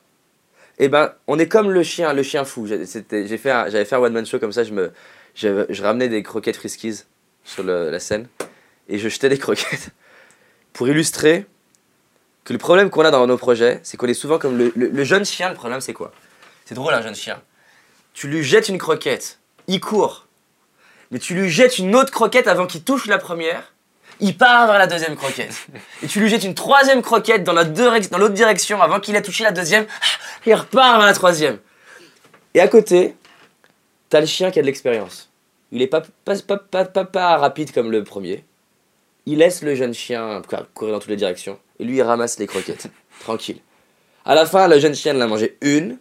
[0.78, 2.66] eh ben, on est comme le chien, le chien fou.
[2.66, 4.92] J'ai fait un- J'avais fait un one-man show comme ça, je, me,
[5.34, 7.04] je, ramenais des croquettes friskies
[7.42, 8.28] sur la scène
[8.88, 9.90] et je jetais des croquettes
[10.74, 11.46] pour illustrer
[12.44, 14.88] que le problème qu'on a dans nos projets, c'est qu'on est souvent comme le, le-
[14.88, 15.48] le jeune chien.
[15.48, 16.12] Le problème, c'est quoi?
[16.66, 17.40] C'est drôle, un jeune chien.
[18.12, 20.26] Tu lui jettes une croquette, il court,
[21.10, 23.72] mais tu lui jettes une autre croquette avant qu'il touche la première.
[24.20, 25.66] Il part vers la deuxième croquette.
[26.02, 29.42] Et tu lui jettes une troisième croquette dans la l'autre direction avant qu'il ait touché
[29.42, 29.86] la deuxième.
[30.46, 31.58] Il repart vers la troisième.
[32.54, 33.16] Et à côté,
[34.10, 35.30] t'as le chien qui a de l'expérience.
[35.72, 38.44] Il est pas, pas, pas, pas, pas, pas rapide comme le premier.
[39.26, 41.58] Il laisse le jeune chien cou- courir dans toutes les directions.
[41.78, 42.88] Et lui, il ramasse les croquettes.
[43.20, 43.58] Tranquille.
[44.24, 45.98] À la fin, le jeune chien en a mangé une.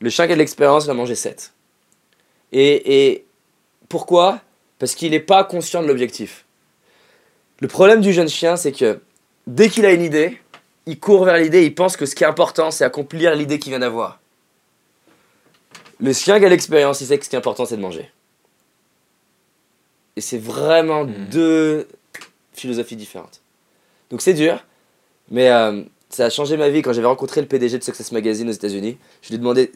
[0.00, 1.52] Le chien qui a de l'expérience en a mangé sept.
[2.52, 3.26] Et, et
[3.88, 4.40] pourquoi?
[4.78, 6.44] Parce qu'il n'est pas conscient de l'objectif.
[7.60, 9.00] Le problème du jeune chien, c'est que
[9.46, 10.40] dès qu'il a une idée,
[10.86, 13.70] il court vers l'idée, il pense que ce qui est important, c'est accomplir l'idée qu'il
[13.72, 14.18] vient d'avoir.
[16.00, 18.10] Le chien qui a l'expérience, il sait que ce qui est important, c'est de manger.
[20.20, 21.28] Et c'est vraiment Mhm.
[21.30, 21.88] deux
[22.52, 23.40] philosophies différentes.
[24.10, 24.62] Donc c'est dur,
[25.30, 28.46] mais euh, ça a changé ma vie quand j'avais rencontré le PDG de Success Magazine
[28.50, 28.98] aux États-Unis.
[29.22, 29.72] Je lui ai demandé,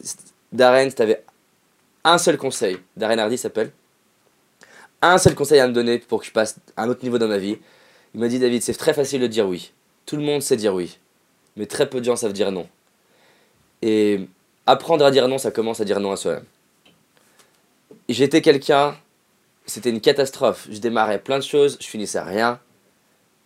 [0.51, 1.23] Darren, si tu avais
[2.03, 3.71] un seul conseil, Darren Hardy s'appelle,
[5.01, 7.27] un seul conseil à me donner pour que je passe à un autre niveau dans
[7.27, 7.57] ma vie.
[8.13, 9.71] Il m'a dit, David, c'est très facile de dire oui.
[10.05, 10.99] Tout le monde sait dire oui,
[11.55, 12.67] mais très peu de gens savent dire non.
[13.81, 14.27] Et
[14.67, 16.45] apprendre à dire non, ça commence à dire non à soi-même.
[18.09, 18.95] J'étais quelqu'un,
[19.65, 20.67] c'était une catastrophe.
[20.69, 22.59] Je démarrais plein de choses, je finissais rien.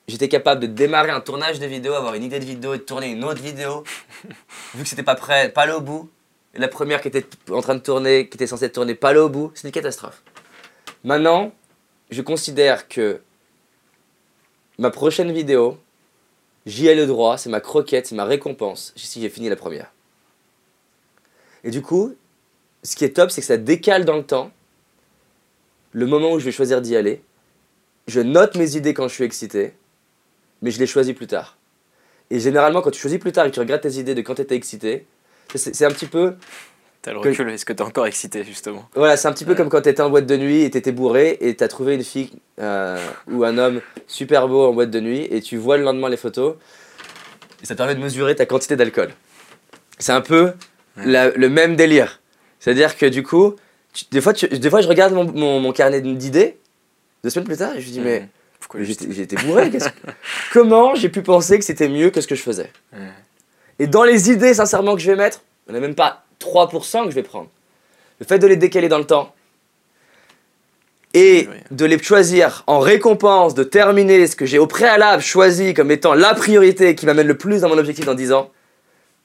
[0.08, 2.84] J'étais capable de démarrer un tournage de vidéo, avoir une idée de vidéo et de
[2.84, 3.84] tourner une autre vidéo.
[4.74, 6.10] Vu que c'était pas prêt, pas aller au bout.
[6.56, 9.20] Et la première qui était en train de tourner, qui était censée tourner, pas aller
[9.20, 9.52] au bout.
[9.54, 10.24] C'était une catastrophe.
[11.04, 11.52] Maintenant,
[12.10, 13.22] je considère que
[14.80, 15.78] ma prochaine vidéo,
[16.66, 19.92] j'y ai le droit, c'est ma croquette, c'est ma récompense si j'ai fini la première.
[21.64, 22.16] Et du coup,
[22.84, 24.52] ce qui est top, c'est que ça décale dans le temps
[25.92, 27.22] le moment où je vais choisir d'y aller.
[28.08, 29.74] Je note mes idées quand je suis excité,
[30.62, 31.58] mais je les choisis plus tard.
[32.32, 34.36] Et généralement, quand tu choisis plus tard et que tu regrettes tes idées de quand
[34.36, 35.06] tu étais excité,
[35.56, 36.36] c'est un petit peu
[37.02, 38.88] T'as le Que- recul, est-ce que t'es encore excité justement?
[38.94, 39.58] Voilà, c'est un petit peu Ouais.
[39.58, 42.30] comme quand t'étais en boîte de nuit et t'étais bourré et t'as trouvé une fille
[42.60, 42.98] euh,
[43.32, 46.18] ou un homme super beau en boîte de nuit et tu vois le lendemain les
[46.18, 46.56] photos
[47.64, 49.12] et ça te permet de mesurer ta quantité d'alcool.
[49.98, 50.52] C'est un peu
[50.98, 51.06] Ouais.
[51.06, 52.20] la- le même délire.
[52.60, 53.56] C'est-à-dire que du coup,
[53.94, 56.58] tu- des, fois, tu- des fois je regarde mon, mon- mon carnet d'idées
[57.24, 58.28] deux semaines plus tard et je me dis mais.
[58.60, 59.70] Pourquoi j'étais bourré.
[59.72, 59.78] que-
[60.54, 62.70] Comment j'ai pu penser que c'était mieux que ce que je faisais?
[63.80, 66.24] Et dans les idées, sincèrement, que je vais mettre, il n'y en a même pas
[66.40, 67.50] 3% que je vais prendre.
[68.20, 69.34] Le fait de les décaler dans le temps
[71.14, 71.58] et Oui.
[71.72, 76.14] de les choisir en récompense de terminer ce que j'ai au préalable choisi comme étant
[76.14, 78.52] la priorité qui m'amène le plus dans mon objectif dans 10 ans,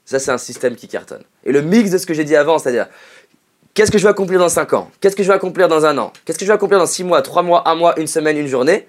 [0.06, 1.22] ça c'est un système qui cartonne.
[1.44, 2.86] Et le mix de ce que j'ai dit avant, c'est-à-dire
[3.74, 4.90] qu'est-ce que je vais accomplir dans 5 ans?
[5.01, 6.12] Qu'est-ce que je vais accomplir dans un an?
[6.24, 8.46] Qu'est-ce que je vais accomplir dans 6 mois, 3 mois, 1 mois, une semaine, une
[8.46, 8.86] journée?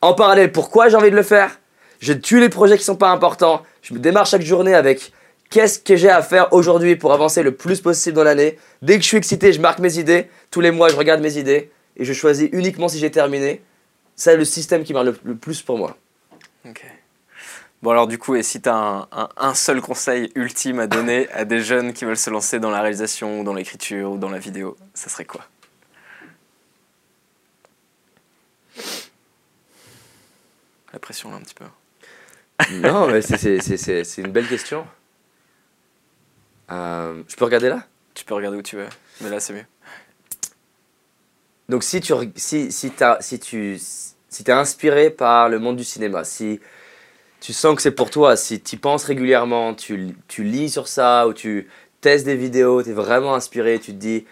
[0.00, 1.60] En parallèle, pourquoi j'ai envie de le faire?
[2.00, 3.62] Je tue les projets qui sont pas importants.
[3.82, 5.12] Je me démarre chaque journée avec
[5.50, 8.58] qu'est-ce que j'ai à faire aujourd'hui pour avancer le plus possible dans l'année.
[8.82, 10.28] Dès que je suis excité, je marque mes idées.
[10.50, 13.62] Tous les mois, je regarde mes idées et je choisis uniquement si j'ai terminé.
[14.14, 15.96] C'est le système qui marche le, plus pour moi.
[17.82, 20.86] Bon alors du coup, et si tu as un, un- un seul conseil ultime à
[20.86, 24.18] donner à des jeunes qui veulent se lancer dans la réalisation ou dans l'écriture ou
[24.18, 25.44] dans la vidéo, ça serait quoi?
[30.92, 31.64] La pression là un petit peu.
[32.72, 34.86] non, mais c'est- une belle question.
[36.70, 37.84] Euh, je peux regarder là?
[38.14, 38.88] Tu peux regarder où tu veux,
[39.20, 39.66] mais là c'est mieux.
[41.68, 45.84] Donc si tu si si t'as- si tu si t'es inspiré par le monde du
[45.84, 46.60] cinéma, si
[47.40, 51.28] tu sens que c'est pour toi, si tu penses régulièrement, tu, tu lis sur ça
[51.28, 51.68] ou tu
[52.00, 54.24] testes des vidéos, tu es vraiment inspiré, tu te dis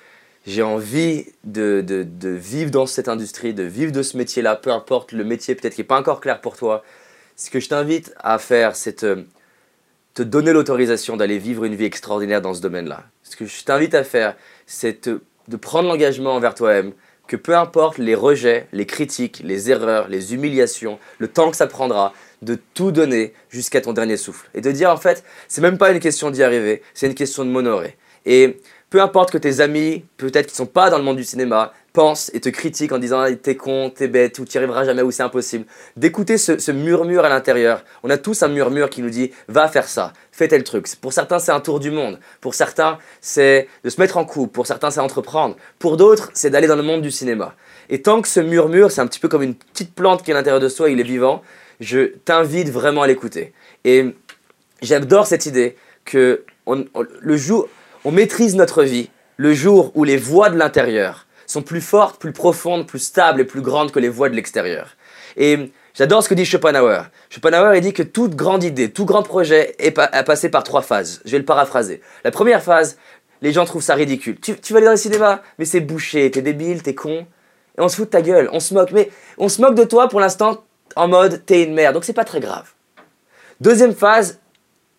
[0.47, 4.71] j'ai envie de, de, de vivre dans cette industrie, de vivre de ce métier-là, peu
[4.71, 6.83] importe le métier peut-être qui n'est pas encore clair pour toi.
[7.37, 9.25] Ce que je t'invite à faire, c'est te,
[10.13, 13.05] te donner l'autorisation d'aller vivre une vie extraordinaire dans ce domaine-là.
[13.23, 14.37] Ce que je t'invite à faire,
[14.67, 16.93] c'est de prendre l'engagement envers toi-même,
[17.27, 21.67] que peu importe les rejets, les critiques, les erreurs, les humiliations, le temps que ça
[21.67, 22.13] prendra,
[22.43, 24.49] de tout donner jusqu'à ton dernier souffle.
[24.55, 27.45] Et de dire en fait, c'est même pas une question d'y arriver, c'est une question
[27.45, 27.97] de m'honorer.
[28.27, 31.73] Et peu importe que tes amis, peut-être qui sont pas dans le monde du cinéma,
[31.93, 35.03] pensent et te critiquent en disant Ah, t'es con, t'es bête, ou t'y arriveras jamais,
[35.03, 35.65] ou c'est impossible,
[35.97, 37.85] d'écouter ce, murmure à l'intérieur.
[38.03, 40.87] On a tous un murmure qui nous dit va faire ça, fais tel truc.
[41.01, 42.21] Pour certains, c'est un tour du monde.
[42.41, 44.53] Pour certains, c'est de se mettre en couple.
[44.53, 45.57] Pour certains, c'est entreprendre.
[45.79, 47.55] Pour d'autres, c'est d'aller dans le monde du cinéma.
[47.89, 50.35] Et tant que ce murmure, c'est un petit peu comme une petite plante qui est
[50.35, 51.43] à l'intérieur de soi, il est vivant,
[51.85, 53.53] je t'invite vraiment à l'écouter.
[53.85, 54.15] Et
[54.83, 56.85] j'adore cette idée que on-
[57.21, 57.69] le jour,
[58.05, 62.33] on maîtrise notre vie le jour où les voix de l'intérieur sont plus fortes, plus
[62.33, 64.97] profondes, plus stables et plus grandes que les voix de l'extérieur.
[65.37, 67.03] Et j'adore ce que dit Schopenhauer.
[67.29, 70.63] Schopenhauer, il dit que toute grande idée, tout grand projet est pa- a passé par
[70.63, 71.21] trois phases.
[71.25, 72.01] Je vais le paraphraser.
[72.25, 72.97] La première phase,
[73.43, 74.39] les gens trouvent ça ridicule.
[74.41, 77.27] Tu, tu vas aller dans le cinéma, mais c'est bouché, t'es débile, t'es con.
[77.77, 78.93] Et on se fout de ta gueule, on se moque.
[78.93, 80.65] Mais on se moque de toi pour l'instant
[80.97, 82.71] en mode t'es une merde, donc c'est pas très grave.
[83.61, 84.39] Deuxième phase,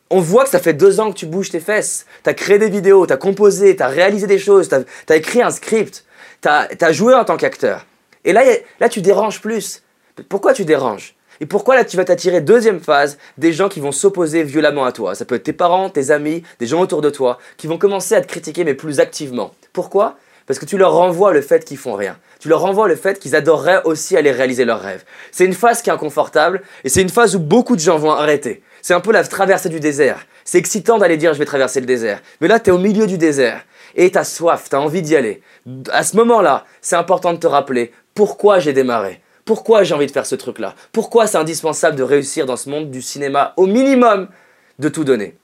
[0.10, 2.06] on voit que ça fait deux ans que tu bouges tes fesses.
[2.24, 6.06] T'as créé des vidéos, t'as composé, t'as réalisé des choses, t'as as écrit un script,
[6.42, 7.86] t'as as joué en tant qu'acteur.
[8.24, 8.44] Et là,
[8.80, 9.84] là, tu déranges plus.
[10.30, 11.16] Pourquoi tu déranges?
[11.42, 14.92] Et pourquoi là, tu vas t'attirer deuxième phase des gens qui vont s'opposer violemment à
[14.92, 15.16] toi?
[15.16, 18.16] Ça peut être tes parents, tes amis, des gens autour de toi qui vont commencer
[18.16, 19.54] à te critiquer, mais plus activement.
[19.74, 20.18] Pourquoi?
[20.48, 22.18] Parce que tu leur renvoies le fait qu'ils font rien.
[22.40, 25.04] Tu leur renvoies le fait qu'ils adoreraient aussi aller réaliser leurs rêves.
[25.32, 28.12] C'est une phase qui est inconfortable et c'est une phase où beaucoup de gens vont
[28.12, 28.62] arrêter.
[28.82, 30.26] C'est un peu la traversée du désert.
[30.44, 32.22] C'est excitant d'aller dire je vais traverser le désert.
[32.40, 33.66] Mais là, tu es au milieu du désert
[33.96, 35.42] et tu as soif, tu as envie d'y aller.
[35.92, 39.22] À ce moment-là, c'est important de te rappeler pourquoi j'ai démarré.
[39.46, 42.90] Pourquoi j'ai envie de faire ce truc-là Pourquoi c'est indispensable de réussir dans ce monde
[42.90, 44.28] du cinéma au minimum
[44.80, 45.38] de tout donner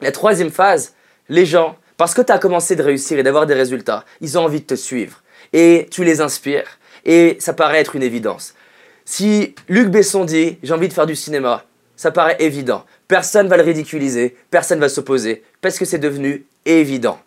[0.00, 0.94] La troisième phase,
[1.28, 4.42] les gens, parce que tu as commencé de réussir et d'avoir des résultats, ils ont
[4.42, 5.22] envie de te suivre.
[5.52, 6.80] Et tu les inspires.
[7.04, 8.54] Et ça paraît être une évidence.
[9.04, 11.64] Si Luc Besson dit j'ai envie de faire du cinéma,
[11.94, 12.84] ça paraît évident.
[13.06, 17.20] Personne va le ridiculiser, personne va s'opposer, parce que c'est devenu évident.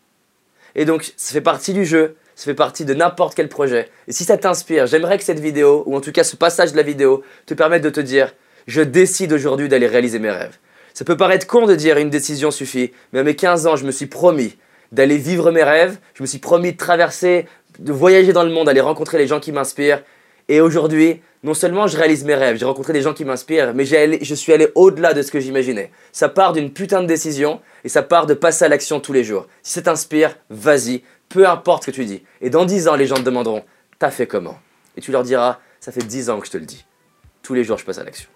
[0.75, 3.87] Et donc, ça fait partie du jeu, ça fait partie de n'importe quel projet.
[4.09, 6.77] Et si ça t'inspire, j'aimerais que cette vidéo, ou en tout cas ce passage de
[6.77, 8.33] la vidéo, te permette de te dire
[8.67, 10.57] je décide aujourd'hui d'aller réaliser mes rêves.
[10.93, 13.85] Ça peut paraître con de dire une décision suffit, mais à mes 15 ans, je
[13.85, 14.57] me suis promis
[14.91, 17.45] d'aller vivre mes rêves, je me suis promis de traverser,
[17.79, 20.01] de voyager dans le monde, d'aller rencontrer les gens qui m'inspirent.
[20.47, 23.91] Et aujourd'hui, non seulement je réalise mes rêves, j'ai rencontré des gens qui m'inspirent, mais
[23.95, 25.91] allé- je suis allé au-delà de ce que j'imaginais.
[26.11, 29.23] Ça part d'une putain de décision et ça part de passer à l'action tous les
[29.23, 29.47] jours.
[29.63, 32.23] Si ça t'inspire, vas-y, peu importe ce que tu dis.
[32.41, 33.63] Et dans 10 ans, les gens te demanderont
[33.97, 34.57] T'as fait comment?
[34.97, 36.85] Et tu leur diras Ça fait 10 ans que je te le dis.
[37.43, 38.29] Tous les jours, je passe à l'action.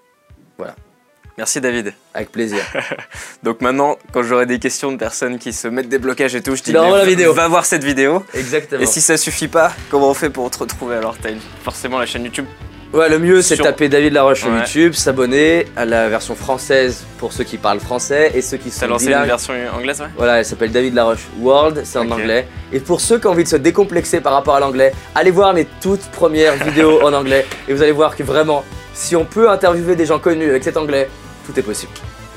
[1.38, 1.94] Merci David.
[2.14, 2.60] Avec plaisir.
[3.44, 6.56] Donc maintenant, quand j'aurai des questions de personnes qui se mettent des blocages et tout,
[6.56, 7.34] je dis la va- vidéo.
[7.34, 8.26] Va voir cette vidéo.
[8.34, 8.82] Exactement.
[8.82, 11.30] Et si ça suffit pas, comment on fait pour te retrouver Alors t'as
[11.64, 12.46] forcément la chaîne YouTube.
[12.92, 14.58] Ouais, le mieux c'est de Sur- taper David Laroche sur Ouais.
[14.58, 18.80] YouTube, s'abonner à la version française pour ceux qui parlent français et ceux qui T'as
[18.82, 20.08] sont lancé une version anglaise, ouais?
[20.18, 22.48] Voilà, elle s'appelle David Laroche World, c'est en anglais.
[22.74, 25.54] Et pour ceux qui ont envie de se décomplexer par rapport à l'anglais, allez voir
[25.54, 28.66] mes toutes premières vidéos en anglais et vous allez voir que vraiment,
[29.00, 31.10] si on peut interviewer des gens connus avec cet anglais,
[31.46, 31.94] tout est possible.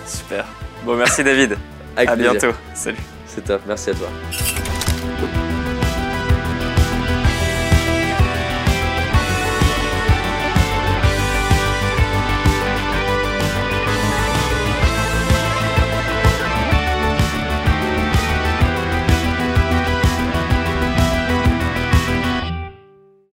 [0.07, 0.47] Super.
[0.85, 1.59] Bon, merci David.
[1.97, 2.33] Avec à plaisir.
[2.33, 2.57] bientôt.
[2.75, 2.99] Salut.
[3.27, 4.09] C'est top, merci à toi.